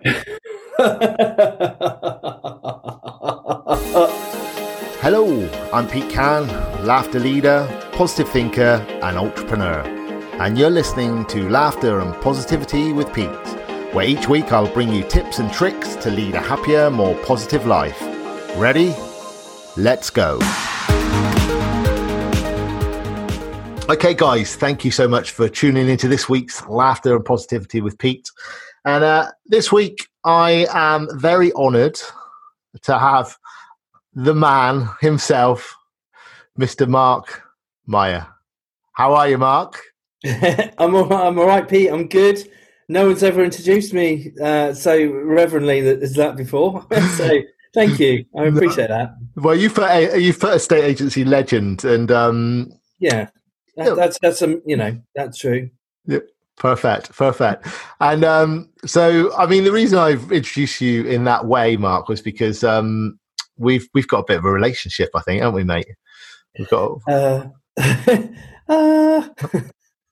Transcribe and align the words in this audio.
Hello, 5.02 5.46
I'm 5.74 5.86
Pete 5.88 6.08
Can, 6.08 6.46
laughter 6.86 7.20
leader, 7.20 7.68
positive 7.92 8.30
thinker, 8.30 8.82
and 9.02 9.18
entrepreneur. 9.18 9.80
And 10.40 10.56
you're 10.56 10.70
listening 10.70 11.26
to 11.26 11.50
Laughter 11.50 12.00
and 12.00 12.14
Positivity 12.22 12.94
with 12.94 13.12
Pete, 13.12 13.28
where 13.92 14.06
each 14.06 14.26
week 14.26 14.52
I'll 14.52 14.72
bring 14.72 14.90
you 14.90 15.04
tips 15.04 15.38
and 15.38 15.52
tricks 15.52 15.96
to 15.96 16.10
lead 16.10 16.34
a 16.34 16.40
happier, 16.40 16.88
more 16.88 17.14
positive 17.16 17.66
life. 17.66 18.00
Ready? 18.56 18.94
Let's 19.76 20.08
go. 20.08 20.38
Okay, 23.90 24.14
guys, 24.14 24.56
thank 24.56 24.82
you 24.82 24.92
so 24.92 25.06
much 25.06 25.32
for 25.32 25.46
tuning 25.46 25.90
into 25.90 26.08
this 26.08 26.26
week's 26.26 26.66
Laughter 26.68 27.16
and 27.16 27.24
Positivity 27.24 27.82
with 27.82 27.98
Pete. 27.98 28.30
And 28.84 29.04
uh, 29.04 29.30
this 29.46 29.70
week, 29.70 30.08
I 30.24 30.66
am 30.70 31.08
very 31.18 31.52
honored 31.52 32.00
to 32.82 32.98
have 32.98 33.36
the 34.14 34.34
man 34.34 34.88
himself, 35.00 35.76
Mr. 36.58 36.88
Mark 36.88 37.42
Meyer. 37.86 38.26
How 38.92 39.14
are 39.14 39.28
you, 39.28 39.38
Mark? 39.38 39.80
I'm 40.24 40.94
all 40.94 41.06
right, 41.06 41.26
I'm 41.26 41.38
all 41.38 41.46
right, 41.46 41.68
Pete. 41.68 41.90
I'm 41.90 42.08
good. 42.08 42.48
No 42.88 43.06
one's 43.06 43.22
ever 43.22 43.44
introduced 43.44 43.94
me 43.94 44.32
uh, 44.42 44.74
so 44.74 45.06
reverently 45.06 45.78
as 45.78 46.14
that 46.14 46.36
before. 46.36 46.86
so 47.16 47.40
thank 47.72 47.98
you. 48.00 48.24
I 48.36 48.44
appreciate 48.46 48.88
that. 48.88 49.14
Well, 49.36 49.56
you 49.56 49.70
put 49.70 49.90
a 49.90 50.18
you 50.18 50.34
put 50.34 50.54
a 50.54 50.58
state 50.58 50.84
agency 50.84 51.24
legend, 51.24 51.84
and 51.84 52.10
um, 52.10 52.72
yeah, 52.98 53.30
that, 53.76 53.96
that's 53.96 54.18
that's 54.18 54.42
um, 54.42 54.60
you 54.66 54.76
know 54.76 55.00
that's 55.14 55.38
true. 55.38 55.70
Yep. 56.06 56.26
Perfect, 56.56 57.12
perfect. 57.12 57.66
And 58.00 58.24
um, 58.24 58.68
so, 58.84 59.34
I 59.36 59.46
mean, 59.46 59.64
the 59.64 59.72
reason 59.72 59.98
I've 59.98 60.30
introduced 60.30 60.80
you 60.80 61.04
in 61.04 61.24
that 61.24 61.46
way, 61.46 61.76
Mark, 61.76 62.08
was 62.08 62.20
because 62.20 62.62
um, 62.62 63.18
we've 63.56 63.88
we've 63.94 64.08
got 64.08 64.20
a 64.20 64.24
bit 64.26 64.38
of 64.38 64.44
a 64.44 64.50
relationship, 64.50 65.10
I 65.14 65.22
think, 65.22 65.40
haven't 65.40 65.54
we, 65.54 65.64
mate? 65.64 65.86
We've 66.58 66.68
got. 66.68 66.98
Uh, 67.08 67.46
uh. 68.68 69.28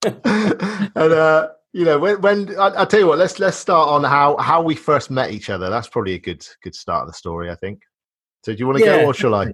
and 0.05 1.13
uh, 1.13 1.49
you 1.73 1.85
know, 1.85 1.99
when, 1.99 2.21
when 2.21 2.59
I, 2.59 2.81
will 2.81 2.87
tell 2.87 3.01
you 3.01 3.07
what, 3.07 3.19
let's 3.19 3.39
let's 3.39 3.57
start 3.57 3.89
on 3.89 4.05
how 4.05 4.37
how 4.39 4.63
we 4.63 4.75
first 4.75 5.11
met 5.11 5.33
each 5.33 5.51
other. 5.51 5.69
That's 5.69 5.89
probably 5.89 6.15
a 6.15 6.19
good 6.19 6.47
good 6.63 6.75
start 6.75 7.03
of 7.03 7.09
the 7.09 7.15
story, 7.15 7.51
I 7.51 7.57
think. 7.57 7.83
So, 8.45 8.53
do 8.53 8.59
you 8.59 8.67
want 8.67 8.79
to 8.79 8.85
yeah. 8.85 9.03
go, 9.03 9.07
or 9.07 9.15
shall 9.15 9.35
I? 9.35 9.53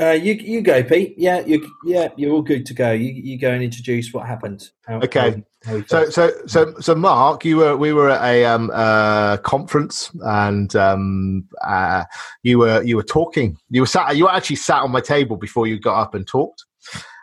Uh, 0.00 0.12
you 0.12 0.32
you 0.34 0.62
go, 0.62 0.82
Pete. 0.82 1.14
Yeah, 1.18 1.40
you 1.40 1.70
yeah, 1.84 2.08
you're 2.16 2.32
all 2.32 2.40
good 2.40 2.64
to 2.66 2.74
go. 2.74 2.90
You 2.92 3.12
you 3.12 3.38
go 3.38 3.50
and 3.50 3.62
introduce 3.62 4.14
what 4.14 4.26
happened. 4.26 4.70
How, 4.86 4.96
okay. 5.00 5.42
How, 5.64 5.82
so 5.82 6.08
so 6.08 6.32
so 6.46 6.74
so 6.80 6.94
Mark, 6.94 7.44
you 7.44 7.58
were 7.58 7.76
we 7.76 7.92
were 7.92 8.08
at 8.08 8.24
a 8.24 8.46
um 8.46 8.70
uh 8.72 9.36
conference 9.38 10.10
and 10.22 10.74
um 10.74 11.46
uh 11.62 12.04
you 12.42 12.58
were 12.58 12.82
you 12.82 12.96
were 12.96 13.02
talking. 13.02 13.58
You 13.68 13.82
were 13.82 13.86
sat 13.86 14.16
you 14.16 14.26
actually 14.26 14.56
sat 14.56 14.80
on 14.82 14.90
my 14.90 15.00
table 15.02 15.36
before 15.36 15.66
you 15.66 15.78
got 15.78 16.00
up 16.00 16.14
and 16.14 16.26
talked. 16.26 16.64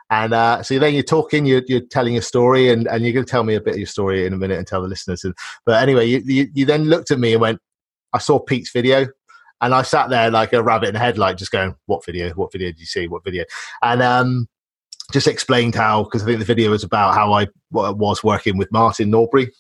And 0.10 0.34
uh, 0.34 0.64
so 0.64 0.80
then 0.80 0.94
you're 0.94 1.04
talking, 1.04 1.46
you're, 1.46 1.64
you're 1.68 1.82
telling 1.82 2.16
a 2.18 2.22
story, 2.22 2.70
and, 2.70 2.88
and 2.88 3.04
you're 3.04 3.12
going 3.12 3.26
to 3.26 3.30
tell 3.30 3.44
me 3.44 3.56
a 3.56 3.60
bit 3.60 3.74
of 3.74 3.78
your 3.78 3.88
story 3.88 4.26
in 4.26 4.32
a 4.32 4.38
minute 4.38 4.58
and 4.58 4.66
tell 4.66 4.82
the 4.82 4.88
listeners. 4.88 5.26
And, 5.26 5.36
but 5.66 5.84
anyway, 5.84 6.06
you, 6.06 6.22
you, 6.24 6.48
you 6.54 6.66
then 6.66 6.86
looked 6.86 7.12
at 7.12 7.20
me 7.20 7.34
and 7.34 7.42
went, 7.42 7.60
I 8.14 8.20
saw 8.20 8.40
Pete's 8.40 8.72
video 8.72 9.08
and 9.62 9.74
I 9.74 9.82
sat 9.82 10.10
there 10.10 10.30
like 10.32 10.54
a 10.54 10.64
rabbit 10.64 10.90
in 10.90 10.96
a 10.96 11.00
headlight, 11.00 11.38
just 11.38 11.52
going, 11.52 11.76
"What 11.86 12.06
video? 12.06 12.32
What 12.32 12.52
video 12.52 12.70
did 12.70 12.80
you 12.80 12.86
see? 12.86 13.08
What 13.08 13.24
video?" 13.24 13.46
And 13.82 14.02
um, 14.02 14.48
just 15.12 15.28
explained 15.28 15.76
how 15.76 16.04
because 16.04 16.24
I 16.24 16.26
think 16.26 16.40
the 16.40 16.46
video 16.46 16.72
was 16.72 16.84
about 16.84 17.14
how 17.14 17.34
I 17.34 17.48
was 17.72 18.24
working 18.24 18.58
with 18.58 18.72
Martin 18.72 19.10
Norbury 19.10 19.52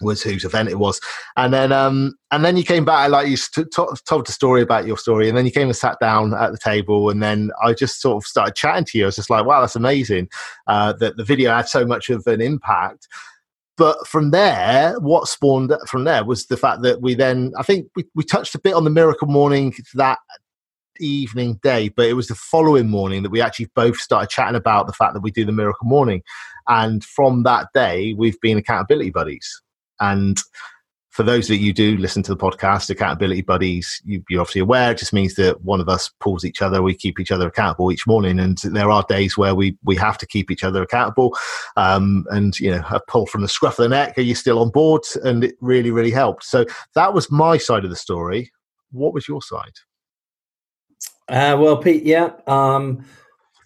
was 0.00 0.22
whose 0.22 0.44
event 0.44 0.68
it 0.68 0.78
was, 0.78 1.00
and 1.36 1.52
then 1.52 1.72
um, 1.72 2.14
and 2.30 2.44
then 2.44 2.56
you 2.56 2.64
came 2.64 2.84
back 2.84 3.10
like 3.10 3.28
you 3.28 3.36
t- 3.36 3.64
t- 3.64 3.86
told 4.06 4.26
the 4.26 4.32
story 4.32 4.60
about 4.62 4.86
your 4.86 4.98
story, 4.98 5.28
and 5.28 5.38
then 5.38 5.44
you 5.44 5.52
came 5.52 5.68
and 5.68 5.76
sat 5.76 5.98
down 6.00 6.34
at 6.34 6.50
the 6.50 6.58
table, 6.58 7.08
and 7.08 7.22
then 7.22 7.50
I 7.62 7.72
just 7.72 8.00
sort 8.00 8.22
of 8.22 8.26
started 8.26 8.54
chatting 8.54 8.84
to 8.86 8.98
you. 8.98 9.04
I 9.04 9.06
was 9.06 9.16
just 9.16 9.30
like, 9.30 9.44
wow, 9.44 9.60
that's 9.60 9.76
amazing 9.76 10.28
uh, 10.66 10.92
that 10.94 11.16
the 11.16 11.24
video 11.24 11.54
had 11.54 11.68
so 11.68 11.86
much 11.86 12.10
of 12.10 12.26
an 12.26 12.40
impact. 12.40 13.06
But 13.76 14.06
from 14.06 14.30
there, 14.30 14.98
what 15.00 15.28
spawned 15.28 15.72
from 15.88 16.04
there 16.04 16.24
was 16.24 16.46
the 16.46 16.56
fact 16.56 16.82
that 16.82 17.00
we 17.00 17.14
then, 17.14 17.52
I 17.58 17.62
think 17.62 17.88
we, 17.96 18.04
we 18.14 18.22
touched 18.22 18.54
a 18.54 18.60
bit 18.60 18.74
on 18.74 18.84
the 18.84 18.90
miracle 18.90 19.28
morning 19.28 19.74
that 19.94 20.18
evening 21.00 21.58
day, 21.62 21.88
but 21.88 22.06
it 22.06 22.12
was 22.12 22.28
the 22.28 22.34
following 22.34 22.88
morning 22.88 23.22
that 23.22 23.30
we 23.30 23.40
actually 23.40 23.70
both 23.74 23.96
started 23.96 24.28
chatting 24.28 24.56
about 24.56 24.86
the 24.86 24.92
fact 24.92 25.14
that 25.14 25.22
we 25.22 25.30
do 25.30 25.44
the 25.44 25.52
miracle 25.52 25.88
morning. 25.88 26.22
And 26.68 27.02
from 27.02 27.44
that 27.44 27.68
day, 27.72 28.14
we've 28.14 28.40
been 28.40 28.58
accountability 28.58 29.10
buddies. 29.10 29.62
And 30.00 30.38
for 31.12 31.22
those 31.22 31.46
that 31.48 31.58
you 31.58 31.74
do 31.74 31.98
listen 31.98 32.22
to 32.22 32.34
the 32.34 32.42
podcast, 32.42 32.88
accountability 32.88 33.42
buddies, 33.42 34.00
you, 34.02 34.24
are 34.32 34.40
obviously 34.40 34.62
aware. 34.62 34.92
It 34.92 34.98
just 34.98 35.12
means 35.12 35.34
that 35.34 35.60
one 35.60 35.78
of 35.78 35.88
us 35.88 36.08
pulls 36.20 36.42
each 36.42 36.62
other. 36.62 36.82
We 36.82 36.94
keep 36.94 37.20
each 37.20 37.30
other 37.30 37.46
accountable 37.46 37.92
each 37.92 38.06
morning, 38.06 38.40
and 38.40 38.56
there 38.64 38.90
are 38.90 39.04
days 39.06 39.36
where 39.36 39.54
we 39.54 39.76
we 39.84 39.94
have 39.96 40.16
to 40.18 40.26
keep 40.26 40.50
each 40.50 40.64
other 40.64 40.80
accountable. 40.80 41.36
Um, 41.76 42.24
and 42.30 42.58
you 42.58 42.70
know, 42.70 42.82
a 42.90 42.98
pull 42.98 43.26
from 43.26 43.42
the 43.42 43.48
scruff 43.48 43.78
of 43.78 43.82
the 43.82 43.90
neck. 43.90 44.16
Are 44.16 44.22
you 44.22 44.34
still 44.34 44.58
on 44.58 44.70
board? 44.70 45.02
And 45.22 45.44
it 45.44 45.54
really, 45.60 45.90
really 45.90 46.10
helped. 46.10 46.44
So 46.44 46.64
that 46.94 47.12
was 47.12 47.30
my 47.30 47.58
side 47.58 47.84
of 47.84 47.90
the 47.90 47.96
story. 47.96 48.50
What 48.90 49.12
was 49.12 49.28
your 49.28 49.42
side? 49.42 49.74
Uh, 51.28 51.58
well, 51.60 51.76
Pete, 51.76 52.04
yeah. 52.04 52.30
Um, 52.46 53.04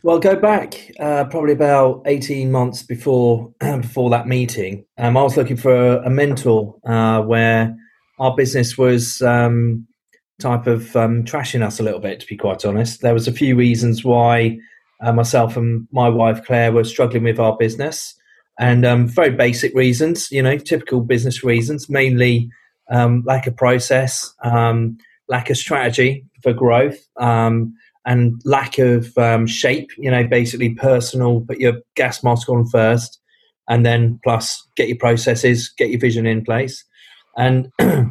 well, 0.06 0.20
go 0.20 0.36
back 0.36 0.92
uh, 1.00 1.24
probably 1.24 1.52
about 1.52 2.02
eighteen 2.06 2.52
months 2.52 2.80
before 2.80 3.52
before 3.58 4.08
that 4.10 4.28
meeting. 4.28 4.84
Um, 4.98 5.16
I 5.16 5.22
was 5.24 5.36
looking 5.36 5.56
for 5.56 5.74
a, 5.74 6.06
a 6.06 6.10
mentor 6.10 6.76
uh, 6.86 7.22
where 7.22 7.76
our 8.20 8.32
business 8.36 8.78
was 8.78 9.20
um, 9.22 9.84
type 10.38 10.68
of 10.68 10.94
um, 10.94 11.24
trashing 11.24 11.66
us 11.66 11.80
a 11.80 11.82
little 11.82 11.98
bit. 11.98 12.20
To 12.20 12.26
be 12.28 12.36
quite 12.36 12.64
honest, 12.64 13.00
there 13.00 13.14
was 13.14 13.26
a 13.26 13.32
few 13.32 13.56
reasons 13.56 14.04
why 14.04 14.60
uh, 15.00 15.12
myself 15.12 15.56
and 15.56 15.88
my 15.90 16.08
wife 16.08 16.44
Claire 16.46 16.70
were 16.70 16.84
struggling 16.84 17.24
with 17.24 17.40
our 17.40 17.56
business, 17.56 18.14
and 18.60 18.86
um, 18.86 19.08
very 19.08 19.30
basic 19.30 19.74
reasons. 19.74 20.30
You 20.30 20.44
know, 20.44 20.56
typical 20.56 21.00
business 21.00 21.42
reasons, 21.42 21.90
mainly 21.90 22.48
um, 22.92 23.24
lack 23.26 23.48
of 23.48 23.56
process, 23.56 24.32
um, 24.44 24.98
lack 25.28 25.50
of 25.50 25.56
strategy 25.56 26.24
for 26.44 26.52
growth. 26.52 27.08
Um, 27.16 27.74
and 28.06 28.40
lack 28.44 28.78
of 28.78 29.16
um, 29.18 29.46
shape. 29.46 29.90
You 29.98 30.10
know, 30.10 30.26
basically 30.26 30.74
personal. 30.74 31.42
Put 31.42 31.58
your 31.58 31.74
gas 31.94 32.22
mask 32.24 32.48
on 32.48 32.66
first, 32.66 33.20
and 33.68 33.84
then 33.84 34.18
plus 34.24 34.66
get 34.76 34.88
your 34.88 34.98
processes, 34.98 35.68
get 35.76 35.90
your 35.90 36.00
vision 36.00 36.26
in 36.26 36.44
place. 36.44 36.84
And 37.36 37.70
I 37.80 38.10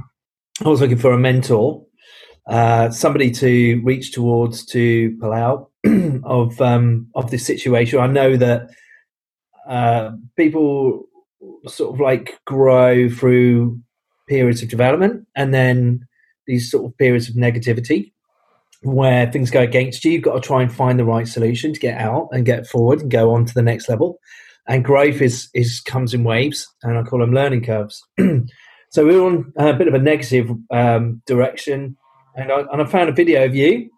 was 0.64 0.82
looking 0.82 0.98
for 0.98 1.12
a 1.12 1.18
mentor, 1.18 1.84
uh, 2.48 2.92
somebody 2.92 3.32
to 3.32 3.82
reach 3.84 4.12
towards 4.12 4.66
to 4.68 5.18
pull 5.20 5.34
out 5.34 5.72
of 6.24 6.62
um, 6.62 7.08
of 7.16 7.32
this 7.32 7.46
situation. 7.46 8.00
I 8.00 8.08
know 8.08 8.38
that 8.38 8.70
uh, 9.68 10.12
people 10.38 11.06
sort 11.68 11.94
of 11.94 12.00
like 12.00 12.40
grow 12.46 13.10
through 13.10 13.80
periods 14.28 14.62
of 14.62 14.70
development 14.70 15.28
and 15.36 15.54
then 15.54 16.08
these 16.48 16.70
sort 16.70 16.86
of 16.86 16.98
periods 16.98 17.30
of 17.30 17.36
negativity 17.36 18.12
where 18.86 19.32
things 19.32 19.50
go 19.50 19.62
against 19.62 20.06
you, 20.06 20.12
you've 20.12 20.24
got 20.24 20.36
to 20.36 20.48
try 20.48 20.62
and 20.62 20.72
find 20.72 21.00
the 21.00 21.06
right 21.06 21.28
solution 21.28 21.74
to 21.74 21.80
get 21.80 22.00
out 22.00 22.30
and 22.32 22.46
get 22.46 22.68
forward 22.68 23.02
and 23.02 23.10
go 23.10 23.34
on 23.34 23.46
to 23.46 23.54
the 23.54 23.62
next 23.62 23.90
level. 23.90 24.20
And 24.68 24.86
growth 24.86 25.22
is 25.22 25.50
is 25.54 25.80
comes 25.82 26.14
in 26.14 26.24
waves, 26.24 26.68
and 26.84 26.98
I 26.98 27.04
call 27.04 27.20
them 27.20 27.34
learning 27.34 27.64
curves. 27.64 28.02
so 28.90 29.06
we 29.06 29.16
are 29.16 29.26
on 29.26 29.54
a 29.58 29.74
bit 29.74 29.88
of 29.88 29.94
a 29.94 30.00
negative 30.00 30.50
um, 30.72 31.22
direction, 31.28 31.98
and 32.36 32.52
I, 32.52 32.62
and 32.72 32.82
I 32.82 32.86
found 32.86 33.10
a 33.10 33.14
video 33.14 33.46
of 33.46 33.56
you, 33.56 33.90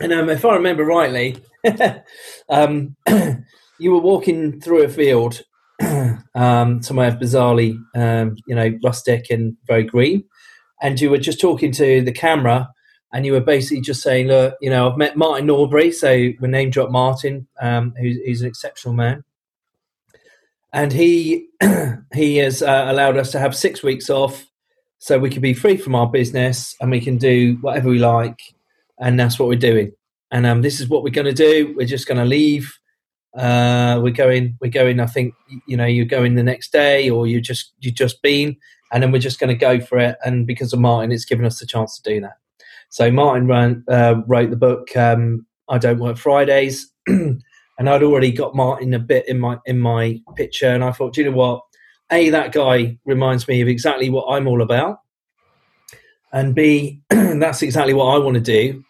and 0.00 0.12
um, 0.12 0.28
if 0.30 0.44
I 0.44 0.54
remember 0.54 0.84
rightly, 0.84 1.36
um, 2.48 2.96
you 3.78 3.90
were 3.90 4.00
walking 4.00 4.60
through 4.60 4.84
a 4.84 4.88
field, 4.88 5.42
um, 6.34 6.82
somewhere 6.82 7.10
bizarrely, 7.12 7.76
um, 7.96 8.36
you 8.46 8.54
know, 8.54 8.70
rustic 8.84 9.26
and 9.28 9.56
very 9.66 9.82
green, 9.82 10.22
and 10.80 11.00
you 11.00 11.10
were 11.10 11.18
just 11.18 11.40
talking 11.40 11.72
to 11.72 12.00
the 12.02 12.12
camera 12.12 12.68
and 13.12 13.26
you 13.26 13.32
were 13.32 13.40
basically 13.40 13.80
just 13.80 14.02
saying, 14.02 14.28
look, 14.28 14.56
you 14.60 14.70
know, 14.70 14.90
I've 14.90 14.96
met 14.96 15.16
Martin 15.16 15.46
Norbury, 15.46 15.90
so 15.92 16.12
we 16.12 16.48
name 16.48 16.70
drop 16.70 16.90
Martin, 16.90 17.46
um, 17.60 17.92
who's, 17.98 18.18
who's, 18.24 18.40
an 18.42 18.48
exceptional 18.48 18.94
man, 18.94 19.24
and 20.72 20.92
he 20.92 21.48
he 22.14 22.36
has 22.36 22.62
uh, 22.62 22.86
allowed 22.88 23.16
us 23.16 23.32
to 23.32 23.38
have 23.38 23.56
six 23.56 23.82
weeks 23.82 24.10
off, 24.10 24.46
so 24.98 25.18
we 25.18 25.30
can 25.30 25.42
be 25.42 25.54
free 25.54 25.76
from 25.76 25.94
our 25.94 26.08
business 26.08 26.76
and 26.80 26.90
we 26.90 27.00
can 27.00 27.16
do 27.16 27.58
whatever 27.60 27.88
we 27.88 27.98
like, 27.98 28.40
and 28.98 29.18
that's 29.18 29.38
what 29.38 29.48
we're 29.48 29.56
doing. 29.56 29.92
And 30.30 30.46
um, 30.46 30.62
this 30.62 30.80
is 30.80 30.88
what 30.88 31.02
we're 31.02 31.10
going 31.10 31.26
to 31.26 31.32
do. 31.32 31.74
We're 31.76 31.86
just 31.86 32.06
going 32.06 32.18
to 32.18 32.24
leave. 32.24 32.72
Uh, 33.36 33.98
we're 34.02 34.12
going. 34.12 34.56
We're 34.60 34.70
going. 34.70 35.00
I 35.00 35.06
think 35.06 35.34
you 35.66 35.76
know 35.76 35.86
you're 35.86 36.04
going 36.04 36.36
the 36.36 36.42
next 36.44 36.70
day, 36.70 37.10
or 37.10 37.26
you 37.26 37.40
just 37.40 37.72
you 37.80 37.90
just 37.90 38.22
been, 38.22 38.56
and 38.92 39.02
then 39.02 39.10
we're 39.10 39.18
just 39.18 39.40
going 39.40 39.48
to 39.48 39.54
go 39.56 39.80
for 39.80 39.98
it. 39.98 40.16
And 40.24 40.46
because 40.46 40.72
of 40.72 40.78
Martin, 40.78 41.10
it's 41.10 41.24
given 41.24 41.44
us 41.44 41.58
the 41.58 41.66
chance 41.66 41.98
to 41.98 42.14
do 42.14 42.20
that. 42.20 42.39
So 42.90 43.10
Martin 43.10 43.46
ran, 43.46 43.84
uh, 43.88 44.16
wrote 44.26 44.50
the 44.50 44.56
book 44.56 44.94
um, 44.96 45.46
"I 45.68 45.78
Don't 45.78 46.00
Work 46.00 46.18
Fridays," 46.18 46.92
and 47.06 47.42
I'd 47.78 48.02
already 48.02 48.32
got 48.32 48.54
Martin 48.54 48.92
a 48.94 48.98
bit 48.98 49.28
in 49.28 49.38
my 49.38 49.58
in 49.64 49.78
my 49.78 50.20
picture, 50.36 50.68
and 50.68 50.84
I 50.84 50.92
thought, 50.92 51.16
you 51.16 51.24
know 51.24 51.30
what? 51.30 51.62
A 52.12 52.30
that 52.30 52.52
guy 52.52 52.98
reminds 53.04 53.46
me 53.46 53.60
of 53.60 53.68
exactly 53.68 54.10
what 54.10 54.26
I'm 54.28 54.48
all 54.48 54.60
about, 54.60 54.98
and 56.32 56.54
b 56.54 57.00
that's 57.10 57.62
exactly 57.62 57.94
what 57.94 58.14
I 58.14 58.18
want 58.18 58.34
to 58.34 58.40
do. 58.40 58.84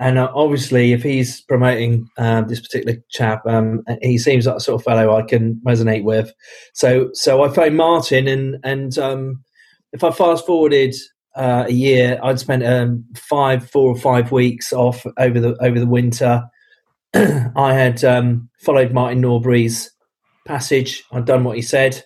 And 0.00 0.16
uh, 0.16 0.30
obviously, 0.32 0.92
if 0.92 1.02
he's 1.02 1.40
promoting 1.40 2.08
uh, 2.18 2.42
this 2.42 2.60
particular 2.60 2.98
chap, 3.10 3.44
um, 3.46 3.82
he 4.00 4.16
seems 4.16 4.46
like 4.46 4.56
a 4.56 4.60
sort 4.60 4.80
of 4.80 4.84
fellow 4.84 5.16
I 5.16 5.22
can 5.22 5.60
resonate 5.66 6.04
with. 6.04 6.32
So, 6.72 7.10
so 7.14 7.42
I 7.42 7.48
phoned 7.48 7.76
Martin, 7.76 8.28
and 8.28 8.58
and 8.62 8.96
um, 8.98 9.42
if 9.92 10.04
I 10.04 10.12
fast 10.12 10.46
forwarded 10.46 10.94
uh, 11.38 11.64
a 11.68 11.72
year, 11.72 12.18
I'd 12.22 12.40
spent 12.40 12.64
um, 12.66 13.04
five, 13.14 13.70
four 13.70 13.88
or 13.90 13.96
five 13.96 14.32
weeks 14.32 14.72
off 14.72 15.06
over 15.16 15.40
the 15.40 15.56
over 15.62 15.78
the 15.78 15.86
winter. 15.86 16.44
I 17.14 17.72
had 17.74 18.04
um, 18.04 18.50
followed 18.60 18.92
Martin 18.92 19.20
Norbury's 19.20 19.90
passage. 20.46 21.04
I'd 21.12 21.24
done 21.24 21.44
what 21.44 21.56
he 21.56 21.62
said 21.62 22.04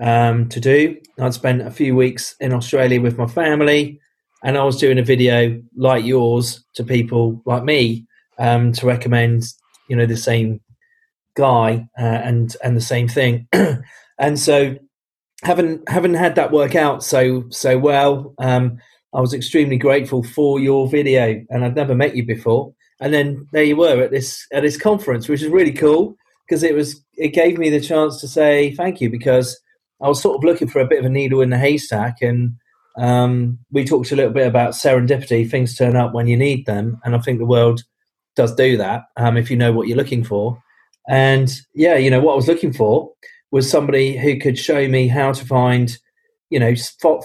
um, 0.00 0.48
to 0.50 0.60
do. 0.60 0.96
I'd 1.18 1.34
spent 1.34 1.62
a 1.62 1.70
few 1.70 1.96
weeks 1.96 2.34
in 2.40 2.52
Australia 2.52 3.00
with 3.00 3.16
my 3.16 3.26
family 3.26 4.00
and 4.42 4.56
I 4.56 4.64
was 4.64 4.78
doing 4.78 4.98
a 4.98 5.02
video 5.02 5.60
like 5.76 6.04
yours 6.04 6.64
to 6.74 6.84
people 6.84 7.42
like 7.46 7.64
me 7.64 8.06
um, 8.38 8.72
to 8.72 8.86
recommend, 8.86 9.44
you 9.88 9.96
know, 9.96 10.06
the 10.06 10.16
same 10.16 10.60
guy 11.34 11.88
uh, 11.98 12.02
and 12.02 12.56
and 12.62 12.76
the 12.76 12.80
same 12.82 13.08
thing. 13.08 13.48
and 14.18 14.38
so, 14.38 14.76
having 15.46 15.82
having 15.86 16.12
had 16.12 16.34
that 16.34 16.50
work 16.50 16.74
out 16.74 17.04
so 17.04 17.44
so 17.50 17.78
well, 17.78 18.34
um, 18.38 18.78
I 19.14 19.20
was 19.20 19.32
extremely 19.32 19.78
grateful 19.78 20.24
for 20.24 20.58
your 20.58 20.88
video, 20.88 21.42
and 21.48 21.64
I'd 21.64 21.76
never 21.76 21.94
met 21.94 22.16
you 22.16 22.26
before. 22.26 22.74
And 23.00 23.14
then 23.14 23.46
there 23.52 23.62
you 23.62 23.76
were 23.76 24.02
at 24.02 24.10
this 24.10 24.46
at 24.52 24.62
this 24.62 24.76
conference, 24.76 25.28
which 25.28 25.42
is 25.42 25.48
really 25.48 25.72
cool 25.72 26.16
because 26.46 26.62
it 26.62 26.74
was 26.74 27.00
it 27.16 27.28
gave 27.28 27.58
me 27.58 27.70
the 27.70 27.80
chance 27.80 28.20
to 28.20 28.28
say 28.28 28.74
thank 28.74 29.00
you 29.00 29.08
because 29.08 29.58
I 30.02 30.08
was 30.08 30.20
sort 30.20 30.36
of 30.36 30.44
looking 30.44 30.68
for 30.68 30.80
a 30.80 30.86
bit 30.86 30.98
of 30.98 31.04
a 31.04 31.08
needle 31.08 31.40
in 31.40 31.50
the 31.50 31.58
haystack 31.58 32.20
and 32.20 32.56
um, 32.98 33.58
we 33.70 33.84
talked 33.84 34.12
a 34.12 34.16
little 34.16 34.32
bit 34.32 34.46
about 34.46 34.72
serendipity. 34.72 35.48
Things 35.48 35.76
turn 35.76 35.96
up 35.96 36.12
when 36.12 36.26
you 36.26 36.36
need 36.36 36.66
them, 36.66 36.98
and 37.04 37.14
I 37.14 37.18
think 37.20 37.38
the 37.38 37.46
world 37.46 37.82
does 38.34 38.54
do 38.54 38.76
that 38.78 39.04
um, 39.16 39.36
if 39.36 39.50
you 39.50 39.56
know 39.56 39.72
what 39.72 39.86
you're 39.86 39.96
looking 39.96 40.24
for. 40.24 40.60
And 41.08 41.48
yeah, 41.74 41.96
you 41.96 42.10
know 42.10 42.20
what 42.20 42.32
I 42.32 42.36
was 42.36 42.48
looking 42.48 42.72
for 42.72 43.12
was 43.50 43.70
somebody 43.70 44.16
who 44.16 44.38
could 44.38 44.58
show 44.58 44.88
me 44.88 45.08
how 45.08 45.32
to 45.32 45.44
find, 45.44 45.96
you 46.50 46.58
know, 46.58 46.74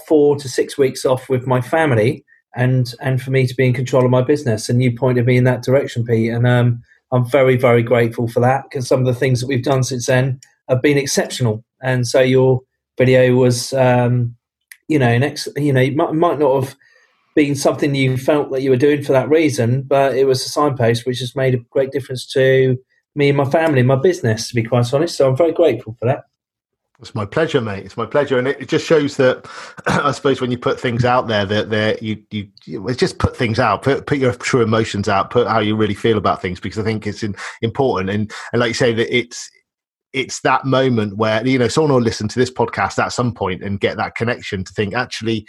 four 0.06 0.36
to 0.36 0.48
six 0.48 0.78
weeks 0.78 1.04
off 1.04 1.28
with 1.28 1.46
my 1.46 1.60
family, 1.60 2.24
and 2.54 2.94
and 3.00 3.20
for 3.20 3.30
me 3.30 3.46
to 3.46 3.54
be 3.54 3.66
in 3.66 3.74
control 3.74 4.04
of 4.04 4.10
my 4.10 4.22
business. 4.22 4.68
And 4.68 4.82
you 4.82 4.96
pointed 4.96 5.26
me 5.26 5.36
in 5.36 5.44
that 5.44 5.62
direction, 5.62 6.04
Pete, 6.04 6.30
and 6.30 6.46
um, 6.46 6.82
I'm 7.12 7.24
very 7.28 7.56
very 7.56 7.82
grateful 7.82 8.28
for 8.28 8.40
that 8.40 8.64
because 8.64 8.86
some 8.86 9.00
of 9.00 9.06
the 9.06 9.14
things 9.14 9.40
that 9.40 9.46
we've 9.46 9.64
done 9.64 9.82
since 9.82 10.06
then 10.06 10.40
have 10.68 10.82
been 10.82 10.98
exceptional. 10.98 11.64
And 11.82 12.06
so 12.06 12.20
your 12.20 12.60
video 12.96 13.34
was 13.34 13.72
um, 13.72 14.36
you 14.92 14.98
know, 14.98 15.08
an 15.08 15.20
next, 15.20 15.48
you 15.56 15.72
know, 15.72 15.80
it 15.80 15.96
might, 15.96 16.12
might 16.12 16.38
not 16.38 16.62
have 16.62 16.76
been 17.34 17.54
something 17.54 17.94
you 17.94 18.16
felt 18.16 18.50
that 18.50 18.60
you 18.60 18.70
were 18.70 18.76
doing 18.76 19.02
for 19.02 19.12
that 19.12 19.28
reason, 19.28 19.82
but 19.82 20.14
it 20.14 20.26
was 20.26 20.44
a 20.44 20.50
signpost 20.50 21.06
which 21.06 21.18
has 21.20 21.34
made 21.34 21.54
a 21.54 21.64
great 21.70 21.90
difference 21.90 22.30
to 22.32 22.76
me 23.14 23.28
and 23.28 23.36
my 23.36 23.44
family, 23.44 23.82
my 23.82 23.96
business, 23.96 24.48
to 24.48 24.54
be 24.54 24.62
quite 24.62 24.92
honest. 24.92 25.16
So 25.16 25.28
I'm 25.28 25.36
very 25.36 25.52
grateful 25.52 25.96
for 25.98 26.06
that. 26.06 26.24
It's 27.00 27.16
my 27.16 27.26
pleasure, 27.26 27.60
mate. 27.60 27.84
It's 27.84 27.96
my 27.96 28.06
pleasure, 28.06 28.38
and 28.38 28.46
it, 28.46 28.60
it 28.60 28.68
just 28.68 28.86
shows 28.86 29.16
that 29.16 29.44
I 29.86 30.12
suppose 30.12 30.40
when 30.40 30.52
you 30.52 30.58
put 30.58 30.78
things 30.78 31.04
out 31.04 31.26
there, 31.26 31.44
that 31.44 31.68
there 31.68 31.98
you, 32.00 32.22
you 32.30 32.48
you 32.64 32.94
just 32.94 33.18
put 33.18 33.36
things 33.36 33.58
out, 33.58 33.82
put 33.82 34.06
put 34.06 34.18
your 34.18 34.32
true 34.34 34.62
emotions 34.62 35.08
out, 35.08 35.30
put 35.30 35.48
how 35.48 35.58
you 35.58 35.74
really 35.74 35.94
feel 35.94 36.16
about 36.16 36.40
things, 36.40 36.60
because 36.60 36.78
I 36.78 36.84
think 36.84 37.06
it's 37.06 37.24
in, 37.24 37.34
important. 37.60 38.10
And 38.10 38.32
and 38.52 38.60
like 38.60 38.68
you 38.68 38.74
say, 38.74 38.94
that 38.94 39.14
it's 39.14 39.50
it's 40.12 40.40
that 40.40 40.64
moment 40.64 41.16
where 41.16 41.46
you 41.46 41.58
know 41.58 41.68
someone 41.68 41.92
will 41.92 42.00
listen 42.00 42.28
to 42.28 42.38
this 42.38 42.50
podcast 42.50 42.98
at 42.98 43.12
some 43.12 43.32
point 43.32 43.62
and 43.62 43.80
get 43.80 43.96
that 43.96 44.14
connection 44.14 44.62
to 44.64 44.72
think 44.72 44.94
actually 44.94 45.46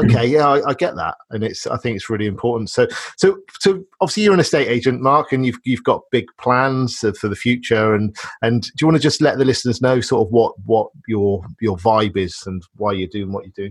okay 0.00 0.26
yeah 0.26 0.48
I, 0.48 0.70
I, 0.70 0.74
get 0.74 0.96
that. 0.96 1.16
And 1.30 1.44
it's 1.44 1.66
i 1.66 1.76
think 1.76 1.96
it's 1.96 2.10
really 2.10 2.26
important. 2.26 2.70
So 2.70 2.86
so 3.16 3.38
so 3.58 3.82
obviously 4.00 4.24
you're 4.24 4.34
an 4.34 4.40
estate 4.40 4.68
agent 4.68 5.00
mark 5.00 5.32
and 5.32 5.46
you've 5.46 5.58
you've 5.64 5.84
got 5.84 6.02
big 6.10 6.26
plans 6.38 6.98
for 6.98 7.28
the 7.28 7.36
future. 7.36 7.94
And 7.94 8.14
and 8.42 8.62
do 8.62 8.72
you 8.80 8.86
want 8.86 8.96
to 8.96 9.02
just 9.02 9.20
let 9.20 9.38
the 9.38 9.44
listeners 9.44 9.80
know 9.80 10.00
sort 10.00 10.26
of 10.26 10.32
what 10.32 10.54
what 10.64 10.88
your 11.06 11.44
your 11.60 11.76
vibe 11.76 12.16
is 12.16 12.42
and 12.46 12.62
why 12.76 12.92
you're 12.92 13.08
doing 13.08 13.32
what 13.32 13.44
you 13.44 13.52
do? 13.54 13.70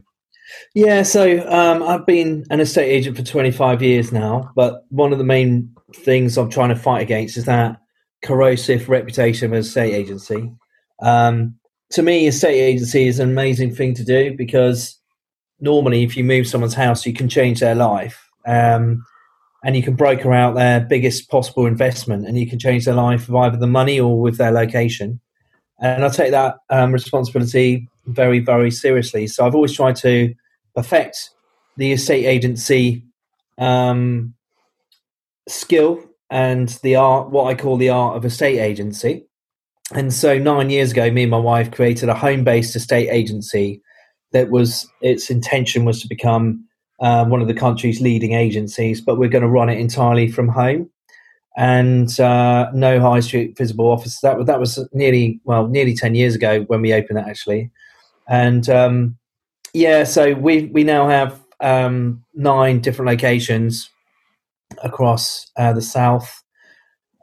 Yeah 0.74 1.04
so 1.04 1.48
um, 1.48 1.84
i've 1.84 2.08
been 2.08 2.44
an 2.50 2.60
estate 2.60 2.90
agent 2.90 3.16
for 3.16 3.22
25 3.22 3.84
years 3.84 4.12
now 4.12 4.50
but 4.56 4.84
one 4.90 5.12
of 5.12 5.20
the 5.20 5.24
main 5.24 5.76
things 5.94 6.40
i'm 6.40 6.50
trying 6.50 6.70
to 6.70 6.76
fight 6.76 7.04
against 7.04 7.38
is 7.38 7.46
that 7.46 7.80
corrosive 8.22 8.90
reputation 8.90 9.46
of 9.46 9.54
an 9.54 9.60
estate 9.60 9.94
agency. 9.94 10.52
Um, 11.02 11.56
to 11.92 12.02
me, 12.02 12.28
estate 12.28 12.60
agency 12.60 13.08
is 13.08 13.20
an 13.20 13.30
amazing 13.30 13.74
thing 13.74 13.94
to 13.96 14.04
do 14.04 14.36
because 14.36 14.98
normally, 15.60 16.04
if 16.04 16.16
you 16.16 16.24
move 16.24 16.48
someone's 16.48 16.74
house, 16.74 17.06
you 17.06 17.14
can 17.14 17.30
change 17.30 17.60
their 17.60 17.76
life. 17.76 18.30
Um, 18.46 19.06
and 19.64 19.76
you 19.76 19.84
can 19.84 19.96
broker 19.96 20.34
out 20.34 20.56
their 20.56 20.80
biggest 20.80 21.30
possible 21.30 21.66
investment 21.66 22.26
and 22.26 22.38
you 22.38 22.48
can 22.48 22.60
change 22.60 22.86
their 22.86 22.94
life 22.94 23.28
with 23.28 23.36
either 23.36 23.58
the 23.58 23.68
money 23.68 24.00
or 24.00 24.20
with 24.20 24.38
their 24.38 24.52
location. 24.52 25.20
And 25.82 26.06
I 26.06 26.10
take 26.10 26.32
that 26.32 26.58
um, 26.70 26.92
responsibility 26.92 27.90
very, 28.06 28.40
very 28.40 28.72
seriously. 28.72 29.28
So 29.28 29.46
I've 29.46 29.56
always 29.56 29.74
tried 29.74 29.96
to 29.98 30.34
perfect 30.76 31.32
the 31.78 31.92
estate 31.92 32.26
agency 32.26 33.04
um, 33.58 34.34
skill 35.48 36.09
and 36.30 36.70
the 36.84 36.96
art, 36.96 37.30
what 37.30 37.46
I 37.46 37.56
call 37.56 37.78
the 37.78 37.90
art 37.90 38.16
of 38.16 38.26
estate 38.26 38.60
agency. 38.60 39.26
And 39.94 40.14
so 40.14 40.38
nine 40.38 40.70
years 40.70 40.92
ago, 40.92 41.10
me 41.10 41.24
and 41.24 41.32
my 41.32 41.38
wife 41.38 41.72
created 41.72 42.10
a 42.10 42.14
home-based 42.14 42.76
estate 42.76 43.10
agency 43.10 43.82
that 44.32 44.52
was 44.52 44.88
its 45.02 45.30
intention 45.30 45.86
was 45.86 46.02
to 46.02 46.08
become 46.08 46.64
uh, 47.00 47.26
one 47.26 47.42
of 47.42 47.48
the 47.48 47.54
country's 47.54 48.02
leading 48.02 48.34
agencies, 48.34 49.02
but 49.02 49.18
we're 49.18 49.30
going 49.30 49.42
to 49.42 49.48
run 49.48 49.70
it 49.70 49.80
entirely 49.80 50.28
from 50.28 50.48
home 50.48 50.90
and 51.58 52.20
uh, 52.20 52.70
no 52.74 53.00
high 53.00 53.20
street 53.20 53.58
visible 53.58 53.92
office. 53.92 54.20
That 54.22 54.46
that 54.46 54.60
was 54.60 54.86
nearly 54.94 55.40
well 55.44 55.68
nearly 55.68 55.96
ten 55.96 56.14
years 56.14 56.36
ago 56.36 56.62
when 56.68 56.82
we 56.82 56.94
opened 56.94 57.18
that 57.18 57.28
actually, 57.28 57.72
and 58.28 58.70
um, 58.70 59.18
yeah, 59.74 60.04
so 60.04 60.34
we 60.36 60.66
we 60.68 60.84
now 60.84 61.08
have 61.08 61.42
um, 61.62 62.24
nine 62.36 62.80
different 62.80 63.10
locations 63.10 63.90
across 64.84 65.50
uh, 65.58 65.74
the 65.74 65.82
south, 65.82 66.44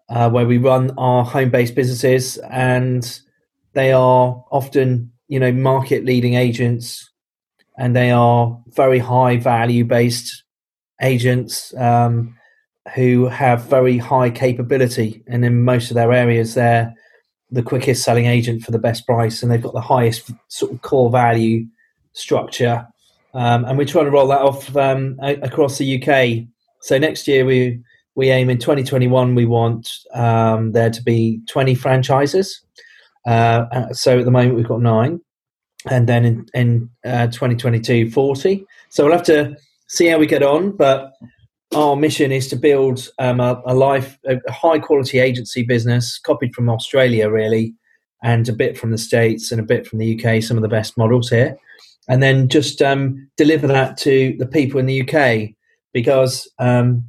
uh, 0.08 0.30
where 0.30 0.46
we 0.46 0.58
run 0.58 0.92
our 0.98 1.24
home-based 1.24 1.74
businesses, 1.74 2.38
and 2.50 3.20
they 3.72 3.92
are 3.92 4.44
often, 4.50 5.12
you 5.28 5.40
know, 5.40 5.52
market-leading 5.52 6.34
agents, 6.34 7.10
and 7.78 7.94
they 7.94 8.10
are 8.10 8.58
very 8.68 8.98
high 8.98 9.36
value-based 9.36 10.44
agents 11.02 11.74
um, 11.76 12.34
who 12.94 13.26
have 13.26 13.64
very 13.64 13.98
high 13.98 14.30
capability, 14.30 15.22
and 15.26 15.44
in 15.44 15.64
most 15.64 15.90
of 15.90 15.94
their 15.94 16.12
areas, 16.12 16.54
they're 16.54 16.94
the 17.50 17.62
quickest 17.62 18.02
selling 18.02 18.26
agent 18.26 18.62
for 18.62 18.72
the 18.72 18.78
best 18.78 19.06
price, 19.06 19.42
and 19.42 19.50
they've 19.50 19.62
got 19.62 19.74
the 19.74 19.80
highest 19.80 20.30
sort 20.48 20.72
of 20.72 20.82
core 20.82 21.10
value 21.10 21.64
structure. 22.12 22.86
Um, 23.34 23.64
and 23.66 23.76
we're 23.76 23.84
trying 23.84 24.06
to 24.06 24.10
roll 24.10 24.28
that 24.28 24.40
off 24.40 24.74
um, 24.76 25.18
across 25.20 25.78
the 25.78 26.02
UK 26.02 26.48
so 26.86 26.98
next 26.98 27.26
year 27.26 27.44
we 27.44 27.80
we 28.14 28.30
aim 28.30 28.48
in 28.48 28.58
2021 28.58 29.34
we 29.34 29.44
want 29.44 29.90
um, 30.14 30.70
there 30.70 30.88
to 30.88 31.02
be 31.02 31.40
20 31.48 31.74
franchises. 31.74 32.62
Uh, 33.26 33.66
uh, 33.72 33.92
so 33.92 34.20
at 34.20 34.24
the 34.24 34.30
moment 34.30 34.54
we've 34.54 34.68
got 34.68 34.80
nine, 34.80 35.20
and 35.90 36.08
then 36.08 36.24
in, 36.24 36.46
in 36.54 36.90
uh, 37.04 37.26
2022 37.26 38.12
40. 38.12 38.64
So 38.90 39.02
we'll 39.02 39.12
have 39.12 39.24
to 39.24 39.56
see 39.88 40.06
how 40.06 40.18
we 40.18 40.28
get 40.28 40.44
on, 40.44 40.76
but 40.76 41.12
our 41.74 41.96
mission 41.96 42.30
is 42.30 42.46
to 42.48 42.56
build 42.56 43.08
um, 43.18 43.40
a, 43.40 43.60
a, 43.66 43.74
life, 43.74 44.16
a 44.24 44.38
high 44.52 44.78
quality 44.78 45.18
agency 45.18 45.64
business, 45.64 46.20
copied 46.20 46.54
from 46.54 46.70
Australia, 46.70 47.28
really, 47.28 47.74
and 48.22 48.48
a 48.48 48.52
bit 48.52 48.78
from 48.78 48.92
the 48.92 48.98
States 48.98 49.50
and 49.50 49.60
a 49.60 49.64
bit 49.64 49.88
from 49.88 49.98
the 49.98 50.14
UK, 50.14 50.40
some 50.40 50.56
of 50.56 50.62
the 50.62 50.68
best 50.68 50.96
models 50.96 51.30
here, 51.30 51.56
and 52.08 52.22
then 52.22 52.48
just 52.48 52.80
um, 52.80 53.28
deliver 53.36 53.66
that 53.66 53.96
to 53.98 54.36
the 54.38 54.46
people 54.46 54.78
in 54.78 54.86
the 54.86 55.02
UK 55.02 55.56
because 55.96 56.46
um, 56.58 57.02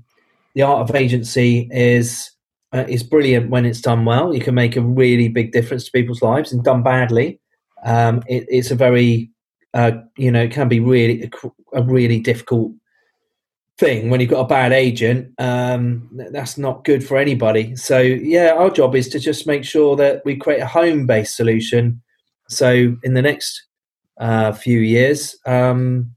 the 0.56 0.62
art 0.62 0.80
of 0.80 0.96
agency 0.96 1.68
is 1.74 2.32
uh, 2.72 2.86
is 2.88 3.04
brilliant 3.04 3.50
when 3.50 3.66
it's 3.66 3.82
done 3.82 4.06
well. 4.06 4.34
You 4.34 4.40
can 4.40 4.56
make 4.56 4.78
a 4.78 4.82
really 4.82 5.28
big 5.28 5.52
difference 5.52 5.84
to 5.84 5.92
people's 5.92 6.22
lives, 6.22 6.54
and 6.54 6.64
done 6.64 6.84
badly, 6.84 7.42
um, 7.84 8.24
it, 8.30 8.46
it's 8.48 8.72
a 8.72 8.76
very 8.76 9.30
uh, 9.74 9.92
you 10.18 10.32
know 10.32 10.44
it 10.44 10.52
can 10.52 10.70
be 10.70 10.80
really 10.80 11.30
a 11.74 11.84
really 11.84 12.22
difficult 12.22 12.72
thing 13.78 14.10
when 14.10 14.22
you've 14.22 14.30
got 14.30 14.46
a 14.46 14.48
bad 14.48 14.72
agent. 14.72 15.34
Um, 15.38 16.10
that's 16.32 16.58
not 16.58 16.86
good 16.86 17.06
for 17.06 17.18
anybody. 17.18 17.76
So 17.76 18.00
yeah, 18.00 18.54
our 18.54 18.70
job 18.70 18.96
is 18.96 19.10
to 19.10 19.20
just 19.20 19.48
make 19.48 19.66
sure 19.66 19.98
that 19.98 20.22
we 20.24 20.38
create 20.38 20.62
a 20.62 20.66
home 20.66 21.06
based 21.08 21.36
solution. 21.36 22.02
So 22.48 22.96
in 23.04 23.16
the 23.16 23.22
next 23.22 23.66
uh, 24.18 24.54
few 24.54 24.80
years, 24.80 25.38
um, 25.46 26.16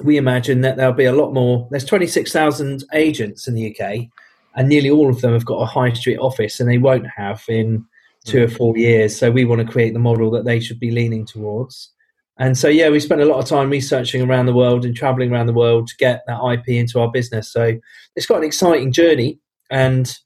we 0.00 0.16
imagine 0.16 0.62
that 0.62 0.76
there'll 0.76 0.92
be 0.92 1.04
a 1.04 1.12
lot 1.12 1.32
more. 1.32 1.68
There's 1.70 1.84
26,000 1.84 2.84
agents 2.94 3.46
in 3.46 3.54
the 3.54 3.70
UK, 3.70 4.08
and 4.56 4.68
nearly 4.68 4.90
all 4.90 5.10
of 5.10 5.20
them 5.20 5.32
have 5.32 5.44
got 5.44 5.62
a 5.62 5.66
high 5.66 5.92
street 5.92 6.18
office, 6.18 6.60
and 6.60 6.68
they 6.68 6.78
won't 6.78 7.06
have 7.16 7.42
in 7.48 7.84
two 8.24 8.42
or 8.44 8.48
four 8.48 8.76
years. 8.76 9.16
So 9.16 9.30
we 9.30 9.44
want 9.44 9.60
to 9.60 9.72
create 9.72 9.92
the 9.92 9.98
model 9.98 10.30
that 10.32 10.44
they 10.44 10.60
should 10.60 10.80
be 10.80 10.90
leaning 10.90 11.26
towards. 11.26 11.90
And 12.38 12.56
so, 12.56 12.68
yeah, 12.68 12.88
we 12.88 12.98
spent 12.98 13.20
a 13.20 13.26
lot 13.26 13.38
of 13.38 13.46
time 13.46 13.70
researching 13.70 14.22
around 14.22 14.46
the 14.46 14.54
world 14.54 14.84
and 14.84 14.96
traveling 14.96 15.32
around 15.32 15.46
the 15.46 15.52
world 15.52 15.86
to 15.88 15.96
get 15.96 16.22
that 16.26 16.40
IP 16.42 16.68
into 16.68 16.98
our 16.98 17.10
business. 17.10 17.52
So 17.52 17.78
it's 18.16 18.26
quite 18.26 18.38
an 18.38 18.44
exciting 18.44 18.92
journey, 18.92 19.38
and 19.70 20.16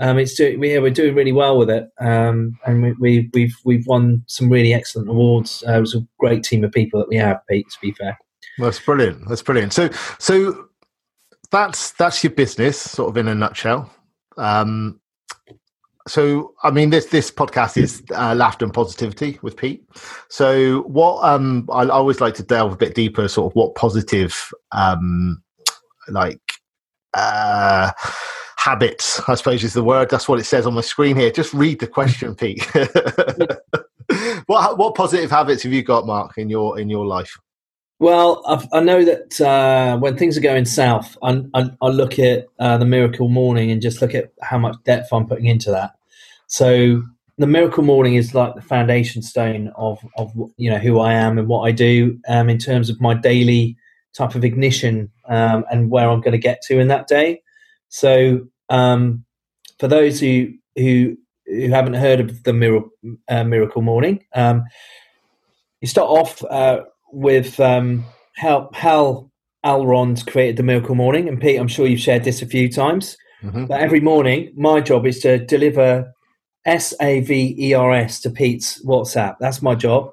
um, 0.00 0.18
it's 0.18 0.34
doing, 0.34 0.60
we, 0.60 0.78
we're 0.78 0.90
doing 0.90 1.14
really 1.14 1.32
well 1.32 1.58
with 1.58 1.68
it. 1.68 1.88
Um, 2.00 2.56
and 2.64 2.82
we, 2.82 2.92
we, 3.00 3.30
we've 3.34 3.56
we've 3.64 3.86
won 3.86 4.22
some 4.28 4.48
really 4.48 4.72
excellent 4.72 5.08
awards. 5.08 5.64
Uh, 5.66 5.72
it 5.72 5.80
was 5.80 5.94
a 5.94 6.06
great 6.18 6.44
team 6.44 6.62
of 6.62 6.72
people 6.72 7.00
that 7.00 7.08
we 7.08 7.16
have, 7.16 7.40
Pete. 7.48 7.68
To 7.68 7.78
be 7.82 7.92
fair, 7.92 8.16
that's 8.58 8.80
brilliant. 8.80 9.28
That's 9.28 9.42
brilliant. 9.42 9.72
So 9.72 9.90
so 10.18 10.68
that's 11.50 11.92
that's 11.92 12.22
your 12.22 12.32
business, 12.32 12.78
sort 12.80 13.10
of 13.10 13.16
in 13.16 13.28
a 13.28 13.34
nutshell. 13.34 13.90
Um, 14.36 15.00
so 16.06 16.54
I 16.62 16.70
mean 16.70 16.90
this 16.90 17.06
this 17.06 17.30
podcast 17.30 17.76
is 17.76 18.02
uh, 18.14 18.34
laughter 18.34 18.64
and 18.64 18.74
positivity 18.74 19.38
with 19.42 19.56
Pete. 19.56 19.84
So 20.28 20.82
what 20.82 21.22
um 21.24 21.68
I, 21.72 21.82
I 21.82 21.88
always 21.88 22.20
like 22.20 22.34
to 22.34 22.42
delve 22.42 22.72
a 22.72 22.76
bit 22.76 22.94
deeper, 22.94 23.28
sort 23.28 23.52
of 23.52 23.56
what 23.56 23.74
positive 23.74 24.50
um 24.72 25.42
like 26.08 26.40
uh 27.14 27.92
habits 28.56 29.20
I 29.28 29.34
suppose 29.34 29.62
is 29.64 29.74
the 29.74 29.84
word. 29.84 30.10
That's 30.10 30.28
what 30.28 30.40
it 30.40 30.44
says 30.44 30.66
on 30.66 30.74
my 30.74 30.80
screen 30.80 31.16
here. 31.16 31.30
Just 31.30 31.54
read 31.54 31.78
the 31.80 31.86
question, 31.86 32.34
Pete. 32.34 32.66
what 34.46 34.78
what 34.78 34.94
positive 34.94 35.30
habits 35.30 35.62
have 35.62 35.72
you 35.72 35.82
got, 35.82 36.06
Mark, 36.06 36.38
in 36.38 36.48
your 36.48 36.78
in 36.78 36.88
your 36.88 37.06
life? 37.06 37.38
Well, 38.00 38.42
I've, 38.46 38.68
i 38.72 38.80
know 38.80 39.04
that 39.04 39.40
uh, 39.40 39.98
when 39.98 40.16
things 40.16 40.36
are 40.38 40.42
going 40.42 40.64
south, 40.66 41.16
I, 41.22 41.42
I, 41.54 41.70
I 41.82 41.88
look 41.88 42.18
at 42.18 42.46
uh, 42.60 42.78
the 42.78 42.84
miracle 42.84 43.28
morning 43.28 43.70
and 43.70 43.82
just 43.82 44.00
look 44.00 44.14
at 44.14 44.32
how 44.40 44.58
much 44.58 44.76
depth 44.84 45.12
I'm 45.12 45.26
putting 45.26 45.46
into 45.46 45.70
that. 45.72 45.92
So 46.46 47.02
the 47.38 47.46
miracle 47.46 47.82
morning 47.82 48.14
is 48.14 48.34
like 48.34 48.54
the 48.54 48.62
foundation 48.62 49.22
stone 49.22 49.72
of 49.76 49.98
of 50.16 50.32
you 50.56 50.70
know 50.70 50.78
who 50.78 51.00
I 51.00 51.12
am 51.12 51.38
and 51.38 51.48
what 51.48 51.62
I 51.62 51.72
do 51.72 52.18
um, 52.28 52.48
in 52.48 52.58
terms 52.58 52.88
of 52.88 53.00
my 53.00 53.14
daily 53.14 53.76
type 54.16 54.34
of 54.34 54.44
ignition 54.44 55.10
um, 55.28 55.64
and 55.70 55.90
where 55.90 56.08
I'm 56.08 56.20
going 56.20 56.32
to 56.32 56.38
get 56.38 56.62
to 56.62 56.78
in 56.78 56.88
that 56.88 57.08
day. 57.08 57.42
So 57.88 58.46
um, 58.68 59.24
for 59.78 59.88
those 59.88 60.20
who 60.20 60.52
who 60.76 61.16
who 61.46 61.68
haven't 61.70 61.94
heard 61.94 62.20
of 62.20 62.44
the 62.44 62.52
miracle, 62.52 62.90
uh, 63.28 63.44
miracle 63.44 63.82
morning, 63.82 64.24
um, 64.34 64.64
you 65.80 65.88
start 65.88 66.08
off 66.08 66.44
uh, 66.44 66.80
with 67.12 67.58
um, 67.60 68.04
how 68.36 68.70
Hal 68.72 69.30
Elrod 69.64 70.26
created 70.26 70.56
the 70.56 70.62
miracle 70.62 70.94
morning, 70.94 71.28
and 71.28 71.40
Pete, 71.40 71.58
I'm 71.58 71.68
sure 71.68 71.86
you've 71.86 72.00
shared 72.00 72.24
this 72.24 72.42
a 72.42 72.46
few 72.46 72.70
times. 72.70 73.16
Mm-hmm. 73.42 73.66
But 73.66 73.80
every 73.80 74.00
morning, 74.00 74.52
my 74.56 74.80
job 74.80 75.06
is 75.06 75.20
to 75.20 75.38
deliver 75.38 76.12
S 76.64 76.94
A 77.00 77.20
V 77.20 77.54
E 77.58 77.74
R 77.74 77.92
S 77.92 78.20
to 78.20 78.30
Pete's 78.30 78.84
WhatsApp. 78.84 79.36
That's 79.40 79.62
my 79.62 79.74
job. 79.74 80.10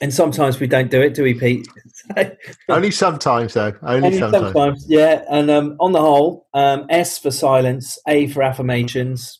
And 0.00 0.14
sometimes 0.14 0.58
we 0.58 0.66
don't 0.66 0.90
do 0.90 1.02
it, 1.02 1.12
do 1.12 1.22
we, 1.22 1.34
Pete? 1.34 1.68
Only 2.70 2.90
sometimes, 2.90 3.52
though. 3.52 3.74
Only, 3.82 4.06
Only 4.06 4.18
sometimes. 4.18 4.44
sometimes. 4.44 4.86
Yeah. 4.88 5.24
And 5.28 5.50
um, 5.50 5.76
on 5.78 5.92
the 5.92 6.00
whole, 6.00 6.46
um, 6.54 6.86
S 6.88 7.18
for 7.18 7.30
silence, 7.30 7.98
A 8.08 8.26
for 8.28 8.42
affirmations, 8.42 9.38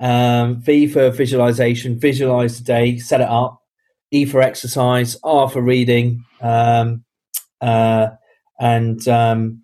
um, 0.00 0.60
V 0.60 0.88
for 0.88 1.10
visualization, 1.10 2.00
visualize 2.00 2.58
the 2.58 2.64
day, 2.64 2.98
set 2.98 3.20
it 3.20 3.28
up, 3.28 3.62
E 4.10 4.24
for 4.24 4.40
exercise, 4.40 5.16
R 5.24 5.48
for 5.48 5.60
reading, 5.60 6.24
um, 6.40 7.04
uh, 7.60 8.08
and 8.60 9.06
um, 9.08 9.62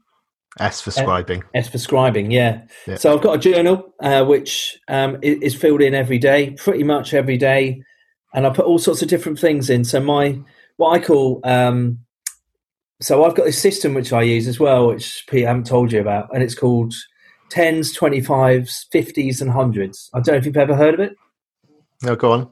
S 0.58 0.80
for 0.80 0.90
scribing. 0.90 1.42
S 1.54 1.68
for 1.68 1.78
scribing, 1.78 2.32
yeah. 2.32 2.62
yeah. 2.86 2.96
So 2.96 3.14
I've 3.14 3.22
got 3.22 3.36
a 3.36 3.38
journal 3.38 3.94
uh, 4.00 4.24
which 4.24 4.78
um, 4.88 5.18
is 5.22 5.54
filled 5.54 5.80
in 5.80 5.94
every 5.94 6.18
day, 6.18 6.50
pretty 6.50 6.82
much 6.84 7.14
every 7.14 7.38
day, 7.38 7.82
and 8.34 8.46
I 8.46 8.50
put 8.50 8.66
all 8.66 8.78
sorts 8.78 9.02
of 9.02 9.08
different 9.08 9.38
things 9.38 9.70
in. 9.70 9.84
So 9.84 10.00
my 10.00 10.40
what 10.76 10.90
I 10.90 11.04
call 11.04 11.40
um, 11.44 12.00
so 13.02 13.24
I've 13.24 13.34
got 13.34 13.46
this 13.46 13.60
system 13.60 13.94
which 13.94 14.12
I 14.12 14.22
use 14.22 14.46
as 14.46 14.60
well, 14.60 14.86
which 14.86 15.24
Pete 15.28 15.44
I 15.44 15.48
haven't 15.48 15.66
told 15.66 15.92
you 15.92 16.00
about, 16.00 16.32
and 16.32 16.42
it's 16.42 16.54
called 16.54 16.94
tens, 17.50 17.92
twenty 17.92 18.20
fives, 18.20 18.86
fifties, 18.92 19.40
and 19.40 19.50
hundreds. 19.50 20.08
I 20.14 20.20
don't 20.20 20.34
know 20.34 20.38
if 20.38 20.46
you've 20.46 20.56
ever 20.56 20.76
heard 20.76 20.94
of 20.94 21.00
it. 21.00 21.16
No, 22.02 22.16
go 22.16 22.32
on. 22.32 22.50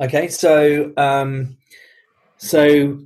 Okay, 0.00 0.28
so 0.28 0.92
um, 0.96 1.56
so 2.36 2.98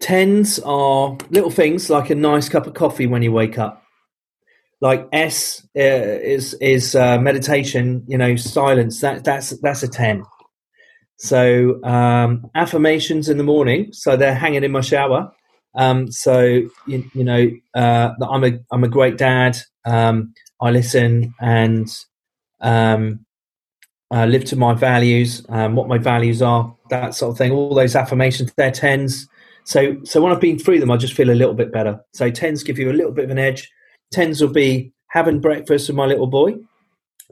Tens 0.00 0.58
are 0.60 1.18
little 1.30 1.50
things 1.50 1.90
like 1.90 2.08
a 2.08 2.14
nice 2.14 2.48
cup 2.48 2.66
of 2.66 2.74
coffee 2.74 3.06
when 3.06 3.22
you 3.22 3.32
wake 3.32 3.58
up. 3.58 3.82
Like 4.80 5.06
S 5.12 5.62
uh, 5.76 5.80
is 5.80 6.54
is 6.54 6.94
uh, 6.94 7.18
meditation, 7.18 8.04
you 8.08 8.16
know, 8.16 8.34
silence. 8.36 9.00
That 9.00 9.24
that's 9.24 9.50
that's 9.60 9.82
a 9.82 9.88
ten. 9.88 10.24
So 11.18 11.82
um, 11.84 12.50
affirmations 12.54 13.28
in 13.28 13.36
the 13.36 13.44
morning. 13.44 13.92
So 13.92 14.16
they're 14.16 14.34
hanging 14.34 14.64
in 14.64 14.72
my 14.72 14.80
shower. 14.80 15.30
Um, 15.74 16.10
so 16.10 16.62
you, 16.86 17.10
you 17.14 17.24
know, 17.24 17.50
uh, 17.74 18.12
I'm 18.28 18.44
a 18.44 18.58
I'm 18.72 18.84
a 18.84 18.88
great 18.88 19.18
dad. 19.18 19.58
Um, 19.84 20.32
I 20.60 20.70
listen 20.70 21.34
and 21.40 21.86
um, 22.60 23.26
uh, 24.12 24.26
live 24.26 24.44
to 24.44 24.56
my 24.56 24.74
values, 24.74 25.44
um, 25.48 25.74
what 25.74 25.88
my 25.88 25.98
values 25.98 26.42
are, 26.42 26.74
that 26.90 27.14
sort 27.14 27.32
of 27.32 27.38
thing. 27.38 27.50
All 27.50 27.74
those 27.74 27.96
affirmations, 27.96 28.52
they're 28.56 28.70
tens. 28.70 29.26
So, 29.64 29.96
so 30.04 30.20
when 30.20 30.32
I've 30.32 30.40
been 30.40 30.58
through 30.58 30.80
them, 30.80 30.90
I 30.90 30.96
just 30.96 31.14
feel 31.14 31.30
a 31.30 31.32
little 31.32 31.54
bit 31.54 31.72
better. 31.72 31.98
So 32.12 32.30
tens 32.30 32.62
give 32.62 32.78
you 32.78 32.90
a 32.90 32.92
little 32.92 33.12
bit 33.12 33.24
of 33.24 33.30
an 33.30 33.38
edge. 33.38 33.70
Tens 34.10 34.40
will 34.40 34.52
be 34.52 34.92
having 35.08 35.40
breakfast 35.40 35.88
with 35.88 35.96
my 35.96 36.04
little 36.04 36.26
boy, 36.26 36.56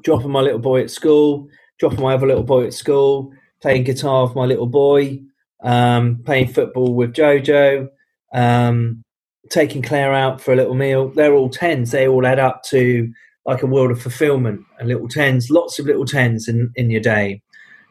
dropping 0.03 0.31
my 0.31 0.41
little 0.41 0.59
boy 0.59 0.81
at 0.81 0.91
school, 0.91 1.49
dropping 1.79 2.01
my 2.01 2.15
other 2.15 2.27
little 2.27 2.43
boy 2.43 2.67
at 2.67 2.75
school, 2.75 3.33
playing 3.61 3.85
guitar 3.85 4.27
with 4.27 4.37
my 4.37 4.47
little 4.47 4.67
boy, 4.67 5.21
um, 5.63 6.23
playing 6.25 6.49
football 6.49 6.95
with 6.95 7.13
Jojo, 7.13 7.89
um, 8.33 9.03
taking 9.51 9.83
Claire 9.83 10.15
out 10.15 10.41
for 10.41 10.53
a 10.53 10.57
little 10.57 10.75
meal. 10.75 11.11
They're 11.11 11.35
all 11.35 11.51
tens. 11.51 11.91
They 11.91 12.09
all 12.09 12.27
add 12.27 12.39
up 12.39 12.63
to 12.65 13.13
like 13.47 13.63
a 13.63 13.67
world 13.67 13.91
of 13.91 14.01
fulfillment 14.01 14.61
and 14.79 14.89
little 14.89 15.09
tens, 15.09 15.51
lots 15.51 15.79
of 15.79 15.87
little 15.87 16.05
tens 16.05 16.49
in, 16.49 16.71
in 16.77 16.91
your 16.91 17.01
day. 17.01 17.43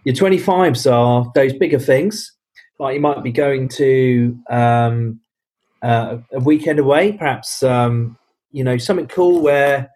Your 0.06 0.16
25s 0.16 0.90
are 0.92 1.30
those 1.36 1.54
bigger 1.54 1.80
things 1.80 2.32
like 2.80 2.96
you 2.96 3.02
might 3.02 3.22
be 3.24 3.32
going 3.32 3.68
to 3.68 4.38
um, 4.50 5.20
uh, 5.82 6.18
a 6.34 6.40
weekend 6.40 6.80
away, 6.80 7.14
perhaps 7.14 7.62
um, 7.62 8.18
you 8.52 8.64
know 8.64 8.78
something 8.78 9.08
cool 9.08 9.42
where 9.42 9.90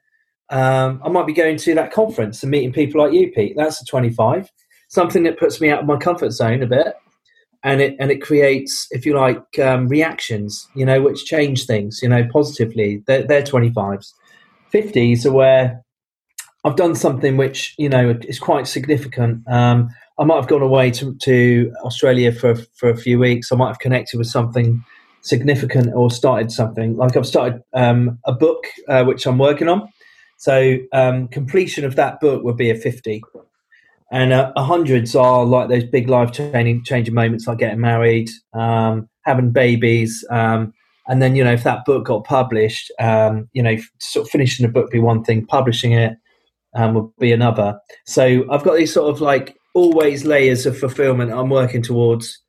um, 0.50 1.02
I 1.04 1.10
might 1.10 1.26
be 1.26 1.34
going 1.34 1.58
to 1.58 1.76
that 1.76 1.92
conference 1.92 2.44
and 2.44 2.52
meeting 2.52 2.74
people 2.74 3.02
like 3.02 3.14
you, 3.14 3.32
Pete. 3.32 3.56
That's 3.58 3.82
a 3.82 3.86
twenty-five. 3.86 4.52
Something 4.90 5.24
that 5.24 5.40
puts 5.40 5.60
me 5.60 5.70
out 5.70 5.80
of 5.80 5.86
my 5.88 5.98
comfort 5.98 6.32
zone 6.32 6.62
a 6.62 6.68
bit, 6.68 6.94
and 7.64 7.82
it 7.82 7.96
and 8.00 8.12
it 8.12 8.22
creates, 8.22 8.88
if 8.92 9.06
you 9.06 9.16
like, 9.16 9.60
um, 9.60 9.88
reactions. 9.88 10.68
You 10.76 10.86
know, 10.86 11.02
which 11.02 11.26
change 11.26 11.66
things. 11.66 12.00
You 12.04 12.10
know, 12.10 12.28
positively. 12.32 13.02
They're, 13.08 13.24
they're 13.24 13.44
twenty-fives. 13.44 14.14
Fifties 14.74 15.24
are 15.24 15.32
where 15.32 15.84
I've 16.66 16.76
done 16.76 16.96
something 16.96 17.38
which 17.38 17.76
you 17.78 17.90
know 17.90 18.18
is 18.28 18.40
quite 18.40 18.66
significant. 18.68 19.48
Um, 19.48 19.90
I 20.18 20.24
might 20.24 20.38
have 20.38 20.48
gone 20.48 20.64
away 20.64 20.90
to, 20.98 21.14
to 21.14 21.72
Australia 21.86 22.32
for 22.32 22.56
for 22.80 22.90
a 22.90 22.98
few 22.98 23.20
weeks. 23.20 23.52
I 23.52 23.56
might 23.56 23.68
have 23.68 23.78
connected 23.78 24.18
with 24.18 24.26
something 24.28 24.84
significant 25.22 25.94
or 25.94 26.10
started 26.10 26.52
something. 26.52 26.98
Like 26.98 27.16
I've 27.16 27.28
started 27.28 27.62
um, 27.76 28.18
a 28.26 28.34
book 28.34 28.66
uh, 28.88 29.04
which 29.04 29.28
I'm 29.28 29.38
working 29.38 29.70
on. 29.70 29.88
So 30.38 30.78
um, 30.92 31.28
completion 31.28 31.86
of 31.86 31.96
that 31.96 32.20
book 32.20 32.44
would 32.44 32.58
be 32.58 32.72
a 32.72 32.76
fifty, 32.76 33.22
and 34.12 34.34
uh, 34.34 34.52
hundreds 34.58 35.16
are 35.16 35.46
like 35.46 35.70
those 35.70 35.86
big 35.86 36.10
life 36.10 36.32
changing 36.32 36.84
changing 36.84 37.14
moments, 37.14 37.46
like 37.46 37.60
getting 37.60 37.80
married, 37.80 38.32
um, 38.54 39.08
having 39.22 39.52
babies. 39.52 40.26
Um, 40.32 40.74
and 41.08 41.22
then, 41.22 41.36
you 41.36 41.44
know, 41.44 41.54
if 41.54 41.64
that 41.64 41.86
book 41.86 42.06
got 42.06 42.24
published, 42.24 42.92
um, 43.00 43.50
you 43.54 43.62
know, 43.62 43.76
sort 44.00 44.26
of 44.26 44.32
finishing 44.32 44.66
a 44.66 44.70
book 44.70 44.90
be 44.90 45.00
one 45.00 45.24
thing, 45.24 45.46
publishing 45.46 45.92
it 45.92 46.18
um, 46.76 46.94
would 46.94 47.10
be 47.20 47.32
another. 47.32 47.78
So 48.06 48.46
I've 48.50 48.64
got 48.64 48.78
these 48.78 48.94
sort 48.94 49.14
of 49.14 49.22
like 49.22 49.58
always 49.74 50.24
layers 50.24 50.66
of 50.66 50.78
fulfillment 50.78 51.32
I'm 51.32 51.50
working 51.50 51.82
towards 51.82 52.40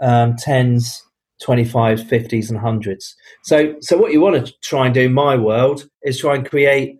um, 0.00 0.34
tens, 0.36 1.02
25s, 1.42 2.04
50s, 2.04 2.50
and 2.50 2.58
hundreds. 2.58 3.14
So, 3.44 3.76
so 3.80 3.96
what 3.96 4.12
you 4.12 4.20
want 4.20 4.44
to 4.44 4.52
try 4.62 4.86
and 4.86 4.94
do 4.94 5.02
in 5.02 5.12
my 5.12 5.36
world 5.36 5.88
is 6.02 6.18
try 6.18 6.34
and 6.34 6.48
create, 6.48 6.96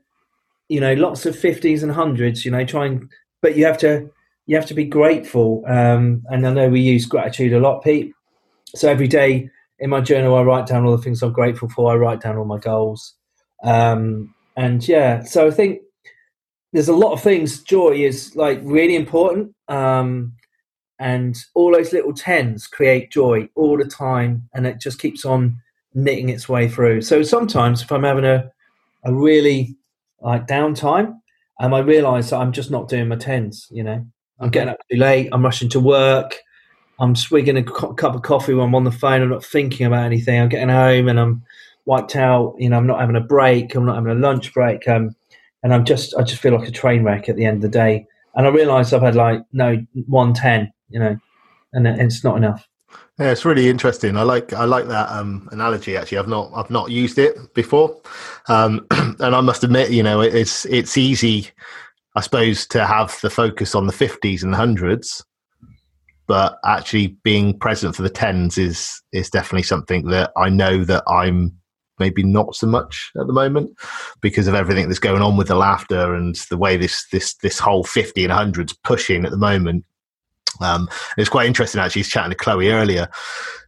you 0.68 0.80
know, 0.80 0.94
lots 0.94 1.26
of 1.26 1.34
50s 1.34 1.82
and 1.82 1.90
hundreds. 1.90 2.44
You 2.44 2.52
know, 2.52 2.64
try 2.64 2.86
and, 2.86 3.10
but 3.42 3.56
you 3.56 3.64
have 3.64 3.78
to, 3.78 4.08
you 4.46 4.54
have 4.56 4.66
to 4.66 4.74
be 4.74 4.84
grateful. 4.84 5.64
Um, 5.66 6.22
and 6.26 6.46
I 6.46 6.52
know 6.52 6.68
we 6.68 6.80
use 6.80 7.04
gratitude 7.04 7.52
a 7.52 7.60
lot, 7.60 7.82
Pete. 7.82 8.12
So 8.76 8.88
every 8.88 9.08
day 9.08 9.50
in 9.80 9.90
my 9.90 10.00
journal, 10.00 10.36
I 10.36 10.42
write 10.42 10.66
down 10.66 10.84
all 10.84 10.96
the 10.96 11.02
things 11.02 11.22
I'm 11.22 11.32
grateful 11.32 11.68
for. 11.68 11.90
I 11.90 11.96
write 11.96 12.20
down 12.20 12.36
all 12.36 12.44
my 12.44 12.58
goals. 12.58 13.14
Um, 13.64 14.34
and 14.56 14.86
yeah, 14.86 15.22
so 15.22 15.46
I 15.46 15.50
think 15.50 15.80
there's 16.72 16.88
a 16.88 16.94
lot 16.94 17.12
of 17.12 17.22
things. 17.22 17.62
Joy 17.62 17.92
is 17.92 18.36
like 18.36 18.60
really 18.62 18.94
important, 18.94 19.54
um, 19.68 20.34
and 20.98 21.34
all 21.54 21.72
those 21.72 21.92
little 21.94 22.12
tens 22.12 22.66
create 22.66 23.10
joy 23.10 23.48
all 23.54 23.78
the 23.78 23.86
time, 23.86 24.48
and 24.54 24.66
it 24.66 24.80
just 24.80 25.00
keeps 25.00 25.24
on 25.24 25.56
knitting 25.94 26.28
its 26.28 26.48
way 26.48 26.68
through. 26.68 27.00
So 27.00 27.22
sometimes, 27.22 27.82
if 27.82 27.90
I'm 27.90 28.04
having 28.04 28.24
a 28.24 28.50
a 29.04 29.14
really 29.14 29.76
like 30.20 30.46
downtime, 30.46 31.14
um, 31.58 31.72
I 31.72 31.78
realise 31.78 32.30
that 32.30 32.36
I'm 32.36 32.52
just 32.52 32.70
not 32.70 32.88
doing 32.88 33.08
my 33.08 33.16
tens. 33.16 33.66
You 33.70 33.82
know, 33.82 34.06
I'm 34.38 34.50
getting 34.50 34.68
up 34.70 34.78
too 34.90 34.98
late. 34.98 35.30
I'm 35.32 35.42
rushing 35.44 35.70
to 35.70 35.80
work. 35.80 36.38
I'm 37.00 37.16
swigging 37.16 37.56
a 37.56 37.62
cu- 37.62 37.94
cup 37.94 38.14
of 38.14 38.22
coffee 38.22 38.54
when 38.54 38.68
I'm 38.68 38.74
on 38.74 38.84
the 38.84 38.92
phone. 38.92 39.22
I'm 39.22 39.30
not 39.30 39.44
thinking 39.44 39.86
about 39.86 40.04
anything. 40.04 40.38
I'm 40.40 40.48
getting 40.48 40.68
home 40.68 41.08
and 41.08 41.18
I'm 41.18 41.42
wiped 41.86 42.14
out. 42.14 42.54
You 42.58 42.68
know, 42.68 42.76
I'm 42.76 42.86
not 42.86 43.00
having 43.00 43.16
a 43.16 43.20
break. 43.20 43.74
I'm 43.74 43.86
not 43.86 43.96
having 43.96 44.12
a 44.12 44.14
lunch 44.14 44.52
break. 44.52 44.86
Um, 44.86 45.16
and 45.62 45.74
I'm 45.74 45.84
just, 45.84 46.14
I 46.16 46.22
just 46.22 46.40
feel 46.40 46.56
like 46.56 46.68
a 46.68 46.72
train 46.72 47.02
wreck 47.02 47.28
at 47.28 47.36
the 47.36 47.46
end 47.46 47.56
of 47.56 47.62
the 47.62 47.68
day. 47.68 48.06
And 48.34 48.46
I 48.46 48.50
realise 48.50 48.92
I've 48.92 49.02
had 49.02 49.16
like 49.16 49.42
no 49.52 49.76
110, 50.06 50.72
you 50.90 51.00
know, 51.00 51.16
and 51.72 51.86
it's 51.86 52.22
not 52.22 52.36
enough. 52.36 52.68
Yeah, 53.18 53.32
it's 53.32 53.44
really 53.44 53.68
interesting. 53.68 54.16
I 54.16 54.22
like 54.22 54.54
I 54.54 54.64
like 54.64 54.88
that 54.88 55.10
um, 55.10 55.46
analogy. 55.52 55.94
Actually, 55.94 56.18
I've 56.18 56.28
not 56.28 56.50
I've 56.54 56.70
not 56.70 56.90
used 56.90 57.18
it 57.18 57.52
before, 57.52 58.00
um, 58.48 58.86
and 58.90 59.36
I 59.36 59.42
must 59.42 59.62
admit, 59.62 59.90
you 59.90 60.02
know, 60.02 60.22
it's 60.22 60.64
it's 60.64 60.96
easy, 60.96 61.50
I 62.16 62.22
suppose, 62.22 62.66
to 62.68 62.86
have 62.86 63.20
the 63.20 63.28
focus 63.28 63.74
on 63.74 63.86
the 63.86 63.92
fifties 63.92 64.42
and 64.42 64.54
the 64.54 64.56
hundreds, 64.56 65.22
but 66.30 66.60
actually 66.64 67.08
being 67.24 67.58
present 67.58 67.96
for 67.96 68.02
the 68.02 68.08
tens 68.08 68.56
is 68.56 69.02
is 69.12 69.28
definitely 69.28 69.64
something 69.64 70.06
that 70.06 70.30
I 70.36 70.48
know 70.48 70.84
that 70.84 71.02
I'm 71.08 71.56
maybe 71.98 72.22
not 72.22 72.54
so 72.54 72.68
much 72.68 73.10
at 73.20 73.26
the 73.26 73.32
moment 73.32 73.72
because 74.20 74.46
of 74.46 74.54
everything 74.54 74.86
that's 74.86 75.00
going 75.00 75.22
on 75.22 75.36
with 75.36 75.48
the 75.48 75.56
laughter 75.56 76.14
and 76.14 76.36
the 76.48 76.56
way 76.56 76.76
this 76.76 77.04
this 77.10 77.34
this 77.38 77.58
whole 77.58 77.82
50 77.82 78.22
and 78.24 78.32
100s 78.32 78.76
pushing 78.84 79.24
at 79.24 79.32
the 79.32 79.36
moment 79.36 79.84
um, 80.60 80.88
it's 81.18 81.28
quite 81.28 81.48
interesting 81.48 81.80
actually. 81.80 82.02
She's 82.02 82.12
chatting 82.12 82.30
to 82.30 82.36
Chloe 82.36 82.70
earlier, 82.70 83.08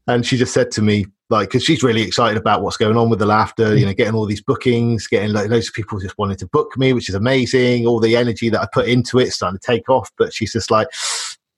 and 0.07 0.25
she 0.25 0.37
just 0.37 0.53
said 0.53 0.71
to 0.73 0.83
me, 0.83 1.07
like, 1.31 1.49
because 1.49 1.65
she's 1.65 1.83
really 1.83 2.03
excited 2.03 2.37
about 2.37 2.63
what's 2.63 2.77
going 2.77 2.99
on 2.99 3.09
with 3.09 3.19
the 3.19 3.25
laughter, 3.25 3.75
you 3.75 3.87
know, 3.87 3.95
getting 3.95 4.15
all 4.15 4.27
these 4.27 4.43
bookings, 4.43 5.07
getting 5.07 5.33
like 5.33 5.49
loads 5.49 5.69
of 5.69 5.75
people 5.75 5.99
just 5.99 6.19
wanting 6.19 6.37
to 6.37 6.47
book 6.49 6.77
me, 6.77 6.93
which 6.93 7.09
is 7.09 7.15
amazing. 7.15 7.87
All 7.87 7.99
the 7.99 8.17
energy 8.17 8.51
that 8.51 8.61
I 8.61 8.69
put 8.71 8.89
into 8.89 9.19
it 9.19 9.33
starting 9.33 9.59
to 9.59 9.67
take 9.67 9.89
off, 9.89 10.11
but 10.19 10.35
she's 10.35 10.53
just 10.53 10.71
like, 10.71 10.89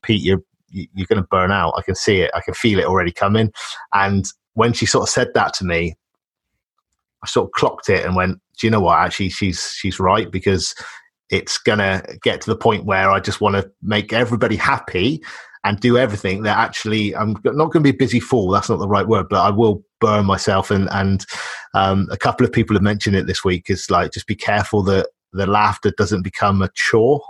Pete, 0.02 0.22
you're 0.22 0.42
you're 0.74 1.06
going 1.06 1.22
to 1.22 1.28
burn 1.30 1.52
out. 1.52 1.74
I 1.76 1.82
can 1.82 1.94
see 1.94 2.20
it. 2.20 2.30
I 2.34 2.40
can 2.40 2.54
feel 2.54 2.78
it 2.78 2.86
already 2.86 3.12
coming. 3.12 3.52
And 3.92 4.26
when 4.54 4.72
she 4.72 4.86
sort 4.86 5.04
of 5.04 5.08
said 5.08 5.28
that 5.34 5.54
to 5.54 5.64
me, 5.64 5.96
I 7.22 7.26
sort 7.26 7.48
of 7.48 7.52
clocked 7.52 7.88
it 7.88 8.04
and 8.04 8.16
went, 8.16 8.40
do 8.58 8.66
you 8.66 8.70
know 8.70 8.80
what? 8.80 8.98
Actually, 8.98 9.30
she's 9.30 9.72
she's 9.72 9.98
right 9.98 10.30
because 10.30 10.74
it's 11.30 11.58
going 11.58 11.78
to 11.78 12.18
get 12.22 12.40
to 12.42 12.50
the 12.50 12.56
point 12.56 12.84
where 12.84 13.10
I 13.10 13.18
just 13.20 13.40
want 13.40 13.56
to 13.56 13.70
make 13.82 14.12
everybody 14.12 14.56
happy 14.56 15.22
and 15.64 15.80
do 15.80 15.96
everything 15.96 16.42
that 16.42 16.58
actually 16.58 17.16
I'm 17.16 17.32
not 17.44 17.72
going 17.72 17.82
to 17.82 17.92
be 17.92 17.96
a 17.96 17.98
busy 17.98 18.20
fool. 18.20 18.50
That's 18.50 18.68
not 18.68 18.78
the 18.78 18.88
right 18.88 19.08
word, 19.08 19.28
but 19.30 19.40
I 19.40 19.50
will 19.50 19.82
burn 20.00 20.26
myself. 20.26 20.70
And, 20.70 20.88
and 20.92 21.24
um, 21.72 22.06
a 22.10 22.18
couple 22.18 22.44
of 22.44 22.52
people 22.52 22.76
have 22.76 22.82
mentioned 22.82 23.16
it 23.16 23.26
this 23.26 23.42
week 23.42 23.70
is 23.70 23.90
like, 23.90 24.12
just 24.12 24.26
be 24.26 24.34
careful 24.34 24.82
that 24.84 25.08
the 25.32 25.46
laughter 25.46 25.90
doesn't 25.96 26.22
become 26.22 26.60
a 26.60 26.70
chore 26.74 27.22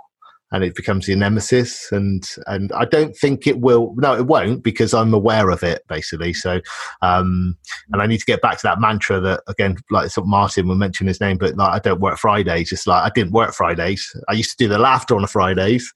and 0.54 0.62
it 0.62 0.76
becomes 0.76 1.08
your 1.08 1.16
nemesis. 1.16 1.90
And 1.90 2.24
and 2.46 2.72
I 2.72 2.84
don't 2.84 3.14
think 3.16 3.46
it 3.46 3.58
will. 3.58 3.92
No, 3.96 4.14
it 4.14 4.26
won't 4.26 4.62
because 4.62 4.94
I'm 4.94 5.12
aware 5.12 5.50
of 5.50 5.64
it 5.64 5.82
basically. 5.88 6.32
So, 6.32 6.60
um, 7.02 7.58
and 7.92 8.00
I 8.00 8.06
need 8.06 8.18
to 8.18 8.24
get 8.24 8.40
back 8.40 8.58
to 8.58 8.62
that 8.62 8.80
mantra 8.80 9.18
that 9.20 9.42
again, 9.48 9.76
like 9.90 10.10
Martin 10.18 10.68
will 10.68 10.76
mention 10.76 11.08
his 11.08 11.20
name, 11.20 11.38
but 11.38 11.56
like 11.56 11.72
I 11.72 11.80
don't 11.80 12.00
work 12.00 12.18
Fridays. 12.18 12.70
Just 12.70 12.86
like 12.86 13.02
I 13.02 13.10
didn't 13.12 13.32
work 13.32 13.52
Fridays. 13.52 14.14
I 14.28 14.34
used 14.34 14.50
to 14.50 14.64
do 14.64 14.68
the 14.68 14.78
laughter 14.78 15.16
on 15.16 15.22
the 15.22 15.28
Fridays. 15.28 15.92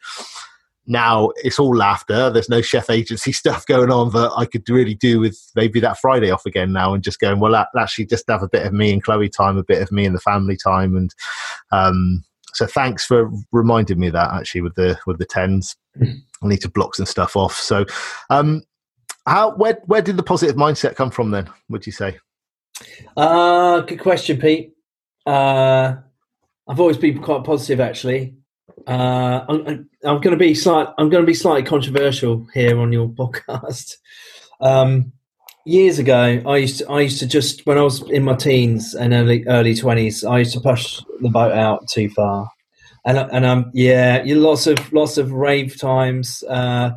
Now 0.89 1.31
it's 1.37 1.61
all 1.61 1.77
laughter. 1.77 2.29
There's 2.29 2.49
no 2.49 2.61
chef 2.61 2.91
agency 2.91 3.31
stuff 3.43 3.65
going 3.65 3.93
on 3.93 4.11
that 4.11 4.33
I 4.37 4.45
could 4.45 4.69
really 4.69 4.95
do 4.95 5.21
with 5.21 5.39
maybe 5.55 5.79
that 5.81 5.99
Friday 5.99 6.33
off 6.33 6.47
again 6.47 6.73
now 6.73 6.95
and 6.95 7.05
just 7.05 7.21
going, 7.21 7.39
well, 7.39 7.55
actually 7.55 8.07
just 8.07 8.25
have 8.29 8.43
a 8.43 8.49
bit 8.49 8.67
of 8.67 8.73
me 8.73 8.93
and 8.93 9.05
Chloe 9.05 9.29
time, 9.29 9.57
a 9.57 9.63
bit 9.63 9.83
of 9.83 9.93
me 9.93 10.05
and 10.05 10.17
the 10.17 10.21
family 10.21 10.57
time. 10.57 10.97
And, 10.97 11.15
um, 11.71 12.25
so 12.59 12.67
thanks 12.67 13.07
for 13.07 13.31
reminding 13.53 14.01
me 14.01 14.09
of 14.09 14.15
that 14.15 14.33
actually 14.35 14.63
with 14.63 14.75
the 14.75 14.99
with 15.07 15.19
the 15.19 15.25
tens. 15.25 15.77
I 16.03 16.47
need 16.49 16.61
to 16.63 16.69
block 16.69 16.97
some 16.97 17.07
stuff 17.07 17.37
off. 17.37 17.55
So, 17.55 17.87
um, 18.31 18.63
how 19.27 19.55
where 19.57 19.79
where 19.87 20.03
did 20.03 20.17
the 20.17 20.25
positive 20.25 20.57
mindset 20.57 20.97
come 20.97 21.11
from 21.11 21.31
then? 21.31 21.49
Would 21.69 21.87
you 21.87 21.93
say? 21.93 22.19
Uh, 23.17 23.81
good 23.81 24.01
question, 24.01 24.41
Pete. 24.41 24.75
Uh, 25.25 25.97
I've 26.67 26.81
always 26.81 26.97
been 26.97 27.23
quite 27.23 27.45
positive, 27.45 27.81
actually. 27.81 28.35
Uh, 28.87 29.45
I'm, 29.49 29.89
I'm 30.05 30.21
going 30.21 30.31
to 30.31 30.37
be 30.37 30.55
slight. 30.55 30.89
I'm 30.99 31.11
going 31.11 31.23
to 31.23 31.27
be 31.27 31.35
slightly 31.35 31.63
controversial 31.63 32.47
here 32.55 32.79
on 32.79 32.93
your 32.93 33.09
podcast. 33.21 33.97
Um, 34.61 35.13
years 35.69 35.99
ago, 35.99 36.43
I 36.47 36.57
used 36.57 36.79
to, 36.79 36.89
I 36.89 37.01
used 37.03 37.19
to 37.21 37.27
just 37.27 37.67
when 37.67 37.79
I 37.79 37.83
was 37.83 38.03
in 38.11 38.25
my 38.25 38.35
teens 38.35 38.95
and 38.95 39.13
early 39.13 39.45
early 39.47 39.75
twenties, 39.75 40.25
I 40.25 40.39
used 40.39 40.55
to 40.55 40.61
push 40.61 41.01
the 41.21 41.29
boat 41.29 41.53
out 41.53 41.87
too 41.89 42.09
far, 42.11 42.51
and 43.05 43.19
and 43.19 43.45
um 43.45 43.71
yeah, 43.75 44.23
you 44.25 44.37
lots 44.37 44.67
of 44.67 44.93
lots 44.93 45.19
of 45.19 45.33
rave 45.33 45.79
times. 45.79 46.43
Uh, 46.49 46.91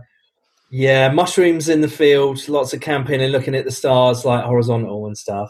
yeah, 0.71 1.11
mushrooms 1.11 1.67
in 1.67 1.81
the 1.81 1.89
field, 1.89 2.47
lots 2.47 2.73
of 2.73 2.79
camping 2.79 3.21
and 3.21 3.33
looking 3.33 3.55
at 3.55 3.65
the 3.65 3.71
stars 3.71 4.23
like 4.23 4.45
horizontal 4.45 5.05
and 5.05 5.17
stuff, 5.17 5.49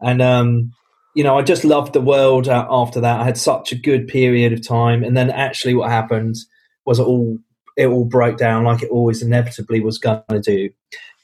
and 0.00 0.20
um 0.20 0.72
you 1.14 1.24
know 1.24 1.38
I 1.38 1.42
just 1.42 1.64
loved 1.64 1.94
the 1.94 2.00
world 2.00 2.48
after 2.48 3.00
that. 3.00 3.20
I 3.20 3.24
had 3.24 3.38
such 3.38 3.72
a 3.72 3.78
good 3.78 4.08
period 4.08 4.52
of 4.52 4.66
time, 4.66 5.02
and 5.02 5.16
then 5.16 5.30
actually 5.30 5.74
what 5.74 5.90
happened 5.90 6.36
was 6.84 6.98
it 6.98 7.06
all 7.06 7.38
it 7.76 7.86
all 7.86 8.04
broke 8.04 8.38
down 8.38 8.64
like 8.64 8.82
it 8.82 8.90
always 8.90 9.22
inevitably 9.22 9.80
was 9.80 9.98
going 9.98 10.22
to 10.28 10.40
do 10.40 10.68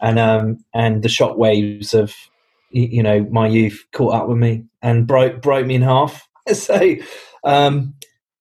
and 0.00 0.18
um, 0.18 0.64
and 0.74 1.02
the 1.02 1.08
shock 1.08 1.36
waves 1.36 1.94
of 1.94 2.14
you 2.70 3.02
know 3.02 3.26
my 3.30 3.46
youth 3.46 3.84
caught 3.92 4.14
up 4.14 4.28
with 4.28 4.38
me 4.38 4.64
and 4.82 5.06
broke 5.06 5.40
broke 5.42 5.66
me 5.66 5.74
in 5.74 5.82
half. 5.82 6.28
so 6.52 6.96
um, 7.44 7.94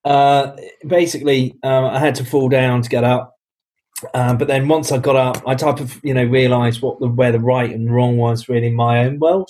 uh, 0.05 0.55
basically, 0.85 1.55
uh, 1.63 1.87
I 1.87 1.99
had 1.99 2.15
to 2.15 2.25
fall 2.25 2.49
down 2.49 2.81
to 2.81 2.89
get 2.89 3.03
up. 3.03 3.33
Uh, 4.13 4.35
but 4.35 4.47
then 4.47 4.67
once 4.67 4.91
I 4.91 4.99
got 4.99 5.15
up, 5.15 5.41
I 5.47 5.55
type 5.55 5.79
of 5.79 5.99
you 6.03 6.13
know 6.13 6.23
realised 6.23 6.81
what 6.81 6.99
the 6.99 7.07
where 7.07 7.31
the 7.31 7.39
right 7.39 7.71
and 7.71 7.93
wrong 7.93 8.17
was 8.17 8.47
really 8.47 8.67
in 8.67 8.75
my 8.75 9.03
own 9.03 9.19
world, 9.19 9.49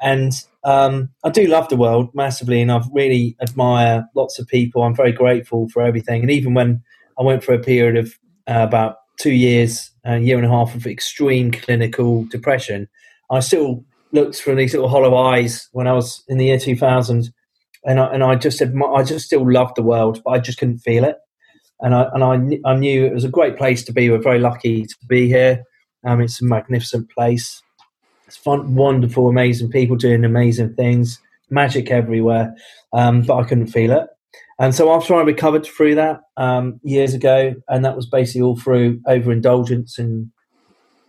and 0.00 0.32
um, 0.64 1.10
I 1.22 1.30
do 1.30 1.46
love 1.46 1.68
the 1.68 1.76
world 1.76 2.10
massively, 2.14 2.60
and 2.60 2.72
I 2.72 2.82
really 2.92 3.36
admire 3.40 4.08
lots 4.16 4.40
of 4.40 4.48
people. 4.48 4.82
I'm 4.82 4.96
very 4.96 5.12
grateful 5.12 5.68
for 5.68 5.82
everything, 5.82 6.22
and 6.22 6.30
even 6.30 6.54
when 6.54 6.82
I 7.18 7.22
went 7.22 7.44
for 7.44 7.52
a 7.52 7.58
period 7.58 7.96
of 7.96 8.14
uh, 8.46 8.64
about 8.66 8.96
two 9.18 9.32
years, 9.32 9.90
a 10.04 10.18
year 10.18 10.36
and 10.36 10.46
a 10.46 10.50
half 10.50 10.74
of 10.74 10.86
extreme 10.86 11.50
clinical 11.50 12.24
depression, 12.24 12.88
I 13.30 13.40
still 13.40 13.84
looked 14.12 14.36
through 14.36 14.56
these 14.56 14.72
little 14.72 14.88
hollow 14.88 15.16
eyes 15.16 15.68
when 15.72 15.86
I 15.86 15.92
was 15.92 16.24
in 16.28 16.38
the 16.38 16.46
year 16.46 16.58
2000, 16.58 17.32
and 17.84 18.00
I, 18.00 18.06
and 18.12 18.24
I 18.24 18.36
just 18.36 18.58
said 18.58 18.74
I 18.94 19.02
just 19.02 19.26
still 19.26 19.50
loved 19.50 19.76
the 19.76 19.82
world, 19.82 20.22
but 20.24 20.30
I 20.30 20.38
just 20.38 20.58
couldn't 20.58 20.78
feel 20.78 21.04
it, 21.04 21.16
and 21.80 21.94
I 21.94 22.08
and 22.14 22.24
I, 22.24 22.70
I 22.70 22.74
knew 22.76 23.04
it 23.04 23.14
was 23.14 23.24
a 23.24 23.28
great 23.28 23.56
place 23.56 23.84
to 23.84 23.92
be. 23.92 24.10
We're 24.10 24.18
very 24.18 24.38
lucky 24.38 24.84
to 24.84 24.96
be 25.06 25.28
here. 25.28 25.62
Um, 26.04 26.20
it's 26.20 26.40
a 26.40 26.44
magnificent 26.44 27.10
place. 27.10 27.62
It's 28.26 28.36
fun, 28.36 28.74
wonderful, 28.74 29.28
amazing 29.28 29.70
people 29.70 29.96
doing 29.96 30.24
amazing 30.24 30.74
things, 30.74 31.18
magic 31.50 31.90
everywhere, 31.90 32.54
um, 32.92 33.22
but 33.22 33.36
I 33.36 33.44
couldn't 33.44 33.68
feel 33.68 33.90
it. 33.90 34.06
And 34.58 34.74
so 34.74 34.92
after 34.92 35.14
I 35.14 35.22
recovered 35.22 35.64
through 35.64 35.94
that 35.96 36.20
um, 36.36 36.80
years 36.82 37.14
ago, 37.14 37.54
and 37.68 37.84
that 37.84 37.96
was 37.96 38.06
basically 38.06 38.42
all 38.42 38.56
through 38.56 39.00
overindulgence 39.06 39.98
and 39.98 40.30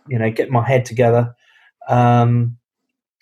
you 0.08 0.18
know 0.18 0.30
get 0.30 0.50
my 0.50 0.66
head 0.66 0.84
together. 0.84 1.34
Um, 1.88 2.56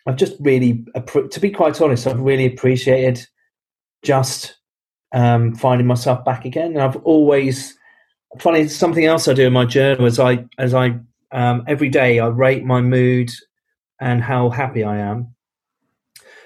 I've 0.08 0.16
just 0.16 0.36
really, 0.40 0.86
to 0.94 1.40
be 1.40 1.50
quite 1.50 1.80
honest, 1.82 2.06
I've 2.06 2.20
really 2.20 2.46
appreciated 2.46 3.26
just 4.02 4.56
um, 5.12 5.54
finding 5.54 5.86
myself 5.86 6.24
back 6.24 6.46
again. 6.46 6.72
And 6.72 6.80
I've 6.80 6.96
always, 7.04 7.76
funny, 8.38 8.68
something 8.68 9.04
else 9.04 9.28
I 9.28 9.34
do 9.34 9.46
in 9.46 9.52
my 9.52 9.66
journal 9.66 10.06
is 10.06 10.18
I, 10.18 10.46
as 10.56 10.72
I, 10.72 10.98
um, 11.30 11.62
every 11.66 11.90
day 11.90 12.20
I 12.20 12.28
rate 12.28 12.64
my 12.64 12.80
mood 12.80 13.30
and 14.00 14.22
how 14.22 14.48
happy 14.48 14.82
I 14.82 14.96
am. 14.96 15.34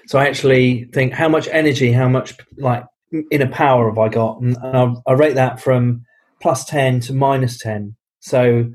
So 0.07 0.19
I 0.19 0.27
actually 0.27 0.89
think 0.93 1.13
how 1.13 1.29
much 1.29 1.47
energy, 1.49 1.93
how 1.93 2.09
much 2.09 2.35
like 2.57 2.83
inner 3.31 3.47
power 3.47 3.89
have 3.89 3.97
I 3.97 4.09
got? 4.09 4.41
And, 4.41 4.57
I, 4.57 4.93
I, 5.07 5.13
rate 5.13 5.35
that 5.35 5.61
from 5.61 6.05
plus 6.41 6.65
10 6.65 7.01
to 7.01 7.13
minus 7.13 7.57
10. 7.59 7.95
So 8.19 8.71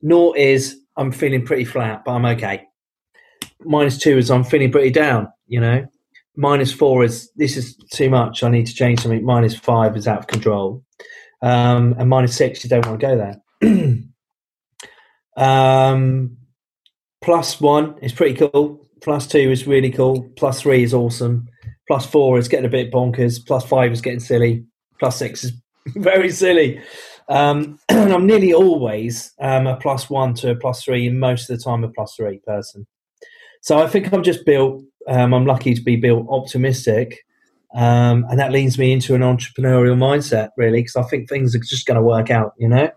naught 0.00 0.36
is 0.36 0.78
I'm 0.96 1.12
feeling 1.12 1.44
pretty 1.44 1.64
flat, 1.64 2.04
but 2.04 2.12
I'm 2.12 2.24
okay. 2.26 2.64
Minus 3.60 3.98
two 3.98 4.18
is 4.18 4.30
I'm 4.30 4.44
feeling 4.44 4.72
pretty 4.72 4.90
down, 4.90 5.28
you 5.46 5.60
know. 5.60 5.86
Minus 6.36 6.72
four 6.72 7.04
is 7.04 7.30
this 7.36 7.56
is 7.56 7.76
too 7.92 8.10
much. 8.10 8.42
I 8.42 8.48
need 8.48 8.66
to 8.66 8.74
change 8.74 9.00
something. 9.00 9.24
Minus 9.24 9.54
five 9.54 9.96
is 9.96 10.08
out 10.08 10.20
of 10.20 10.26
control. 10.26 10.82
Um, 11.42 11.94
and 11.98 12.08
minus 12.08 12.36
six, 12.36 12.64
you 12.64 12.70
don't 12.70 12.86
want 12.86 13.00
to 13.00 13.06
go 13.06 13.16
there. 13.16 14.04
um, 15.36 16.36
plus 17.20 17.60
one 17.60 17.98
is 18.00 18.12
pretty 18.12 18.34
cool. 18.34 18.88
Plus 19.02 19.26
two 19.26 19.50
is 19.50 19.66
really 19.66 19.90
cool. 19.90 20.30
Plus 20.36 20.62
three 20.62 20.82
is 20.82 20.94
awesome. 20.94 21.48
Plus 21.88 22.06
four 22.06 22.38
is 22.38 22.48
getting 22.48 22.66
a 22.66 22.70
bit 22.70 22.92
bonkers. 22.92 23.44
Plus 23.44 23.64
five 23.64 23.92
is 23.92 24.00
getting 24.00 24.20
silly. 24.20 24.64
Plus 24.98 25.18
six 25.18 25.44
is 25.44 25.52
very 25.96 26.30
silly. 26.30 26.80
Um, 27.28 27.78
and 27.88 28.12
I'm 28.14 28.26
nearly 28.26 28.52
always 28.52 29.32
um, 29.40 29.66
a 29.66 29.76
plus 29.76 30.10
one 30.10 30.34
to 30.34 30.50
a 30.50 30.56
plus 30.56 30.82
three, 30.84 31.06
and 31.06 31.18
most 31.20 31.48
of 31.48 31.56
the 31.56 31.64
time 31.64 31.84
a 31.84 31.88
plus 31.88 32.14
three 32.16 32.38
person. 32.46 32.86
So 33.62 33.78
I 33.78 33.88
think 33.88 34.12
I'm 34.12 34.22
just 34.22 34.44
built. 34.44 34.82
Um, 35.08 35.34
I'm 35.34 35.46
lucky 35.46 35.74
to 35.74 35.82
be 35.82 35.96
built 35.96 36.26
optimistic, 36.30 37.18
um, 37.74 38.24
and 38.28 38.38
that 38.38 38.52
leads 38.52 38.78
me 38.78 38.92
into 38.92 39.14
an 39.14 39.22
entrepreneurial 39.22 39.96
mindset, 39.96 40.50
really, 40.56 40.80
because 40.80 40.96
I 40.96 41.02
think 41.02 41.28
things 41.28 41.54
are 41.54 41.60
just 41.60 41.86
going 41.86 41.96
to 41.96 42.02
work 42.02 42.30
out. 42.30 42.52
You 42.58 42.68
know, 42.68 42.90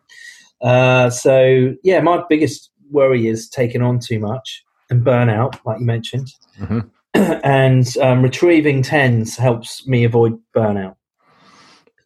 Uh, 0.62 1.10
so 1.10 1.74
yeah, 1.84 2.02
my 2.02 2.24
biggest 2.30 2.72
worry 2.92 3.28
is 3.28 3.50
taking 3.50 3.82
on 3.82 4.00
too 4.00 4.20
much 4.20 4.64
and 4.90 5.06
burnout, 5.06 5.60
like 5.66 5.80
you 5.80 5.86
mentioned. 5.86 6.32
Mm-hmm. 6.60 6.80
and 7.44 7.98
um, 7.98 8.22
retrieving 8.22 8.82
tens 8.82 9.38
helps 9.38 9.88
me 9.88 10.04
avoid 10.04 10.38
burnout. 10.56 10.96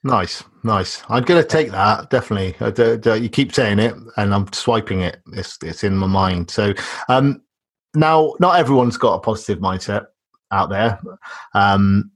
Nice, 0.03 0.43
nice. 0.63 1.01
I'm 1.09 1.23
going 1.23 1.41
to 1.41 1.47
take 1.47 1.71
that 1.71 2.09
definitely. 2.09 2.55
Uh, 2.61 3.15
you 3.15 3.27
keep 3.27 3.53
saying 3.53 3.79
it, 3.79 3.95
and 4.17 4.33
I'm 4.33 4.51
swiping 4.53 5.01
it. 5.01 5.21
It's 5.33 5.57
it's 5.63 5.83
in 5.83 5.97
my 5.97 6.07
mind. 6.07 6.51
So 6.51 6.73
um, 7.09 7.41
now, 7.95 8.35
not 8.39 8.59
everyone's 8.59 8.97
got 8.97 9.15
a 9.15 9.19
positive 9.19 9.59
mindset 9.59 10.05
out 10.51 10.69
there. 10.69 10.99
Um, 11.53 12.11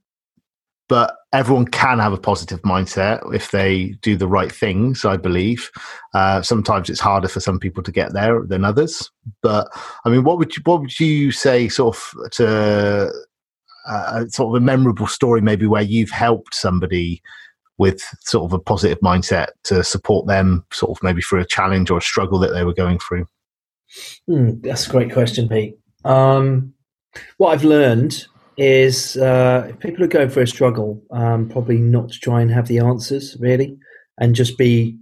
but 0.88 1.16
everyone 1.34 1.66
can 1.66 2.00
have 2.00 2.14
a 2.14 2.18
positive 2.18 2.62
mindset 2.62 3.22
if 3.34 3.52
they 3.52 3.88
do 4.02 4.16
the 4.16 4.28
right 4.28 4.52
things 4.52 5.04
i 5.04 5.18
believe. 5.18 5.72
Uh, 6.14 6.42
sometimes 6.42 6.90
it's 6.90 7.00
harder 7.00 7.28
for 7.28 7.40
some 7.40 7.60
people 7.60 7.82
to 7.82 7.92
get 7.92 8.14
there 8.14 8.42
than 8.46 8.64
others. 8.64 9.12
But 9.42 9.68
i 10.06 10.10
mean 10.10 10.24
what 10.24 10.38
would 10.38 10.56
you 10.56 10.62
what 10.66 10.82
would 10.82 11.00
you 11.00 11.32
say 11.32 11.68
sort 11.68 11.98
of 11.98 12.32
to 12.34 13.12
uh, 13.88 14.26
sort 14.28 14.56
of 14.56 14.62
a 14.62 14.66
memorable 14.66 15.08
story 15.08 15.42
maybe 15.42 15.66
where 15.66 15.82
you've 15.82 16.12
helped 16.12 16.56
somebody 16.56 17.22
with 17.78 18.02
sort 18.22 18.46
of 18.46 18.54
a 18.54 18.60
positive 18.60 19.00
mindset 19.00 19.48
to 19.64 19.84
support 19.84 20.28
them 20.28 20.64
sort 20.72 20.96
of 20.96 21.04
maybe 21.04 21.22
through 21.22 21.42
a 21.42 21.46
challenge 21.46 21.90
or 21.90 21.98
a 21.98 22.02
struggle 22.02 22.40
that 22.40 22.54
they 22.54 22.64
were 22.64 22.74
going 22.74 23.00
through? 23.00 23.26
Mm, 24.30 24.62
that's 24.62 24.88
a 24.88 24.92
great 24.92 25.12
question 25.12 25.50
pete. 25.50 25.78
Um, 26.06 26.74
what 27.38 27.50
i've 27.50 27.64
learned 27.64 28.26
is 28.58 29.18
uh, 29.18 29.68
if 29.70 29.80
people 29.80 30.04
are 30.04 30.08
going 30.08 30.30
for 30.30 30.42
a 30.42 30.48
struggle, 30.48 31.02
um, 31.12 31.50
probably 31.50 31.78
not 31.78 32.10
to 32.10 32.20
try 32.20 32.42
and 32.42 32.52
have 32.52 32.68
the 32.68 32.80
answers 32.80 33.38
really, 33.40 33.78
and 34.20 34.36
just 34.36 34.58
be 34.58 34.98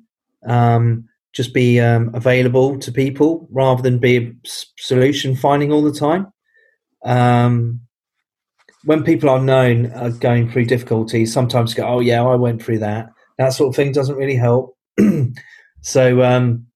um, 0.46 1.08
just 1.34 1.54
be 1.54 1.80
um, 1.80 2.12
available 2.14 2.78
to 2.80 2.92
people 2.92 3.48
rather 3.52 3.82
than 3.82 4.00
be 4.00 4.34
solution 4.78 5.36
finding 5.36 5.72
all 5.72 5.84
the 5.84 5.94
time. 5.94 6.32
Um, 7.04 7.82
when 8.84 9.04
people 9.04 9.30
are 9.30 9.40
known 9.40 9.92
are 9.94 10.10
going 10.10 10.50
through 10.50 10.66
difficulties, 10.66 11.34
sometimes 11.34 11.74
go, 11.74 11.86
"Oh 11.86 12.00
yeah, 12.00 12.24
I 12.24 12.36
went 12.36 12.62
through 12.62 12.80
that." 12.80 13.10
That 13.38 13.54
sort 13.54 13.70
of 13.70 13.76
thing 13.76 13.92
doesn't 13.92 14.18
really 14.18 14.36
help. 14.36 14.78
so 15.82 16.24
um, 16.24 16.68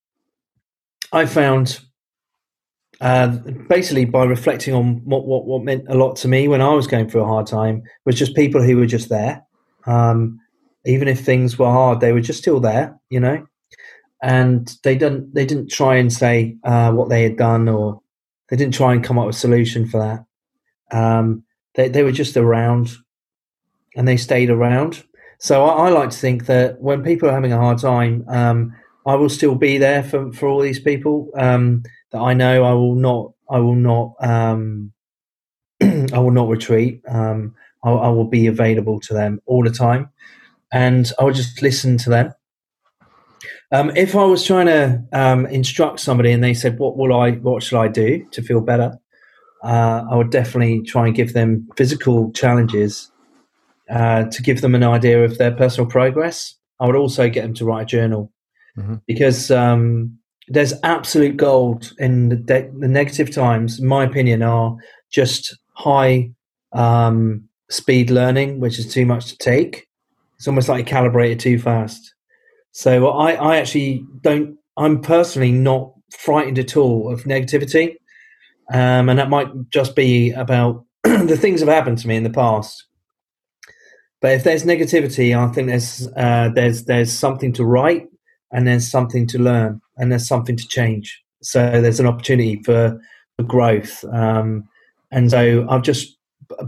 I 1.12 1.26
found 1.26 1.80
uh, 3.02 3.28
basically 3.70 4.06
by 4.06 4.24
reflecting 4.24 4.74
on 4.74 5.02
what, 5.04 5.26
what, 5.26 5.46
what 5.46 5.64
meant 5.64 5.86
a 5.90 5.96
lot 5.96 6.16
to 6.18 6.28
me 6.28 6.48
when 6.48 6.62
I 6.62 6.74
was 6.74 6.88
going 6.88 7.10
through 7.10 7.22
a 7.22 7.28
hard 7.28 7.48
time 7.48 7.84
was 8.06 8.16
just 8.16 8.36
people 8.36 8.62
who 8.62 8.78
were 8.78 8.86
just 8.86 9.10
there. 9.10 9.44
Um, 9.86 10.40
even 10.86 11.08
if 11.08 11.20
things 11.20 11.58
were 11.58 11.70
hard, 11.70 12.00
they 12.00 12.12
were 12.12 12.22
just 12.22 12.40
still 12.40 12.60
there, 12.60 12.98
you 13.10 13.20
know. 13.20 13.46
And 14.22 14.74
they 14.84 14.96
didn't 14.96 15.34
they 15.34 15.46
didn't 15.46 15.70
try 15.70 15.98
and 15.98 16.12
say 16.12 16.58
uh, 16.64 16.92
what 16.92 17.10
they 17.10 17.24
had 17.24 17.38
done, 17.38 17.68
or 17.68 18.02
they 18.50 18.56
didn't 18.56 18.74
try 18.74 18.94
and 18.94 19.04
come 19.04 19.20
up 19.20 19.28
with 19.28 19.36
a 19.36 19.40
solution 19.40 19.88
for 19.88 20.00
that. 20.00 20.98
Um, 20.98 21.44
they 21.76 21.90
they 21.90 22.04
were 22.04 22.12
just 22.12 22.38
around, 22.38 22.96
and 23.96 24.08
they 24.08 24.18
stayed 24.18 24.50
around. 24.50 25.04
So 25.38 25.66
I, 25.66 25.88
I, 25.88 25.90
like 25.90 26.12
to 26.12 26.18
think 26.18 26.46
that 26.46 26.82
when 26.82 27.04
people 27.04 27.30
are 27.30 27.34
having 27.34 27.52
a 27.52 27.58
hard 27.58 27.78
time, 27.78 28.24
um, 28.30 28.74
I 29.06 29.16
will 29.16 29.30
still 29.30 29.56
be 29.56 29.78
there 29.78 30.02
for 30.02 30.32
for 30.32 30.48
all 30.48 30.62
these 30.62 30.80
people. 30.80 31.30
Um, 31.36 31.84
that 32.12 32.20
I 32.20 32.34
know 32.34 32.64
I 32.64 32.74
will 32.74 32.96
not 32.96 33.34
I 33.50 33.60
will 33.60 33.76
not 33.76 34.16
um, 34.20 34.92
I 35.82 36.20
will 36.20 36.32
not 36.32 36.50
retreat. 36.50 37.02
Um, 37.08 37.56
I, 37.84 37.92
I, 37.92 38.10
will 38.10 38.26
be 38.26 38.48
available 38.48 39.00
to 39.02 39.14
them 39.14 39.40
all 39.46 39.64
the 39.64 39.72
time, 39.72 40.10
and 40.72 41.12
I 41.20 41.24
will 41.24 41.34
just 41.34 41.62
listen 41.62 41.98
to 42.00 42.10
them. 42.10 42.34
Um, 43.72 43.92
if 43.96 44.16
I 44.16 44.24
was 44.24 44.46
trying 44.46 44.68
to 44.68 45.04
um, 45.12 45.46
instruct 45.48 46.00
somebody 46.00 46.32
and 46.32 46.44
they 46.44 46.54
said, 46.54 46.80
"What 46.80 46.98
will 46.98 47.16
I? 47.16 47.32
What 47.32 47.64
should 47.64 47.80
I 47.80 47.88
do 47.88 48.26
to 48.32 48.42
feel 48.42 48.62
better?" 48.62 48.98
Uh, 49.64 50.06
I 50.10 50.16
would 50.16 50.30
definitely 50.30 50.84
try 50.84 51.08
and 51.08 51.16
give 51.16 51.34
them 51.34 51.68
physical 51.76 52.32
challenges 52.32 53.12
uh, 53.90 54.26
to 54.26 54.42
give 54.44 54.62
them 54.62 54.76
an 54.76 54.84
idea 54.84 55.24
of 55.24 55.38
their 55.38 55.52
personal 55.52 55.90
progress. 55.90 56.56
I 56.80 56.86
would 56.86 56.96
also 56.96 57.30
get 57.30 57.42
them 57.44 57.54
to 57.56 57.66
write 57.66 57.84
a 57.84 57.86
journal 57.86 58.32
mm-hmm. 58.78 58.96
because 59.08 59.50
um, 59.50 60.20
there's 60.48 60.74
absolute 60.84 61.38
gold 61.38 61.92
in 61.98 62.30
the, 62.30 62.36
de- 62.36 62.72
the 62.78 62.88
negative 62.88 63.32
times. 63.32 63.80
In 63.80 63.88
my 63.88 64.04
opinion, 64.04 64.44
are 64.44 64.78
just 65.12 65.58
high 65.74 66.32
um, 66.74 67.48
speed 67.70 68.10
learning, 68.10 68.60
which 68.60 68.78
is 68.78 68.92
too 68.92 69.06
much 69.06 69.28
to 69.28 69.38
take. 69.38 69.88
It's 70.38 70.48
almost 70.48 70.70
like 70.70 70.86
calibrated 70.86 71.40
too 71.40 71.58
fast. 71.58 72.14
So 72.72 73.08
I, 73.08 73.32
I 73.34 73.58
actually 73.58 74.06
don't. 74.22 74.58
I'm 74.78 75.02
personally 75.02 75.52
not 75.52 75.94
frightened 76.12 76.60
at 76.60 76.76
all 76.76 77.12
of 77.12 77.24
negativity, 77.24 77.96
um, 78.72 79.10
and 79.10 79.18
that 79.18 79.30
might 79.30 79.48
just 79.70 79.96
be 79.96 80.32
about 80.32 80.86
the 81.04 81.38
things 81.38 81.62
have 81.62 81.70
happened 81.70 82.00
to 82.00 82.08
me 82.08 82.18
in 82.18 82.24
the 82.24 82.30
past. 82.30 82.86
But 84.22 84.34
if 84.34 84.44
there's 84.44 84.66
negativity, 84.66 85.38
I 85.38 85.52
think 85.54 85.70
there's 85.70 86.08
uh, 86.18 86.50
there's 86.54 86.84
there's 86.84 87.14
something 87.14 87.54
to 87.54 87.64
write 87.64 88.08
and 88.56 88.66
there's 88.66 88.90
something 88.90 89.28
to 89.28 89.38
learn 89.38 89.82
and 89.98 90.12
there's 90.12 90.28
something 90.28 90.56
to 90.56 90.68
change. 90.68 91.22
So 91.42 91.82
there's 91.82 92.00
an 92.00 92.08
opportunity 92.08 92.64
for, 92.64 92.98
for 93.36 93.44
growth. 93.44 94.04
Um, 94.06 94.68
and 95.12 95.30
so 95.30 95.68
I've 95.70 95.84
just 95.84 96.18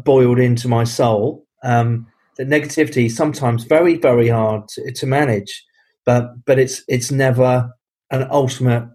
boiled 0.04 0.38
into 0.38 0.68
my 0.68 0.84
soul 0.84 1.46
um, 1.64 2.06
that 2.36 2.50
negativity 2.50 3.06
is 3.06 3.16
sometimes 3.16 3.64
very, 3.64 3.96
very 3.96 4.28
hard 4.28 4.68
to, 4.70 4.92
to, 4.92 5.06
manage, 5.06 5.66
but 6.06 6.46
but 6.46 6.60
it's 6.60 6.84
it's 6.88 7.10
never 7.10 7.70
an 8.12 8.28
ultimate 8.30 8.88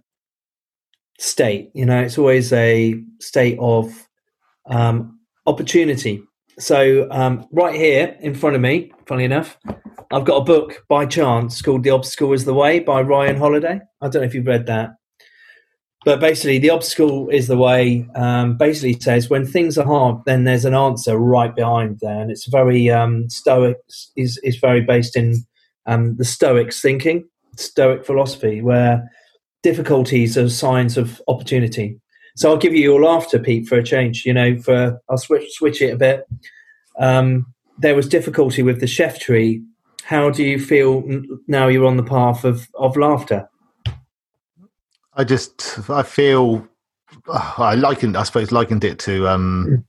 state. 1.19 1.71
You 1.75 1.87
know, 1.87 2.01
it's 2.01 2.19
always 2.19 2.53
a 2.53 2.95
state 3.21 3.59
of 3.59 4.09
um, 4.67 5.19
opportunity. 5.47 6.23
So 6.59 7.09
um, 7.11 7.47
right 7.51 7.75
here 7.75 8.17
in 8.21 8.35
front 8.35 8.57
of 8.57 8.63
me, 8.63 8.93
funny 9.07 9.25
enough, 9.25 9.59
I've 10.11 10.25
got 10.25 10.37
a 10.37 10.45
book 10.45 10.85
by 10.89 11.07
chance 11.07 11.63
called 11.63 11.83
The 11.83 11.91
Obstacle 11.91 12.33
is 12.33 12.45
the 12.45 12.55
Way 12.55 12.81
by 12.81 13.01
Ryan 13.01 13.37
Holiday. 13.39 13.81
I 14.01 14.09
don't 14.09 14.21
know 14.23 14.27
if 14.27 14.35
you've 14.35 14.47
read 14.47 14.67
that. 14.67 14.91
But 16.05 16.21
basically, 16.21 16.59
The 16.59 16.71
Obstacle 16.71 17.31
is 17.31 17.47
the 17.47 17.57
Way 17.57 18.07
um, 18.15 18.59
basically 18.59 19.01
says 19.01 19.31
when 19.31 19.47
things 19.47 19.79
are 19.79 19.87
hard, 19.87 20.19
then 20.27 20.45
there's 20.45 20.65
an 20.65 20.75
answer 20.75 21.17
right 21.17 21.55
behind 21.55 22.01
there. 22.01 22.21
And 22.21 22.31
it's 22.31 22.47
very 22.47 22.91
um, 22.91 23.31
Stoic, 23.31 23.79
is, 24.17 24.39
is 24.43 24.57
very 24.57 24.83
based 24.83 25.17
in 25.17 25.37
um, 25.87 26.17
the 26.17 26.25
Stoics 26.25 26.83
thinking, 26.83 27.27
Stoic 27.57 28.05
philosophy, 28.05 28.61
where 28.61 29.11
difficulties 29.63 30.37
are 30.37 30.51
signs 30.51 30.99
of 30.99 31.23
opportunity. 31.29 32.01
So 32.37 32.51
I'll 32.51 32.57
give 32.57 32.75
you 32.75 32.83
your 32.83 33.03
laughter, 33.03 33.39
Pete, 33.39 33.69
for 33.69 33.77
a 33.77 33.83
change. 33.83 34.25
You 34.25 34.35
know, 34.35 34.59
for 34.59 35.01
I'll 35.09 35.19
switch 35.19 35.53
switch 35.53 35.83
it 35.83 35.93
a 35.93 35.97
bit. 35.97 36.27
Um, 36.99 37.47
there 37.79 37.95
was 37.95 38.09
difficulty 38.09 38.63
with 38.63 38.81
the 38.81 38.87
chef 38.87 39.19
tree 39.19 39.63
how 40.05 40.31
do 40.31 40.43
you 40.43 40.59
feel 40.59 41.05
now 41.47 41.69
you're 41.69 41.87
on 41.87 41.97
the 41.97 42.03
path 42.03 42.45
of, 42.45 42.69
of 42.75 42.97
laughter? 42.97 43.49
I 45.15 45.25
just, 45.25 45.79
I 45.89 46.03
feel, 46.03 46.67
I 47.29 47.75
likened, 47.75 48.17
I 48.17 48.25
suppose, 48.25 48.53
likened 48.53 48.85
it 48.85 48.99
to 49.01 49.29
um, 49.29 49.85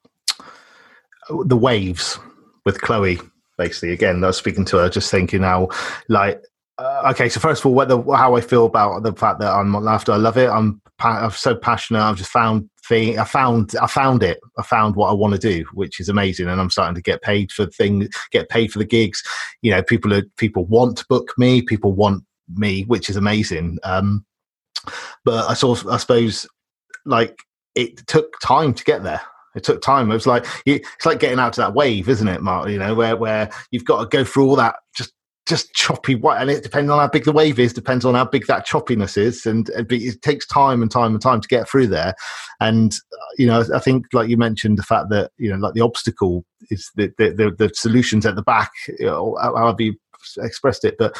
the 1.45 1.57
waves 1.57 2.19
with 2.65 2.81
Chloe. 2.81 3.19
Basically, 3.57 3.91
again, 3.91 4.23
I 4.23 4.27
was 4.27 4.37
speaking 4.37 4.65
to 4.65 4.77
her, 4.77 4.89
just 4.89 5.11
thinking 5.11 5.43
how 5.43 5.69
like, 6.09 6.41
uh, 6.77 7.09
okay. 7.11 7.29
So 7.29 7.39
first 7.39 7.61
of 7.61 7.67
all, 7.67 7.73
whether 7.73 8.01
how 8.15 8.35
I 8.35 8.41
feel 8.41 8.65
about 8.65 9.03
the 9.03 9.13
fact 9.13 9.39
that 9.39 9.51
I'm 9.51 9.71
not 9.71 9.83
laughter, 9.83 10.11
I 10.11 10.17
love 10.17 10.37
it. 10.37 10.49
I'm, 10.49 10.81
I'm 10.99 11.31
so 11.31 11.55
passionate. 11.55 12.01
I've 12.01 12.17
just 12.17 12.31
found 12.31 12.69
thing 12.87 13.17
i 13.17 13.23
found 13.23 13.73
i 13.81 13.87
found 13.87 14.21
it 14.23 14.39
i 14.57 14.61
found 14.61 14.95
what 14.95 15.09
i 15.09 15.13
want 15.13 15.33
to 15.33 15.39
do 15.39 15.63
which 15.73 15.99
is 15.99 16.09
amazing 16.09 16.49
and 16.49 16.59
i'm 16.59 16.69
starting 16.69 16.95
to 16.95 17.01
get 17.01 17.21
paid 17.21 17.51
for 17.51 17.65
things 17.67 18.09
get 18.31 18.49
paid 18.49 18.71
for 18.71 18.79
the 18.79 18.85
gigs 18.85 19.23
you 19.61 19.71
know 19.71 19.81
people 19.81 20.13
are 20.13 20.23
people 20.37 20.65
want 20.65 20.97
to 20.97 21.05
book 21.07 21.33
me 21.37 21.61
people 21.61 21.93
want 21.93 22.23
me 22.55 22.83
which 22.83 23.09
is 23.09 23.15
amazing 23.15 23.77
um 23.83 24.25
but 25.23 25.49
i 25.49 25.53
saw 25.53 25.75
i 25.89 25.97
suppose 25.97 26.45
like 27.05 27.39
it 27.75 28.05
took 28.07 28.37
time 28.41 28.73
to 28.73 28.83
get 28.83 29.03
there 29.03 29.21
it 29.55 29.63
took 29.63 29.83
time. 29.83 30.09
It 30.09 30.15
was 30.15 30.25
like 30.25 30.47
it's 30.65 31.05
like 31.05 31.19
getting 31.19 31.37
out 31.37 31.53
to 31.53 31.61
that 31.61 31.75
wave, 31.75 32.09
isn't 32.09 32.27
it, 32.27 32.41
Mark? 32.41 32.69
You 32.69 32.79
know, 32.79 32.95
where 32.95 33.15
where 33.15 33.51
you've 33.69 33.85
got 33.85 34.01
to 34.01 34.07
go 34.07 34.23
through 34.23 34.49
all 34.49 34.55
that 34.55 34.77
just 34.95 35.13
just 35.45 35.73
choppy 35.73 36.13
and 36.13 36.49
it 36.49 36.63
depends 36.63 36.89
on 36.89 36.99
how 36.99 37.07
big 37.07 37.25
the 37.25 37.31
wave 37.31 37.59
is 37.59 37.73
depends 37.73 38.05
on 38.05 38.15
how 38.15 38.23
big 38.23 38.47
that 38.47 38.65
choppiness 38.65 39.17
is 39.17 39.45
and 39.45 39.69
it 39.69 40.21
takes 40.21 40.47
time 40.47 40.81
and 40.81 40.89
time 40.89 41.11
and 41.13 41.21
time 41.21 41.41
to 41.41 41.47
get 41.47 41.67
through 41.67 41.87
there. 41.87 42.15
And 42.59 42.93
uh, 42.93 43.25
you 43.37 43.47
know 43.47 43.63
i 43.73 43.79
think 43.79 44.05
like 44.13 44.29
you 44.29 44.37
mentioned 44.37 44.77
the 44.77 44.83
fact 44.83 45.09
that 45.09 45.31
you 45.37 45.49
know 45.49 45.57
like 45.57 45.73
the 45.73 45.81
obstacle 45.81 46.45
is 46.69 46.91
the 46.95 47.11
the, 47.17 47.31
the, 47.31 47.51
the 47.57 47.73
solutions 47.73 48.25
at 48.25 48.35
the 48.35 48.41
back 48.41 48.71
you 48.99 49.05
know, 49.05 49.37
have 49.41 49.81
you 49.81 49.95
expressed 50.37 50.85
it? 50.85 50.95
But 50.97 51.17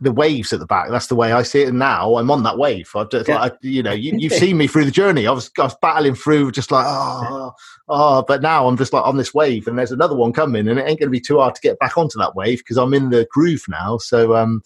the 0.00 0.12
waves 0.12 0.52
at 0.52 0.60
the 0.60 0.66
back. 0.66 0.90
That's 0.90 1.06
the 1.06 1.14
way 1.14 1.32
I 1.32 1.42
see 1.42 1.62
it. 1.62 1.68
And 1.68 1.78
now 1.78 2.16
I'm 2.16 2.30
on 2.30 2.42
that 2.42 2.58
wave. 2.58 2.90
I've 2.94 3.10
just, 3.10 3.28
yeah. 3.28 3.40
like, 3.40 3.56
you 3.62 3.82
know, 3.82 3.92
you, 3.92 4.28
have 4.28 4.38
seen 4.38 4.58
me 4.58 4.66
through 4.66 4.84
the 4.84 4.90
journey. 4.90 5.26
I 5.26 5.32
was, 5.32 5.50
I 5.58 5.62
was 5.62 5.76
battling 5.80 6.14
through, 6.14 6.52
just 6.52 6.70
like, 6.70 6.84
oh, 6.86 7.52
oh, 7.88 8.24
but 8.26 8.42
now 8.42 8.68
I'm 8.68 8.76
just 8.76 8.92
like 8.92 9.04
on 9.04 9.16
this 9.16 9.32
wave, 9.32 9.66
and 9.66 9.78
there's 9.78 9.92
another 9.92 10.16
one 10.16 10.32
coming, 10.32 10.68
and 10.68 10.78
it 10.78 10.82
ain't 10.82 11.00
going 11.00 11.08
to 11.08 11.10
be 11.10 11.20
too 11.20 11.38
hard 11.38 11.54
to 11.54 11.60
get 11.60 11.78
back 11.78 11.96
onto 11.96 12.18
that 12.18 12.34
wave 12.34 12.58
because 12.58 12.76
I'm 12.76 12.94
in 12.94 13.10
the 13.10 13.26
groove 13.30 13.64
now. 13.68 13.98
So, 13.98 14.36
um, 14.36 14.62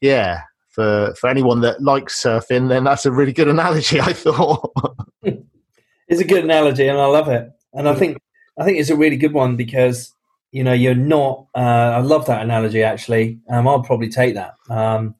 yeah, 0.00 0.42
for 0.68 1.14
for 1.18 1.28
anyone 1.30 1.60
that 1.60 1.82
likes 1.82 2.22
surfing, 2.22 2.68
then 2.68 2.84
that's 2.84 3.06
a 3.06 3.12
really 3.12 3.32
good 3.32 3.48
analogy. 3.48 4.00
I 4.00 4.12
thought 4.12 4.72
it's 5.22 6.20
a 6.20 6.24
good 6.24 6.44
analogy, 6.44 6.88
and 6.88 6.98
I 6.98 7.06
love 7.06 7.28
it. 7.28 7.50
And 7.72 7.88
I 7.88 7.94
mm. 7.94 7.98
think 7.98 8.18
I 8.58 8.64
think 8.64 8.78
it's 8.78 8.90
a 8.90 8.96
really 8.96 9.16
good 9.16 9.32
one 9.32 9.56
because 9.56 10.12
you 10.56 10.64
know 10.64 10.72
you're 10.72 10.94
not. 10.94 11.46
Uh, 11.54 11.92
I 11.96 11.98
love 11.98 12.24
that 12.26 12.40
analogy. 12.40 12.82
Actually, 12.82 13.38
um, 13.50 13.68
I'll 13.68 13.82
probably 13.82 14.08
take 14.08 14.36
that 14.36 14.54
um, 14.70 15.14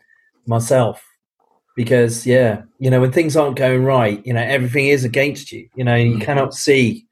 myself 0.46 1.06
because 1.76 2.26
yeah, 2.26 2.62
you 2.78 2.88
know 2.88 3.02
when 3.02 3.12
things 3.12 3.36
aren't 3.36 3.56
going 3.56 3.84
right, 3.84 4.24
you 4.24 4.32
know 4.32 4.40
everything 4.40 4.86
is 4.86 5.04
against 5.04 5.52
you. 5.52 5.68
You 5.74 5.84
know 5.84 5.94
you 5.94 6.16
mm. 6.16 6.22
cannot 6.22 6.54
see 6.54 7.06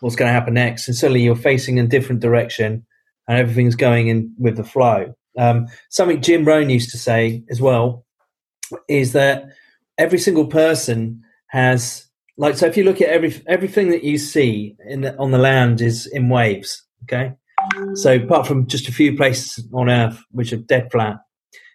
what's 0.00 0.16
going 0.16 0.28
to 0.28 0.34
happen 0.34 0.52
next, 0.52 0.86
and 0.86 0.94
suddenly 0.94 1.22
you're 1.22 1.34
facing 1.34 1.78
a 1.78 1.86
different 1.86 2.20
direction, 2.20 2.84
and 3.26 3.38
everything's 3.38 3.74
going 3.74 4.08
in 4.08 4.34
with 4.38 4.58
the 4.58 4.64
flow. 4.64 5.14
Um, 5.38 5.66
something 5.88 6.20
Jim 6.20 6.44
Rohn 6.44 6.68
used 6.68 6.90
to 6.90 6.98
say 6.98 7.42
as 7.48 7.62
well 7.62 8.04
is 8.86 9.12
that 9.12 9.46
every 9.96 10.18
single 10.18 10.46
person 10.46 11.22
has 11.46 12.06
like 12.36 12.58
so 12.58 12.66
if 12.66 12.76
you 12.76 12.84
look 12.84 13.00
at 13.00 13.08
every 13.08 13.42
everything 13.46 13.88
that 13.92 14.04
you 14.04 14.18
see 14.18 14.76
in 14.86 15.00
the, 15.00 15.16
on 15.16 15.30
the 15.30 15.38
land 15.38 15.80
is 15.80 16.04
in 16.06 16.28
waves 16.28 16.82
okay 17.04 17.32
so 17.94 18.16
apart 18.16 18.46
from 18.46 18.66
just 18.66 18.88
a 18.88 18.92
few 18.92 19.16
places 19.16 19.66
on 19.72 19.90
earth 19.90 20.22
which 20.30 20.52
are 20.52 20.58
dead 20.58 20.90
flat 20.90 21.16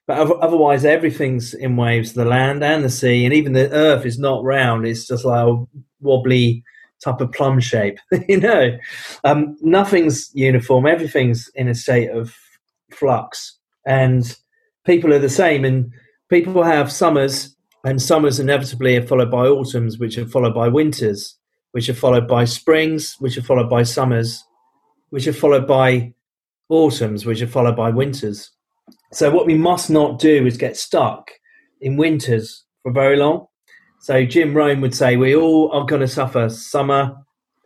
but 0.08 0.18
otherwise 0.18 0.86
everything's 0.86 1.54
in 1.54 1.76
waves 1.76 2.14
the 2.14 2.26
land 2.26 2.64
and 2.64 2.84
the 2.84 2.90
sea 2.90 3.26
and 3.26 3.34
even 3.34 3.54
the 3.54 3.72
earth 3.72 4.06
is 4.06 4.18
not 4.18 4.44
round 4.44 4.86
it's 4.86 5.08
just 5.08 5.26
like 5.26 5.48
a 5.48 5.66
wobbly 6.02 6.64
type 7.04 7.22
of 7.22 7.32
plum 7.32 7.60
shape 7.60 8.00
you 8.28 8.40
know? 8.40 8.78
Um, 9.24 9.56
nothing's 9.62 10.32
uniform 10.34 10.88
everything's 10.88 11.50
in 11.56 11.68
a 11.68 11.76
state 11.76 12.10
of 12.10 12.36
flux 12.92 13.58
and 13.86 14.36
people 14.86 15.14
are 15.14 15.20
the 15.20 15.30
same 15.30 15.66
and 15.66 15.92
people 16.30 16.64
have 16.64 16.92
summers 16.92 17.56
and 17.84 18.02
summers 18.02 18.40
inevitably 18.40 18.98
are 18.98 19.06
followed 19.06 19.32
by 19.32 19.46
autumns 19.46 20.00
which 20.00 20.18
are 20.18 20.28
followed 20.28 20.56
by 20.56 20.68
winters 20.68 21.38
which 21.72 21.90
are 21.90 21.94
followed 21.94 22.28
by 22.28 22.46
springs 22.46 23.16
which 23.20 23.38
are 23.38 23.44
followed 23.44 23.70
by 23.70 23.84
summers 23.84 24.44
which 25.10 25.28
are 25.28 25.34
followed 25.34 25.68
by 25.68 26.14
autumns 26.70 27.26
which 27.26 27.42
are 27.42 27.48
followed 27.48 27.76
by 27.76 27.90
winters. 27.90 28.52
So 29.14 29.32
what 29.32 29.46
we 29.46 29.56
must 29.56 29.90
not 29.90 30.20
do 30.20 30.46
is 30.46 30.58
get 30.58 30.76
stuck 30.76 31.32
in 31.82 31.98
winters 31.98 32.66
for 32.84 32.92
very 32.92 33.16
long. 33.16 33.48
So 34.00 34.26
jim 34.26 34.54
rohn 34.54 34.82
would 34.82 34.96
say 34.96 35.16
we 35.16 35.36
all 35.36 35.72
are 35.72 35.86
going 35.86 36.02
to 36.02 36.08
suffer 36.08 36.50
summer 36.50 37.16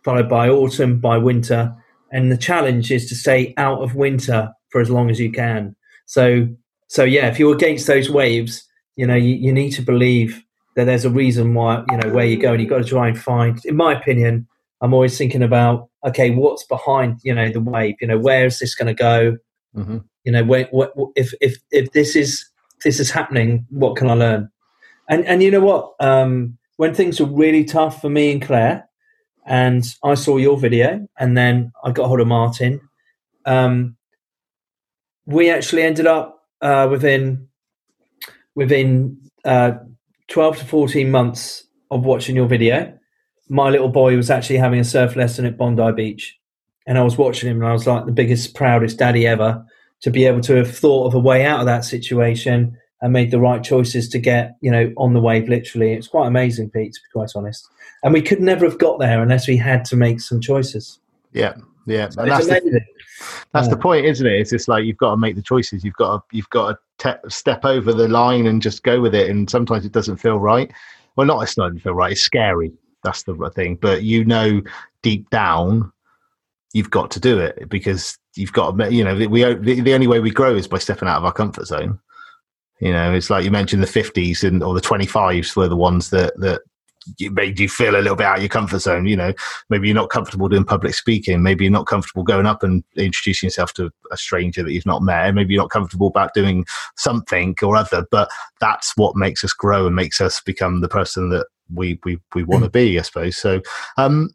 followed 0.04 0.30
by 0.30 0.50
autumn 0.50 1.00
by 1.00 1.18
winter 1.18 1.76
and 2.12 2.32
the 2.32 2.38
challenge 2.38 2.92
is 2.92 3.08
to 3.10 3.16
stay 3.16 3.54
out 3.58 3.82
of 3.82 3.96
winter 3.96 4.52
for 4.70 4.82
as 4.82 4.90
long 4.90 5.10
as 5.10 5.20
you 5.20 5.32
can. 5.32 5.76
So, 6.06 6.48
so 6.88 7.04
yeah, 7.04 7.28
if 7.28 7.40
you're 7.40 7.56
against 7.56 7.88
those 7.88 8.10
waves, 8.10 8.68
you 8.96 9.08
know, 9.08 9.16
you, 9.16 9.36
you 9.36 9.54
need 9.54 9.72
to 9.72 9.82
believe 9.82 10.44
that 10.76 10.86
there's 10.86 11.06
a 11.06 11.10
reason 11.10 11.54
why, 11.54 11.84
you 11.90 11.98
know, 11.98 12.10
where 12.10 12.26
you're 12.26 12.42
going. 12.42 12.60
You've 12.60 12.70
got 12.70 12.80
to 12.80 12.84
try 12.84 13.08
and 13.08 13.20
find, 13.20 13.64
in 13.66 13.76
my 13.76 13.94
opinion, 13.94 14.48
I'm 14.82 14.94
always 14.94 15.18
thinking 15.18 15.44
about, 15.44 15.90
okay, 16.06 16.32
what's 16.32 16.64
behind, 16.64 17.20
you 17.24 17.34
know, 17.34 17.50
the 17.50 17.60
wave? 17.60 17.96
You 18.02 18.08
know, 18.08 18.18
where 18.18 18.46
is 18.46 18.60
this 18.60 18.76
going 18.76 18.88
to 18.88 18.94
go? 18.94 19.38
Mm-hmm. 19.76 19.98
You 20.24 20.32
know, 20.32 20.44
where, 20.44 20.68
what, 20.72 20.94
if, 21.16 21.34
if, 21.42 21.58
if 21.72 21.92
this 21.92 22.16
is, 22.16 22.46
this 22.84 23.00
is 23.00 23.12
happening, 23.12 23.66
what 23.70 23.96
can 23.96 24.10
I 24.10 24.14
learn? 24.14 24.50
And, 25.10 25.26
and 25.26 25.44
you 25.44 25.52
know 25.52 25.62
what? 25.62 25.94
Um, 26.00 26.58
when 26.78 26.94
things 26.94 27.20
were 27.20 27.28
really 27.28 27.64
tough 27.64 28.02
for 28.02 28.10
me 28.10 28.32
and 28.32 28.42
Claire, 28.42 28.88
and 29.46 29.84
I 30.04 30.14
saw 30.14 30.38
your 30.38 30.58
video, 30.58 31.08
and 31.20 31.38
then 31.38 31.72
I 31.84 31.92
got 31.92 32.08
hold 32.08 32.22
of 32.22 32.28
Martin. 32.28 32.80
Um, 33.46 33.98
we 35.26 35.50
actually 35.50 35.82
ended 35.84 36.08
up 36.08 36.44
uh, 36.62 36.88
within 36.90 37.48
within 38.56 39.18
uh, 39.46 39.74
12 40.28 40.60
to 40.60 40.66
14 40.66 41.10
months 41.10 41.64
of 41.90 42.06
watching 42.06 42.36
your 42.36 42.48
video 42.48 42.98
my 43.52 43.70
little 43.70 43.90
boy 43.90 44.16
was 44.16 44.30
actually 44.30 44.58
having 44.58 44.80
a 44.80 44.84
surf 44.84 45.16
lesson 45.16 45.46
at 45.46 45.58
bondi 45.58 45.92
beach 45.92 46.40
and 46.88 46.98
i 46.98 47.04
was 47.04 47.18
watching 47.18 47.50
him 47.50 47.58
and 47.58 47.68
i 47.68 47.74
was 47.74 47.86
like 47.86 48.06
the 48.06 48.12
biggest 48.12 48.56
proudest 48.56 48.98
daddy 48.98 49.28
ever 49.28 49.64
to 50.00 50.10
be 50.10 50.26
able 50.26 50.42
to 50.42 50.56
have 50.56 50.76
thought 50.76 51.06
of 51.06 51.14
a 51.14 51.20
way 51.20 51.46
out 51.46 51.60
of 51.60 51.66
that 51.66 51.84
situation 51.84 52.78
and 53.02 53.14
made 53.14 53.32
the 53.32 53.40
right 53.40 53.64
choices 53.64 54.08
to 54.08 54.20
get 54.20 54.56
you 54.62 54.72
know 54.72 54.92
on 54.98 55.14
the 55.14 55.20
wave 55.20 55.50
literally 55.50 55.94
it's 55.94 56.08
quite 56.08 56.28
amazing 56.28 56.70
pete 56.70 56.94
to 56.94 57.00
be 57.02 57.12
quite 57.20 57.32
honest 57.36 57.68
and 58.04 58.14
we 58.14 58.22
could 58.22 58.40
never 58.40 58.66
have 58.66 58.80
got 58.80 59.00
there 59.00 59.22
unless 59.22 59.48
we 59.48 59.58
had 59.58 59.84
to 59.84 59.96
make 59.96 60.22
some 60.22 60.40
choices 60.40 61.00
yeah 61.34 61.54
yeah 61.86 62.10
so 62.10 62.22
amazing. 62.22 62.72
The, 62.72 62.82
that's 63.54 63.68
the 63.68 63.78
point, 63.78 64.06
isn't 64.06 64.26
it? 64.26 64.34
It's 64.34 64.50
just 64.50 64.68
like 64.68 64.86
you've 64.86 64.98
got 64.98 65.12
to 65.12 65.18
make 65.18 65.36
the 65.36 65.42
choices. 65.42 65.84
You've 65.84 65.96
got 65.96 66.18
to 66.18 66.36
you've 66.36 66.50
got 66.50 66.78
to 67.00 67.12
te- 67.14 67.30
step 67.30 67.66
over 67.66 67.94
the 67.94 68.08
line 68.08 68.48
and 68.48 68.62
just 68.62 68.84
go 68.84 69.02
with 69.02 69.14
it. 69.14 69.30
And 69.30 69.50
sometimes 69.50 69.86
it 69.86 69.92
doesn't 69.92 70.18
feel 70.18 70.40
right. 70.40 70.72
Well, 71.16 71.28
not 71.28 71.42
it's 71.42 71.58
not 71.58 71.78
feel 71.82 71.94
right. 71.94 72.14
It's 72.14 72.22
scary. 72.22 72.72
That's 73.04 73.24
the 73.24 73.52
thing. 73.56 73.76
But 73.76 74.04
you 74.04 74.26
know, 74.26 74.62
deep 75.02 75.30
down, 75.30 75.92
you've 76.74 76.92
got 76.92 77.12
to 77.12 77.20
do 77.20 77.40
it 77.40 77.70
because 77.70 78.18
you've 78.36 78.54
got 78.54 78.78
to. 78.78 78.94
You 78.94 79.04
know, 79.04 79.16
we 79.16 79.44
the, 79.44 79.82
the 79.82 79.94
only 79.94 80.08
way 80.08 80.20
we 80.20 80.32
grow 80.32 80.56
is 80.56 80.68
by 80.68 80.78
stepping 80.78 81.08
out 81.08 81.18
of 81.18 81.26
our 81.26 81.34
comfort 81.34 81.66
zone. 81.68 82.00
You 82.80 82.92
know, 82.92 83.14
it's 83.14 83.30
like 83.30 83.46
you 83.46 83.52
mentioned 83.52 83.84
the 83.84 83.88
50s 83.88 84.44
and 84.44 84.64
or 84.64 84.74
the 84.74 84.82
25s 84.82 85.56
were 85.56 85.68
the 85.68 85.76
ones 85.76 86.10
that 86.10 86.40
that 86.40 86.62
you 87.18 87.32
made 87.32 87.60
you 87.60 87.68
feel 87.70 87.96
a 87.96 88.02
little 88.02 88.16
bit 88.16 88.26
out 88.26 88.38
of 88.38 88.44
your 88.44 88.50
comfort 88.50 88.80
zone. 88.80 89.06
You 89.06 89.16
know, 89.16 89.34
maybe 89.70 89.88
you're 89.88 89.96
not 89.96 90.10
comfortable 90.10 90.48
doing 90.50 90.64
public 90.64 90.94
speaking. 90.94 91.42
Maybe 91.42 91.66
you're 91.66 91.72
not 91.72 91.88
comfortable 91.88 92.24
going 92.24 92.46
up 92.46 92.64
and 92.64 92.84
introducing 92.96 93.48
yourself 93.48 93.74
to 93.74 93.92
a 94.12 94.18
stranger 94.18 94.64
that 94.64 94.72
you've 94.72 94.86
not 94.86 95.02
met. 95.02 95.34
Maybe 95.34 95.54
you're 95.54 95.64
not 95.64 95.72
comfortable 95.72 96.08
about 96.08 96.34
doing 96.34 96.66
something 96.98 97.56
or 97.62 97.76
other. 97.76 98.06
But 98.12 98.30
that's 98.60 98.94
what 98.96 99.16
makes 99.16 99.44
us 99.44 99.54
grow 99.54 99.88
and 99.88 99.96
makes 99.96 100.22
us 100.22 100.42
become 100.42 100.82
the 100.82 100.90
person 100.90 101.30
that 101.30 101.48
we 101.74 102.00
we 102.04 102.20
we 102.36 102.44
want 102.44 102.64
to 102.64 102.70
be, 102.70 103.00
I 103.00 103.02
suppose. 103.02 103.38
So, 103.38 103.62
um, 103.98 104.30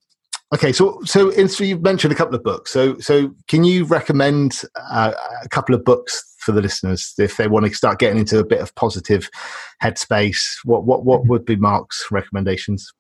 Okay, 0.55 0.73
so 0.73 1.01
so, 1.05 1.31
so 1.49 1.65
you've 1.65 1.83
mentioned 1.83 2.13
a 2.13 2.17
couple 2.17 2.35
of 2.35 2.45
books. 2.45 2.71
So 2.71 2.99
so 2.99 3.35
can 3.49 3.65
you 3.65 3.85
recommend 3.85 4.63
uh, 4.91 5.13
a 5.43 5.49
couple 5.49 5.75
of 5.75 5.85
books 5.85 6.23
for 6.39 6.53
the 6.53 6.61
listeners 6.63 7.15
if 7.19 7.37
they 7.37 7.49
want 7.49 7.67
to 7.67 7.75
start 7.75 7.99
getting 7.99 8.19
into 8.19 8.39
a 8.39 8.45
bit 8.45 8.61
of 8.61 8.75
positive 8.77 9.29
headspace? 9.83 10.41
What 10.65 10.85
what 10.85 11.05
what 11.05 11.27
would 11.27 11.45
be 11.45 11.57
Mark's 11.57 12.07
recommendations? 12.13 12.93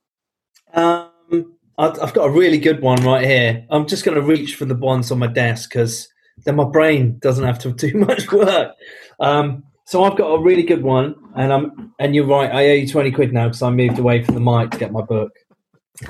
Um, 0.74 1.56
I've 1.78 2.14
got 2.14 2.24
a 2.24 2.30
really 2.30 2.58
good 2.58 2.80
one 2.82 3.02
right 3.04 3.24
here. 3.24 3.64
I'm 3.70 3.86
just 3.86 4.04
going 4.04 4.16
to 4.16 4.22
reach 4.22 4.56
for 4.56 4.64
the 4.64 4.74
ones 4.74 5.12
on 5.12 5.20
my 5.20 5.28
desk 5.28 5.70
because 5.70 6.08
then 6.44 6.56
my 6.56 6.64
brain 6.64 7.18
doesn't 7.20 7.44
have 7.44 7.60
to 7.60 7.72
do 7.72 7.94
much 7.94 8.32
work. 8.32 8.72
Um, 9.20 9.62
so 9.86 10.02
I've 10.02 10.16
got 10.16 10.28
a 10.32 10.42
really 10.42 10.64
good 10.64 10.82
one, 10.82 11.14
and 11.36 11.52
I'm 11.52 11.94
and 12.00 12.12
you're 12.12 12.26
right. 12.26 12.50
I 12.50 12.70
owe 12.70 12.74
you 12.74 12.88
twenty 12.88 13.12
quid 13.12 13.32
now 13.32 13.46
because 13.46 13.62
I 13.62 13.70
moved 13.70 14.00
away 14.00 14.24
from 14.24 14.34
the 14.34 14.40
mic 14.40 14.72
to 14.72 14.78
get 14.78 14.90
my 14.90 15.02
book. 15.02 15.30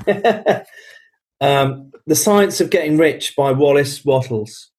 Um, 1.41 1.93
the 2.07 2.15
Science 2.15 2.61
of 2.61 2.71
Getting 2.71 2.97
Rich 2.97 3.35
by 3.37 3.53
Wallace 3.53 4.05
Wattles. 4.05 4.71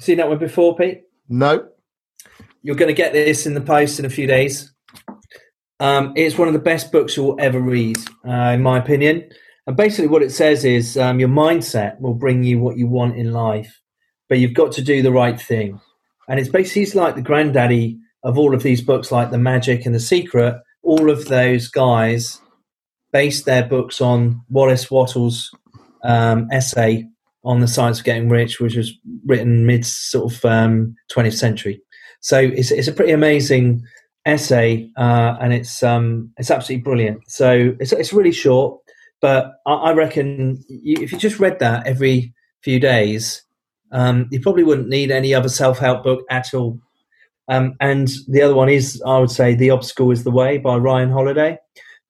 Seen 0.00 0.18
that 0.18 0.28
one 0.28 0.38
before, 0.38 0.76
Pete? 0.76 1.02
No. 1.28 1.68
You're 2.62 2.76
going 2.76 2.88
to 2.88 2.94
get 2.94 3.12
this 3.12 3.46
in 3.46 3.54
the 3.54 3.60
post 3.60 3.98
in 3.98 4.04
a 4.04 4.10
few 4.10 4.26
days. 4.26 4.72
Um, 5.80 6.12
it's 6.14 6.36
one 6.36 6.48
of 6.48 6.54
the 6.54 6.60
best 6.60 6.92
books 6.92 7.16
you'll 7.16 7.40
ever 7.40 7.58
read, 7.58 7.96
uh, 8.26 8.52
in 8.54 8.62
my 8.62 8.78
opinion. 8.78 9.30
And 9.66 9.76
basically, 9.76 10.08
what 10.08 10.22
it 10.22 10.30
says 10.30 10.64
is 10.64 10.98
um, 10.98 11.18
your 11.18 11.28
mindset 11.28 11.98
will 12.00 12.14
bring 12.14 12.44
you 12.44 12.58
what 12.58 12.76
you 12.76 12.86
want 12.86 13.16
in 13.16 13.32
life, 13.32 13.80
but 14.28 14.38
you've 14.38 14.54
got 14.54 14.72
to 14.72 14.82
do 14.82 15.02
the 15.02 15.12
right 15.12 15.40
thing. 15.40 15.80
And 16.28 16.38
it's 16.38 16.48
basically 16.48 16.82
he's 16.82 16.94
like 16.94 17.14
the 17.14 17.22
granddaddy 17.22 17.98
of 18.22 18.38
all 18.38 18.54
of 18.54 18.62
these 18.62 18.82
books, 18.82 19.10
like 19.10 19.30
The 19.30 19.38
Magic 19.38 19.86
and 19.86 19.94
The 19.94 20.00
Secret. 20.00 20.60
All 20.82 21.10
of 21.10 21.26
those 21.26 21.68
guys 21.68 22.40
based 23.12 23.44
their 23.44 23.64
books 23.64 24.00
on 24.00 24.42
Wallace 24.48 24.90
Wattles' 24.90 25.50
um, 26.04 26.48
essay 26.52 27.06
on 27.44 27.60
the 27.60 27.68
science 27.68 27.98
of 27.98 28.04
getting 28.04 28.28
rich, 28.28 28.60
which 28.60 28.76
was 28.76 28.92
written 29.26 29.66
mid 29.66 29.84
sort 29.84 30.32
of 30.32 30.44
um, 30.44 30.94
20th 31.12 31.38
century. 31.38 31.80
So 32.20 32.38
it's 32.38 32.70
it's 32.70 32.88
a 32.88 32.92
pretty 32.92 33.12
amazing 33.12 33.82
essay, 34.26 34.90
uh, 34.96 35.36
and 35.40 35.52
it's 35.52 35.82
um, 35.82 36.30
it's 36.36 36.50
absolutely 36.50 36.82
brilliant. 36.82 37.30
So 37.30 37.74
it's 37.80 37.92
it's 37.92 38.12
really 38.12 38.32
short, 38.32 38.78
but 39.20 39.54
I, 39.66 39.72
I 39.72 39.92
reckon 39.92 40.62
you, 40.68 40.98
if 41.00 41.12
you 41.12 41.18
just 41.18 41.40
read 41.40 41.58
that 41.60 41.86
every 41.86 42.34
few 42.62 42.78
days, 42.78 43.42
um, 43.92 44.28
you 44.30 44.40
probably 44.40 44.64
wouldn't 44.64 44.88
need 44.88 45.10
any 45.10 45.34
other 45.34 45.48
self 45.48 45.78
help 45.78 46.04
book 46.04 46.24
at 46.30 46.52
all. 46.52 46.78
Um, 47.48 47.74
and 47.80 48.08
the 48.28 48.42
other 48.42 48.54
one 48.54 48.68
is, 48.68 49.02
I 49.04 49.18
would 49.18 49.30
say, 49.30 49.54
The 49.54 49.70
Obstacle 49.70 50.12
is 50.12 50.22
the 50.22 50.30
Way 50.30 50.58
by 50.58 50.76
Ryan 50.76 51.10
Holiday 51.10 51.58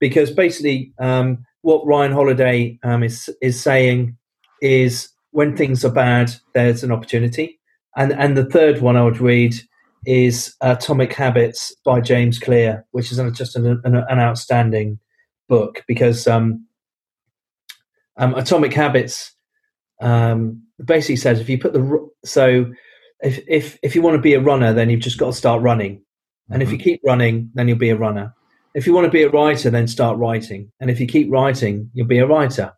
because 0.01 0.31
basically 0.31 0.93
um, 0.99 1.45
what 1.63 1.87
Ryan 1.87 2.13
Holiday 2.13 2.79
um, 2.83 3.03
is 3.03 3.31
is 3.41 3.61
saying 3.61 4.17
is 4.61 5.09
when 5.31 5.57
things 5.57 5.85
are 5.85 5.93
bad, 5.93 6.33
there's 6.55 6.83
an 6.83 6.93
opportunity. 6.93 7.61
And 7.97 8.13
and 8.13 8.37
the 8.37 8.47
third 8.47 8.81
one 8.81 8.97
I 8.97 9.05
would 9.05 9.21
read 9.21 9.55
is 10.07 10.55
Atomic 10.61 11.13
Habits 11.13 11.75
by 11.85 12.01
James 12.01 12.39
Clear, 12.39 12.85
which 12.93 13.13
is 13.13 13.21
just 13.37 13.55
an, 13.57 13.81
an, 13.85 13.95
an 13.95 14.19
outstanding 14.19 14.99
book 15.49 15.85
because 15.87 16.27
um, 16.27 16.67
um, 18.17 18.35
Atomic 18.35 18.73
Habits 18.73 19.33
um, 20.01 20.63
basically 20.83 21.17
says 21.17 21.41
if 21.41 21.49
you 21.49 21.59
put 21.59 21.75
the 21.75 22.11
so 22.25 22.71
if 23.23 23.41
if 23.47 23.79
if 23.83 23.95
you 23.95 24.03
want 24.03 24.15
to 24.15 24.23
be 24.23 24.35
a 24.35 24.41
runner, 24.41 24.73
then 24.73 24.89
you've 24.89 25.01
just 25.01 25.19
got 25.19 25.27
to 25.27 25.33
start 25.33 25.63
running. 25.63 26.03
And 26.53 26.63
if 26.65 26.73
you 26.73 26.79
keep 26.79 27.01
running, 27.05 27.51
then 27.55 27.69
you'll 27.69 27.79
be 27.79 27.91
a 27.91 27.97
runner. 27.97 28.35
If 28.75 28.87
you 28.87 28.93
want 28.93 29.07
to 29.07 29.11
be 29.11 29.23
a 29.23 29.31
writer, 29.31 29.71
then 29.71 29.89
start 29.89 30.19
writing. 30.19 30.71
And 30.81 30.91
if 30.91 31.01
you 31.01 31.07
keep 31.07 31.31
writing, 31.31 31.91
you'll 31.93 32.07
be 32.07 32.19
a 32.19 32.27
writer. 32.27 32.73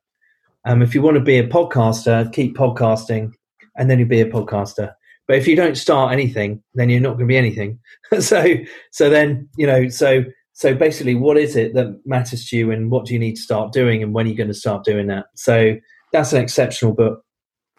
Um, 0.64 0.80
if 0.80 0.94
you 0.94 1.02
want 1.02 1.16
to 1.16 1.22
be 1.22 1.38
a 1.38 1.46
podcaster, 1.46 2.32
keep 2.32 2.56
podcasting, 2.56 3.32
and 3.76 3.90
then 3.90 3.98
you'll 3.98 4.08
be 4.08 4.20
a 4.20 4.30
podcaster. 4.30 4.94
But 5.28 5.36
if 5.36 5.46
you 5.46 5.56
don't 5.56 5.76
start 5.76 6.12
anything, 6.12 6.62
then 6.74 6.88
you're 6.88 7.00
not 7.00 7.16
going 7.16 7.26
to 7.26 7.26
be 7.26 7.36
anything. 7.36 7.78
so, 8.20 8.54
so 8.90 9.10
then 9.10 9.48
you 9.56 9.66
know, 9.66 9.88
so 9.88 10.24
so 10.54 10.74
basically, 10.74 11.14
what 11.14 11.36
is 11.36 11.56
it 11.56 11.74
that 11.74 12.00
matters 12.06 12.48
to 12.48 12.56
you, 12.56 12.70
and 12.70 12.90
what 12.90 13.06
do 13.06 13.14
you 13.14 13.18
need 13.18 13.36
to 13.36 13.42
start 13.42 13.72
doing, 13.72 14.02
and 14.02 14.14
when 14.14 14.26
are 14.26 14.28
you 14.30 14.36
going 14.36 14.48
to 14.48 14.54
start 14.54 14.84
doing 14.84 15.06
that? 15.08 15.26
So 15.34 15.76
that's 16.12 16.32
an 16.32 16.42
exceptional 16.42 16.92
book. 16.92 17.24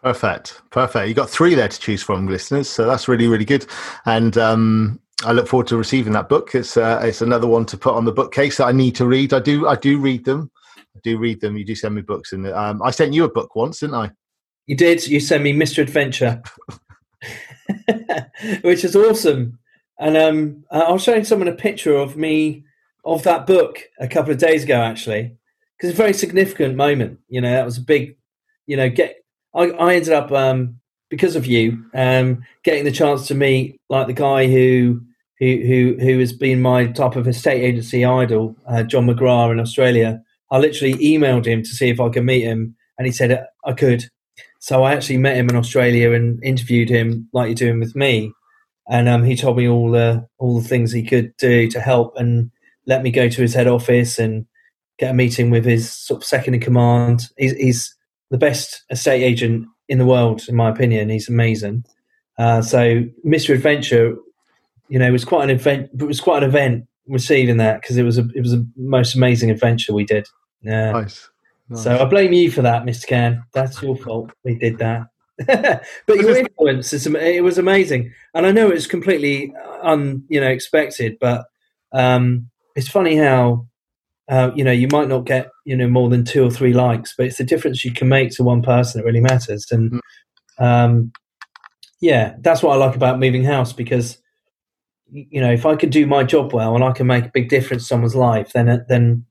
Perfect, 0.01 0.61
perfect. 0.69 1.07
You 1.07 1.13
got 1.13 1.29
three 1.29 1.55
there 1.55 1.69
to 1.69 1.79
choose 1.79 2.03
from, 2.03 2.27
listeners. 2.27 2.69
So 2.69 2.85
that's 2.85 3.07
really, 3.07 3.27
really 3.27 3.45
good. 3.45 3.65
And 4.05 4.37
um, 4.37 4.99
I 5.25 5.31
look 5.31 5.47
forward 5.47 5.67
to 5.67 5.77
receiving 5.77 6.13
that 6.13 6.29
book. 6.29 6.53
It's 6.53 6.77
uh, 6.77 6.99
it's 7.03 7.21
another 7.21 7.47
one 7.47 7.65
to 7.67 7.77
put 7.77 7.95
on 7.95 8.05
the 8.05 8.11
bookcase 8.11 8.57
that 8.57 8.65
I 8.65 8.71
need 8.71 8.95
to 8.95 9.05
read. 9.05 9.33
I 9.33 9.39
do 9.39 9.67
I 9.67 9.75
do 9.75 9.99
read 9.99 10.25
them. 10.25 10.51
I 10.77 10.99
do 11.03 11.17
read 11.17 11.41
them. 11.41 11.57
You 11.57 11.65
do 11.65 11.75
send 11.75 11.95
me 11.95 12.01
books, 12.01 12.33
and 12.33 12.47
um, 12.47 12.81
I 12.81 12.91
sent 12.91 13.13
you 13.13 13.23
a 13.23 13.31
book 13.31 13.55
once, 13.55 13.79
didn't 13.79 13.95
I? 13.95 14.11
You 14.67 14.75
did. 14.75 15.05
You 15.07 15.19
sent 15.19 15.43
me 15.43 15.53
Mr. 15.53 15.81
Adventure, 15.81 16.41
which 18.61 18.83
is 18.83 18.95
awesome. 18.95 19.59
And 19.99 20.17
um, 20.17 20.65
I 20.71 20.91
was 20.91 21.03
showing 21.03 21.23
someone 21.23 21.47
a 21.47 21.53
picture 21.53 21.95
of 21.95 22.17
me 22.17 22.63
of 23.05 23.23
that 23.23 23.45
book 23.45 23.79
a 23.99 24.07
couple 24.07 24.31
of 24.31 24.37
days 24.37 24.63
ago, 24.63 24.81
actually, 24.81 25.37
because 25.77 25.91
it's 25.91 25.99
a 25.99 26.01
very 26.01 26.13
significant 26.13 26.75
moment. 26.75 27.19
You 27.29 27.41
know, 27.41 27.51
that 27.51 27.65
was 27.65 27.77
a 27.77 27.81
big, 27.81 28.17
you 28.67 28.77
know, 28.77 28.89
get. 28.89 29.23
I, 29.55 29.69
I 29.69 29.95
ended 29.95 30.13
up 30.13 30.31
um, 30.31 30.79
because 31.09 31.35
of 31.35 31.45
you 31.45 31.85
um, 31.93 32.43
getting 32.63 32.85
the 32.85 32.91
chance 32.91 33.27
to 33.27 33.35
meet 33.35 33.79
like 33.89 34.07
the 34.07 34.13
guy 34.13 34.47
who 34.47 35.01
who 35.39 35.61
who 35.65 35.97
who 35.99 36.19
has 36.19 36.33
been 36.33 36.61
my 36.61 36.87
type 36.87 37.15
of 37.15 37.27
estate 37.27 37.61
agency 37.61 38.05
idol, 38.05 38.55
uh, 38.67 38.83
John 38.83 39.07
McGrath 39.07 39.51
in 39.51 39.59
Australia. 39.59 40.21
I 40.51 40.57
literally 40.57 40.93
emailed 40.95 41.45
him 41.45 41.63
to 41.63 41.69
see 41.69 41.89
if 41.89 41.99
I 41.99 42.09
could 42.09 42.23
meet 42.23 42.43
him, 42.43 42.75
and 42.97 43.05
he 43.05 43.11
said 43.11 43.45
I 43.65 43.73
could. 43.73 44.05
So 44.59 44.83
I 44.83 44.93
actually 44.93 45.17
met 45.17 45.35
him 45.35 45.49
in 45.49 45.55
Australia 45.55 46.13
and 46.13 46.41
interviewed 46.43 46.89
him 46.89 47.27
like 47.33 47.47
you're 47.47 47.55
doing 47.55 47.79
with 47.79 47.95
me, 47.95 48.31
and 48.89 49.09
um, 49.09 49.23
he 49.23 49.35
told 49.35 49.57
me 49.57 49.67
all 49.67 49.91
the 49.91 50.27
all 50.37 50.59
the 50.59 50.67
things 50.67 50.91
he 50.91 51.03
could 51.03 51.35
do 51.37 51.69
to 51.69 51.79
help, 51.79 52.15
and 52.17 52.51
let 52.85 53.03
me 53.03 53.11
go 53.11 53.29
to 53.29 53.41
his 53.41 53.53
head 53.53 53.67
office 53.67 54.19
and 54.19 54.45
get 54.99 55.11
a 55.11 55.13
meeting 55.13 55.49
with 55.49 55.65
his 55.65 55.91
sort 55.91 56.21
of 56.21 56.25
second 56.25 56.53
in 56.53 56.59
command. 56.59 57.29
He's, 57.37 57.53
he's 57.53 57.95
the 58.29 58.37
best 58.37 58.83
estate 58.89 59.23
agent 59.23 59.67
in 59.89 59.97
the 59.97 60.05
world, 60.05 60.43
in 60.47 60.55
my 60.55 60.69
opinion. 60.69 61.09
He's 61.09 61.29
amazing. 61.29 61.85
Uh, 62.37 62.61
so 62.61 63.03
Mr. 63.25 63.53
Adventure, 63.53 64.15
you 64.89 64.99
know, 64.99 65.07
it 65.07 65.11
was 65.11 65.25
quite 65.25 65.43
an 65.43 65.49
event. 65.49 65.89
It 65.99 66.03
was 66.03 66.21
quite 66.21 66.43
an 66.43 66.49
event 66.49 66.87
receiving 67.07 67.57
that 67.57 67.81
because 67.81 67.97
it 67.97 68.03
was 68.03 68.17
a 68.17 68.27
it 68.35 68.41
was 68.41 68.53
a 68.53 68.65
most 68.75 69.15
amazing 69.15 69.51
adventure 69.51 69.93
we 69.93 70.05
did. 70.05 70.27
Yeah. 70.61 70.91
Nice. 70.91 71.29
nice. 71.69 71.83
So 71.83 71.97
I 71.97 72.05
blame 72.05 72.33
you 72.33 72.51
for 72.51 72.61
that, 72.61 72.83
Mr. 72.83 73.07
Cann. 73.07 73.43
That's 73.53 73.81
your 73.81 73.95
fault. 73.95 74.31
We 74.43 74.55
did 74.55 74.77
that. 74.79 75.07
but 75.47 76.17
your 76.17 76.37
influence 76.37 76.93
is 76.93 77.07
it 77.07 77.43
was 77.43 77.57
amazing, 77.57 78.13
and 78.33 78.45
I 78.45 78.51
know 78.51 78.69
it's 78.69 78.87
completely 78.87 79.53
un 79.81 80.23
you 80.29 80.39
know 80.39 80.47
expected, 80.47 81.17
but 81.19 81.45
um, 81.91 82.49
it's 82.75 82.87
funny 82.87 83.15
how 83.15 83.67
uh, 84.29 84.51
you 84.55 84.63
know 84.63 84.71
you 84.71 84.87
might 84.91 85.07
not 85.07 85.25
get 85.25 85.49
you 85.65 85.75
know 85.75 85.87
more 85.87 86.09
than 86.09 86.23
two 86.23 86.45
or 86.45 86.51
three 86.51 86.73
likes, 86.73 87.15
but 87.17 87.25
it's 87.25 87.39
the 87.39 87.43
difference 87.43 87.83
you 87.83 87.91
can 87.91 88.07
make 88.09 88.31
to 88.31 88.43
one 88.43 88.61
person 88.61 88.99
that 88.99 89.05
really 89.05 89.21
matters. 89.21 89.65
And 89.71 89.93
mm. 89.93 89.99
um, 90.63 91.11
yeah, 91.99 92.35
that's 92.41 92.61
what 92.61 92.73
I 92.73 92.85
like 92.85 92.95
about 92.95 93.19
moving 93.19 93.43
house 93.43 93.73
because 93.73 94.19
you 95.13 95.39
know 95.39 95.51
if 95.51 95.65
I 95.65 95.75
could 95.75 95.91
do 95.91 96.05
my 96.07 96.23
job 96.23 96.53
well 96.53 96.75
and 96.75 96.83
I 96.83 96.91
can 96.91 97.07
make 97.07 97.25
a 97.25 97.31
big 97.33 97.49
difference 97.49 97.83
to 97.83 97.87
someone's 97.87 98.15
life, 98.15 98.53
then 98.53 98.85
then 98.89 99.25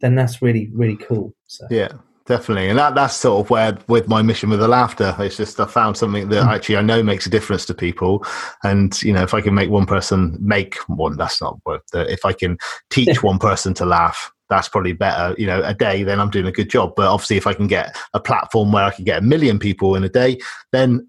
then 0.00 0.14
that's 0.14 0.40
really 0.40 0.70
really 0.72 0.96
cool. 0.96 1.34
So. 1.46 1.66
Yeah, 1.70 1.92
definitely 2.26 2.68
and 2.68 2.78
that 2.78 2.94
that's 2.94 3.14
sort 3.14 3.44
of 3.44 3.50
where 3.50 3.76
with 3.88 4.08
my 4.08 4.22
mission 4.22 4.48
with 4.48 4.60
the 4.60 4.68
laughter 4.68 5.14
it's 5.18 5.36
just 5.36 5.60
i 5.60 5.66
found 5.66 5.96
something 5.96 6.28
that 6.28 6.42
mm. 6.42 6.48
actually 6.48 6.76
i 6.76 6.80
know 6.80 7.02
makes 7.02 7.26
a 7.26 7.30
difference 7.30 7.66
to 7.66 7.74
people 7.74 8.24
and 8.62 9.02
you 9.02 9.12
know 9.12 9.22
if 9.22 9.34
i 9.34 9.40
can 9.40 9.54
make 9.54 9.68
one 9.68 9.84
person 9.84 10.36
make 10.40 10.76
one 10.86 11.16
that's 11.16 11.42
not 11.42 11.58
worth 11.66 11.82
it 11.92 12.08
if 12.08 12.24
i 12.24 12.32
can 12.32 12.56
teach 12.88 13.22
one 13.22 13.38
person 13.38 13.74
to 13.74 13.84
laugh 13.84 14.32
that's 14.48 14.68
probably 14.68 14.92
better 14.92 15.34
you 15.38 15.46
know 15.46 15.62
a 15.64 15.74
day 15.74 16.02
then 16.02 16.18
i'm 16.18 16.30
doing 16.30 16.46
a 16.46 16.52
good 16.52 16.70
job 16.70 16.94
but 16.96 17.06
obviously 17.06 17.36
if 17.36 17.46
i 17.46 17.52
can 17.52 17.66
get 17.66 17.94
a 18.14 18.20
platform 18.20 18.72
where 18.72 18.84
i 18.84 18.90
can 18.90 19.04
get 19.04 19.18
a 19.18 19.24
million 19.24 19.58
people 19.58 19.94
in 19.94 20.02
a 20.02 20.08
day 20.08 20.38
then 20.72 21.06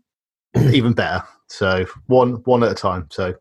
even 0.72 0.92
better 0.92 1.24
so 1.48 1.86
one 2.08 2.34
one 2.44 2.62
at 2.62 2.72
a 2.72 2.76
time 2.76 3.08
so 3.10 3.34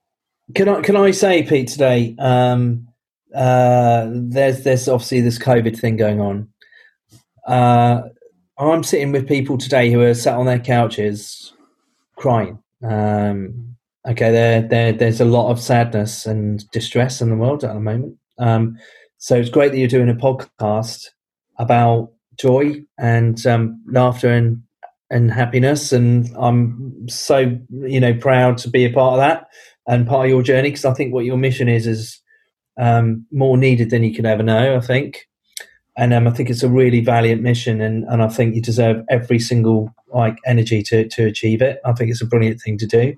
can 0.54 0.68
i 0.68 0.80
can 0.82 0.96
i 0.96 1.10
say 1.10 1.42
pete 1.42 1.68
today 1.68 2.14
um 2.18 2.86
uh 3.34 4.06
there's 4.10 4.62
there's 4.62 4.88
obviously 4.88 5.20
this 5.20 5.38
covid 5.38 5.78
thing 5.78 5.96
going 5.96 6.20
on 6.20 6.48
uh, 7.46 8.02
I'm 8.58 8.82
sitting 8.82 9.12
with 9.12 9.28
people 9.28 9.58
today 9.58 9.90
who 9.90 10.00
are 10.00 10.14
sat 10.14 10.36
on 10.36 10.46
their 10.46 10.58
couches 10.58 11.52
crying. 12.16 12.58
Um, 12.82 13.76
okay, 14.06 14.30
there, 14.30 14.62
there, 14.62 14.92
there's 14.92 15.20
a 15.20 15.26
lot 15.26 15.50
of 15.50 15.60
sadness 15.60 16.26
and 16.26 16.68
distress 16.70 17.20
in 17.20 17.30
the 17.30 17.36
world 17.36 17.64
at 17.64 17.74
the 17.74 17.80
moment. 17.80 18.16
Um, 18.38 18.78
so 19.18 19.36
it's 19.36 19.50
great 19.50 19.72
that 19.72 19.78
you're 19.78 19.88
doing 19.88 20.10
a 20.10 20.14
podcast 20.14 21.08
about 21.58 22.12
joy 22.38 22.84
and 22.98 23.44
um, 23.46 23.82
laughter 23.86 24.30
and 24.30 24.62
and 25.10 25.30
happiness. 25.30 25.92
And 25.92 26.28
I'm 26.36 27.08
so 27.08 27.58
you 27.70 28.00
know 28.00 28.14
proud 28.14 28.58
to 28.58 28.70
be 28.70 28.84
a 28.84 28.92
part 28.92 29.14
of 29.14 29.18
that 29.18 29.48
and 29.86 30.06
part 30.06 30.26
of 30.26 30.30
your 30.30 30.42
journey 30.42 30.70
because 30.70 30.84
I 30.84 30.94
think 30.94 31.12
what 31.12 31.24
your 31.24 31.36
mission 31.36 31.68
is 31.68 31.86
is 31.86 32.20
um, 32.78 33.26
more 33.30 33.56
needed 33.56 33.90
than 33.90 34.02
you 34.02 34.14
could 34.14 34.26
ever 34.26 34.42
know. 34.42 34.76
I 34.76 34.80
think 34.80 35.26
and 35.96 36.12
um, 36.12 36.26
I 36.26 36.30
think 36.30 36.50
it's 36.50 36.62
a 36.62 36.68
really 36.68 37.00
valiant 37.00 37.42
mission, 37.42 37.80
and, 37.80 38.04
and 38.04 38.22
I 38.22 38.28
think 38.28 38.54
you 38.54 38.62
deserve 38.62 39.04
every 39.08 39.38
single 39.38 39.94
like 40.12 40.36
energy 40.46 40.82
to 40.84 41.08
to 41.08 41.26
achieve 41.26 41.62
it. 41.62 41.80
I 41.84 41.92
think 41.92 42.10
it's 42.10 42.22
a 42.22 42.26
brilliant 42.26 42.60
thing 42.60 42.78
to 42.78 42.86
do. 42.86 43.14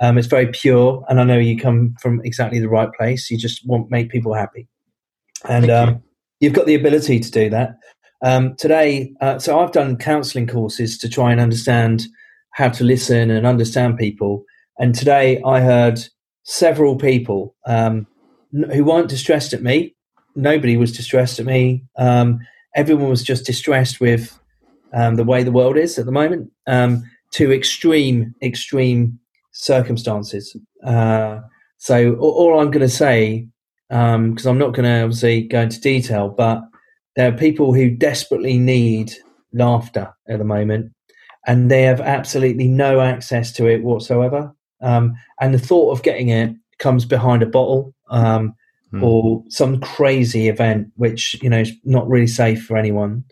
Um, 0.00 0.18
it's 0.18 0.26
very 0.26 0.48
pure, 0.48 1.04
and 1.08 1.20
I 1.20 1.24
know 1.24 1.38
you 1.38 1.58
come 1.58 1.94
from 2.00 2.20
exactly 2.24 2.58
the 2.58 2.68
right 2.68 2.90
place. 2.92 3.30
You 3.30 3.38
just 3.38 3.66
want 3.66 3.86
to 3.86 3.90
make 3.90 4.10
people 4.10 4.34
happy, 4.34 4.66
and 5.48 5.70
um, 5.70 6.02
you. 6.40 6.48
have 6.48 6.56
got 6.56 6.66
the 6.66 6.74
ability 6.74 7.20
to 7.20 7.30
do 7.30 7.50
that. 7.50 7.76
Um, 8.24 8.56
today, 8.56 9.14
uh, 9.20 9.38
so 9.38 9.60
I've 9.60 9.72
done 9.72 9.96
counselling 9.96 10.48
courses 10.48 10.98
to 10.98 11.08
try 11.08 11.30
and 11.30 11.40
understand 11.40 12.06
how 12.50 12.68
to 12.70 12.82
listen 12.82 13.30
and 13.30 13.46
understand 13.46 13.96
people. 13.96 14.44
And 14.78 14.94
today, 14.94 15.42
I 15.44 15.60
heard 15.60 16.00
several 16.44 16.96
people 16.96 17.54
um, 17.66 18.06
who 18.72 18.84
weren't 18.84 19.08
distressed 19.08 19.52
at 19.52 19.62
me 19.62 19.94
nobody 20.38 20.76
was 20.76 20.96
distressed 20.96 21.38
at 21.38 21.46
me. 21.46 21.84
Um, 21.96 22.40
everyone 22.74 23.10
was 23.10 23.22
just 23.22 23.44
distressed 23.44 24.00
with 24.00 24.38
um, 24.94 25.16
the 25.16 25.24
way 25.24 25.42
the 25.42 25.52
world 25.52 25.76
is 25.76 25.98
at 25.98 26.06
the 26.06 26.12
moment 26.12 26.50
um, 26.66 27.02
to 27.32 27.52
extreme, 27.52 28.34
extreme 28.40 29.18
circumstances. 29.52 30.56
Uh, 30.84 31.40
so 31.76 32.14
all, 32.14 32.30
all 32.30 32.60
I'm 32.60 32.70
going 32.70 32.86
to 32.86 32.88
say, 32.88 33.48
because 33.88 34.46
um, 34.46 34.50
I'm 34.50 34.58
not 34.58 34.74
going 34.74 34.84
to 34.84 35.02
obviously 35.02 35.42
go 35.42 35.62
into 35.62 35.80
detail, 35.80 36.28
but 36.28 36.62
there 37.16 37.28
are 37.28 37.36
people 37.36 37.74
who 37.74 37.90
desperately 37.90 38.58
need 38.58 39.12
laughter 39.52 40.12
at 40.28 40.38
the 40.38 40.44
moment, 40.44 40.92
and 41.46 41.70
they 41.70 41.82
have 41.82 42.00
absolutely 42.00 42.68
no 42.68 43.00
access 43.00 43.52
to 43.52 43.66
it 43.66 43.82
whatsoever. 43.82 44.54
Um, 44.80 45.14
and 45.40 45.54
the 45.54 45.58
thought 45.58 45.92
of 45.92 46.02
getting 46.02 46.28
it 46.28 46.54
comes 46.78 47.04
behind 47.04 47.42
a 47.42 47.46
bottle. 47.46 47.94
Um, 48.10 48.54
mm. 48.92 49.02
or 49.02 49.44
some 49.48 49.80
crazy 49.80 50.48
event 50.48 50.88
which 50.96 51.36
you 51.42 51.50
know 51.50 51.60
is 51.60 51.72
not 51.84 52.08
really 52.08 52.26
safe 52.26 52.64
for 52.64 52.76
anyone. 52.76 53.24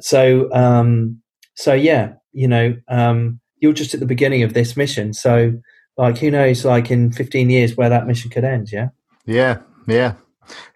So 0.00 0.52
um, 0.52 1.20
so 1.54 1.74
yeah, 1.74 2.14
you 2.32 2.48
know, 2.48 2.76
um, 2.88 3.40
you're 3.58 3.72
just 3.72 3.94
at 3.94 4.00
the 4.00 4.06
beginning 4.06 4.42
of 4.42 4.54
this 4.54 4.76
mission. 4.76 5.12
So 5.12 5.52
like, 5.96 6.18
who 6.18 6.30
knows? 6.30 6.64
Like 6.64 6.90
in 6.90 7.12
15 7.12 7.50
years, 7.50 7.76
where 7.76 7.90
that 7.90 8.06
mission 8.06 8.30
could 8.30 8.44
end? 8.44 8.72
Yeah. 8.72 8.88
Yeah. 9.26 9.58
Yeah. 9.86 10.14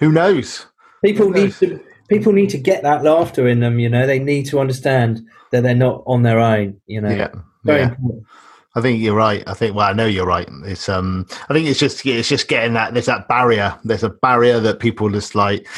Who 0.01 0.13
knows? 0.13 0.67
People 1.03 1.29
Who 1.29 1.33
knows? 1.33 1.63
need 1.63 1.71
to 1.71 1.85
people 2.09 2.33
need 2.33 2.51
to 2.51 2.59
get 2.59 2.83
that 2.83 3.03
laughter 3.03 3.49
in 3.49 3.61
them. 3.61 3.79
You 3.79 3.89
know, 3.89 4.07
they 4.07 4.19
need 4.19 4.45
to 4.47 4.61
understand 4.61 5.23
that 5.51 5.63
they're 5.63 5.75
not 5.75 6.03
on 6.07 6.23
their 6.23 6.39
own. 6.39 6.81
You 6.87 7.01
know, 7.01 7.11
yeah. 7.11 7.33
Very 7.65 7.81
yeah. 7.81 7.89
important. 7.89 8.25
I 8.77 8.81
think 8.81 9.01
you're 9.01 9.15
right. 9.15 9.45
I 9.47 9.55
think 9.55 9.77
well, 9.77 9.89
I 9.89 9.93
know 9.93 10.07
you're 10.07 10.27
right. 10.27 10.49
It's 10.65 10.89
um, 10.89 11.27
I 11.49 11.55
think 11.55 11.69
it's 11.69 11.79
just 11.79 12.05
it's 12.05 12.29
just 12.29 12.49
getting 12.49 12.75
that 12.75 12.93
there's 12.93 13.07
that 13.07 13.29
barrier. 13.29 13.79
There's 13.85 14.03
a 14.03 14.11
barrier 14.11 14.59
that 14.61 14.81
people 14.81 15.09
just 15.11 15.37
like, 15.37 15.69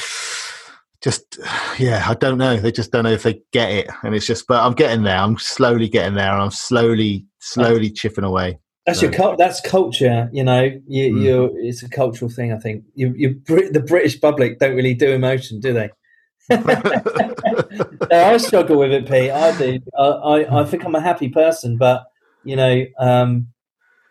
just 1.03 1.39
yeah. 1.79 2.05
I 2.09 2.15
don't 2.15 2.39
know. 2.39 2.57
They 2.57 2.73
just 2.73 2.93
don't 2.93 3.05
know 3.05 3.11
if 3.11 3.23
they 3.23 3.43
get 3.53 3.71
it, 3.71 3.91
and 4.03 4.15
it's 4.15 4.27
just. 4.27 4.47
But 4.47 4.65
I'm 4.65 4.73
getting 4.73 5.03
there. 5.03 5.19
I'm 5.19 5.37
slowly 5.37 5.89
getting 5.89 6.15
there, 6.15 6.33
and 6.33 6.43
I'm 6.43 6.51
slowly, 6.51 7.27
slowly 7.39 7.91
chipping 7.91 8.25
away. 8.25 8.59
That's 8.87 9.01
so. 9.01 9.11
your 9.11 9.37
that's 9.37 9.61
culture. 9.61 10.31
You 10.33 10.45
know, 10.45 10.63
you 10.87 11.15
mm. 11.15 11.23
you 11.23 11.51
it's 11.57 11.83
a 11.83 11.91
cultural 11.91 12.31
thing. 12.31 12.51
I 12.51 12.59
think 12.59 12.85
you 12.95 13.13
you 13.15 13.43
the 13.47 13.85
British 13.87 14.19
public 14.19 14.59
don't 14.59 14.75
really 14.75 14.95
do 14.95 15.11
emotion, 15.11 15.61
do 15.61 15.75
they? 15.75 15.91
no, 16.51 16.65
I 18.11 18.37
struggle 18.39 18.79
with 18.79 18.93
it, 18.93 19.07
Pete. 19.07 19.33
I 19.33 19.59
do. 19.59 19.81
I, 19.99 20.05
I 20.05 20.61
I 20.61 20.65
think 20.65 20.85
I'm 20.85 20.95
a 20.95 21.01
happy 21.01 21.29
person, 21.29 21.77
but 21.77 22.07
you 22.47 22.57
know, 22.57 22.87
um, 22.99 23.49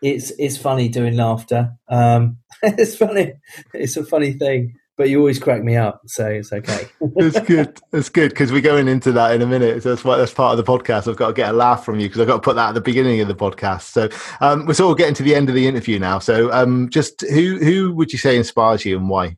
it's 0.02 0.32
it's 0.38 0.58
funny 0.58 0.90
doing 0.90 1.16
laughter. 1.16 1.72
Um, 1.88 2.38
it's 2.64 2.96
funny. 2.96 3.34
It's 3.74 3.98
a 3.98 4.04
funny 4.04 4.34
thing, 4.34 4.76
but 4.98 5.10
you 5.10 5.20
always 5.20 5.40
crack 5.40 5.64
me 5.64 5.78
up, 5.78 6.02
so 6.06 6.28
it's 6.28 6.52
okay. 6.52 6.88
it's 7.16 7.40
good. 7.42 7.80
It's 7.94 8.10
good 8.10 8.30
because 8.30 8.52
we're 8.52 8.62
going 8.62 8.88
into 8.88 9.12
that 9.14 9.34
in 9.34 9.42
a 9.42 9.48
minute. 9.48 9.84
So 9.84 9.90
that's 9.90 10.04
why 10.04 10.18
that's 10.18 10.34
part 10.34 10.58
of 10.58 10.64
the 10.64 10.72
podcast. 10.72 11.10
I've 11.10 11.16
got 11.16 11.28
to 11.28 11.34
get 11.34 11.50
a 11.50 11.54
laugh 11.54 11.86
from 11.86 12.00
you 12.00 12.08
because 12.08 12.22
I've 12.22 12.28
got 12.28 12.36
to 12.36 12.42
put 12.42 12.56
that 12.58 12.70
at 12.70 12.74
the 12.76 12.82
beginning 12.82 13.22
of 13.22 13.28
the 13.28 13.36
podcast. 13.36 13.84
So 13.84 14.10
um, 14.42 14.66
we're 14.66 14.74
sort 14.74 14.92
of 14.92 14.98
getting 14.98 15.16
to 15.16 15.24
the 15.24 15.34
end 15.34 15.50
of 15.50 15.56
the 15.56 15.68
interview 15.68 15.98
now. 15.98 16.20
So 16.20 16.52
um, 16.52 16.90
just 16.90 17.22
who 17.22 17.58
who 17.58 17.94
would 17.94 18.12
you 18.12 18.20
say 18.20 18.38
inspires 18.38 18.86
you 18.86 18.98
and 18.98 19.10
why? 19.10 19.38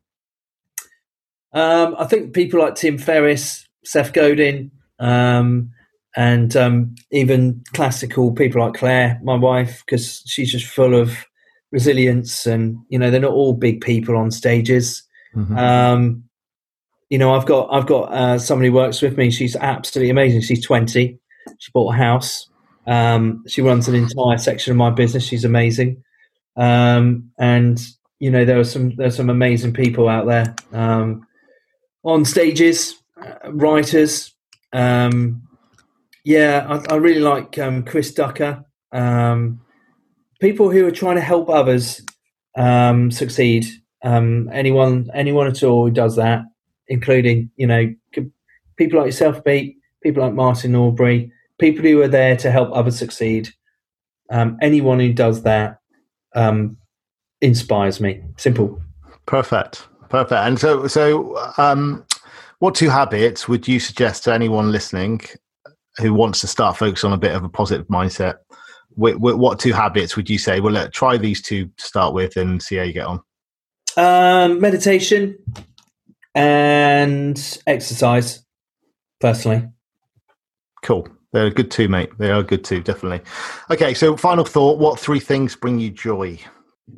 Um, 1.52 1.94
I 1.98 2.04
think 2.04 2.34
people 2.34 2.60
like 2.60 2.74
Tim 2.74 2.98
Ferriss, 2.98 3.66
Seth 3.84 4.12
Godin, 4.12 4.70
um, 4.98 5.70
and 6.18 6.56
um, 6.56 6.96
even 7.12 7.62
classical 7.74 8.32
people 8.32 8.60
like 8.60 8.74
Claire, 8.74 9.20
my 9.22 9.36
wife, 9.36 9.84
because 9.86 10.20
she's 10.26 10.50
just 10.50 10.66
full 10.66 10.92
of 10.92 11.16
resilience. 11.70 12.44
And 12.44 12.76
you 12.88 12.98
know, 12.98 13.08
they're 13.08 13.20
not 13.20 13.34
all 13.34 13.52
big 13.52 13.80
people 13.80 14.16
on 14.16 14.32
stages. 14.32 15.04
Mm-hmm. 15.36 15.56
Um, 15.56 16.24
you 17.08 17.18
know, 17.18 17.34
I've 17.34 17.46
got 17.46 17.68
I've 17.70 17.86
got 17.86 18.12
uh, 18.12 18.38
somebody 18.40 18.68
who 18.68 18.74
works 18.74 19.00
with 19.00 19.16
me. 19.16 19.30
She's 19.30 19.54
absolutely 19.54 20.10
amazing. 20.10 20.40
She's 20.40 20.66
twenty. 20.66 21.20
She 21.60 21.70
bought 21.70 21.94
a 21.94 21.96
house. 21.96 22.48
Um, 22.88 23.44
she 23.46 23.62
runs 23.62 23.86
an 23.86 23.94
entire 23.94 24.38
section 24.38 24.72
of 24.72 24.76
my 24.76 24.90
business. 24.90 25.22
She's 25.22 25.44
amazing. 25.44 26.02
Um, 26.56 27.30
and 27.38 27.80
you 28.18 28.32
know, 28.32 28.44
there 28.44 28.58
are 28.58 28.64
some 28.64 28.96
there's 28.96 29.16
some 29.16 29.30
amazing 29.30 29.72
people 29.72 30.08
out 30.08 30.26
there 30.26 30.56
um, 30.72 31.24
on 32.02 32.24
stages, 32.24 32.96
uh, 33.24 33.52
writers. 33.52 34.34
Um, 34.72 35.47
yeah, 36.28 36.66
I, 36.68 36.92
I, 36.92 36.96
really 36.96 37.22
like 37.22 37.56
um, 37.58 37.82
Chris 37.82 38.12
Ducker. 38.12 38.62
Um, 38.92 39.62
people 40.42 40.70
who 40.70 40.86
are 40.86 40.90
trying 40.90 41.14
to 41.14 41.22
help 41.22 41.48
others 41.48 42.02
um, 42.54 43.10
succeed. 43.10 43.66
Um, 44.04 44.50
anyone, 44.52 45.08
anyone 45.14 45.46
at 45.46 45.62
all 45.62 45.86
who 45.86 45.90
does 45.90 46.16
that, 46.16 46.42
including 46.86 47.50
you 47.56 47.66
know 47.66 47.94
people 48.76 48.98
like 48.98 49.06
yourself, 49.06 49.42
Pete, 49.42 49.78
people 50.02 50.22
like 50.22 50.34
Martin 50.34 50.76
Aubrey, 50.76 51.32
people 51.58 51.82
who 51.82 52.02
are 52.02 52.08
there 52.08 52.36
to 52.36 52.50
help 52.50 52.72
others 52.74 52.98
succeed. 52.98 53.48
Um, 54.30 54.58
anyone 54.60 55.00
who 55.00 55.14
does 55.14 55.44
that 55.44 55.78
um, 56.34 56.76
inspires 57.40 58.02
me. 58.02 58.20
Simple. 58.36 58.78
Perfect. 59.24 59.88
Perfect. 60.10 60.32
And 60.32 60.60
so, 60.60 60.86
so, 60.88 61.38
um, 61.56 62.04
what 62.58 62.74
two 62.74 62.90
habits 62.90 63.48
would 63.48 63.66
you 63.66 63.80
suggest 63.80 64.24
to 64.24 64.34
anyone 64.34 64.70
listening 64.70 65.22
who 65.98 66.14
wants 66.14 66.40
to 66.40 66.46
start 66.46 66.76
focus 66.76 67.04
on 67.04 67.12
a 67.12 67.18
bit 67.18 67.34
of 67.34 67.44
a 67.44 67.48
positive 67.48 67.86
mindset? 67.88 68.36
What, 68.90 69.18
what 69.20 69.58
two 69.58 69.72
habits 69.72 70.16
would 70.16 70.28
you 70.28 70.38
say? 70.38 70.60
Well, 70.60 70.72
let, 70.72 70.92
try 70.92 71.16
these 71.16 71.40
two 71.40 71.66
to 71.66 71.72
start 71.78 72.14
with 72.14 72.36
and 72.36 72.62
see 72.62 72.76
how 72.76 72.82
you 72.82 72.92
get 72.92 73.06
on. 73.06 73.20
Um, 73.96 74.60
meditation 74.60 75.38
and 76.34 77.60
exercise, 77.66 78.44
personally. 79.20 79.68
Cool. 80.82 81.08
They're 81.32 81.46
a 81.46 81.50
good 81.50 81.70
too, 81.70 81.88
mate. 81.88 82.10
They 82.18 82.30
are 82.30 82.42
good 82.42 82.64
too, 82.64 82.80
definitely. 82.80 83.20
Okay, 83.70 83.92
so 83.92 84.16
final 84.16 84.44
thought: 84.44 84.78
What 84.78 84.98
three 84.98 85.20
things 85.20 85.54
bring 85.56 85.78
you 85.78 85.90
joy? 85.90 86.38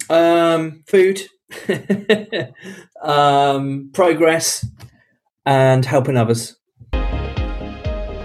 Um, 0.08 0.84
food, 0.86 1.20
um, 3.02 3.90
progress, 3.92 4.64
and 5.44 5.84
helping 5.84 6.16
others. 6.16 6.56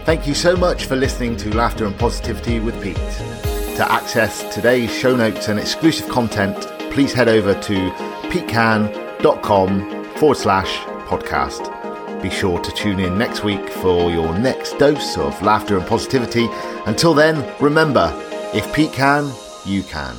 Thank 0.06 0.28
you 0.28 0.36
so 0.36 0.56
much 0.56 0.86
for 0.86 0.96
listening 0.96 1.36
to 1.38 1.56
Laughter 1.56 1.84
and 1.84 1.98
Positivity 1.98 2.60
with 2.60 2.80
Pete. 2.80 2.96
To 2.96 3.92
access 3.92 4.54
today's 4.54 4.94
show 4.96 5.16
notes 5.16 5.48
and 5.48 5.60
exclusive 5.60 6.08
content, 6.10 6.56
please 6.92 7.12
head 7.12 7.28
over 7.28 7.56
to 7.56 7.90
petecan.com 8.30 10.06
forward 10.18 10.38
slash 10.38 10.78
podcast. 11.08 11.72
Be 12.22 12.30
sure 12.30 12.60
to 12.60 12.72
tune 12.74 13.00
in 13.00 13.18
next 13.18 13.44
week 13.44 13.68
for 13.68 14.12
your 14.12 14.38
next 14.38 14.78
dose 14.78 15.18
of 15.18 15.42
laughter 15.42 15.76
and 15.76 15.88
positivity. 15.88 16.48
Until 16.86 17.16
then, 17.16 17.44
remember, 17.60 18.12
if 18.54 18.72
Pete 18.76 18.94
can, 18.94 19.32
you 19.66 19.82
can. 19.82 20.16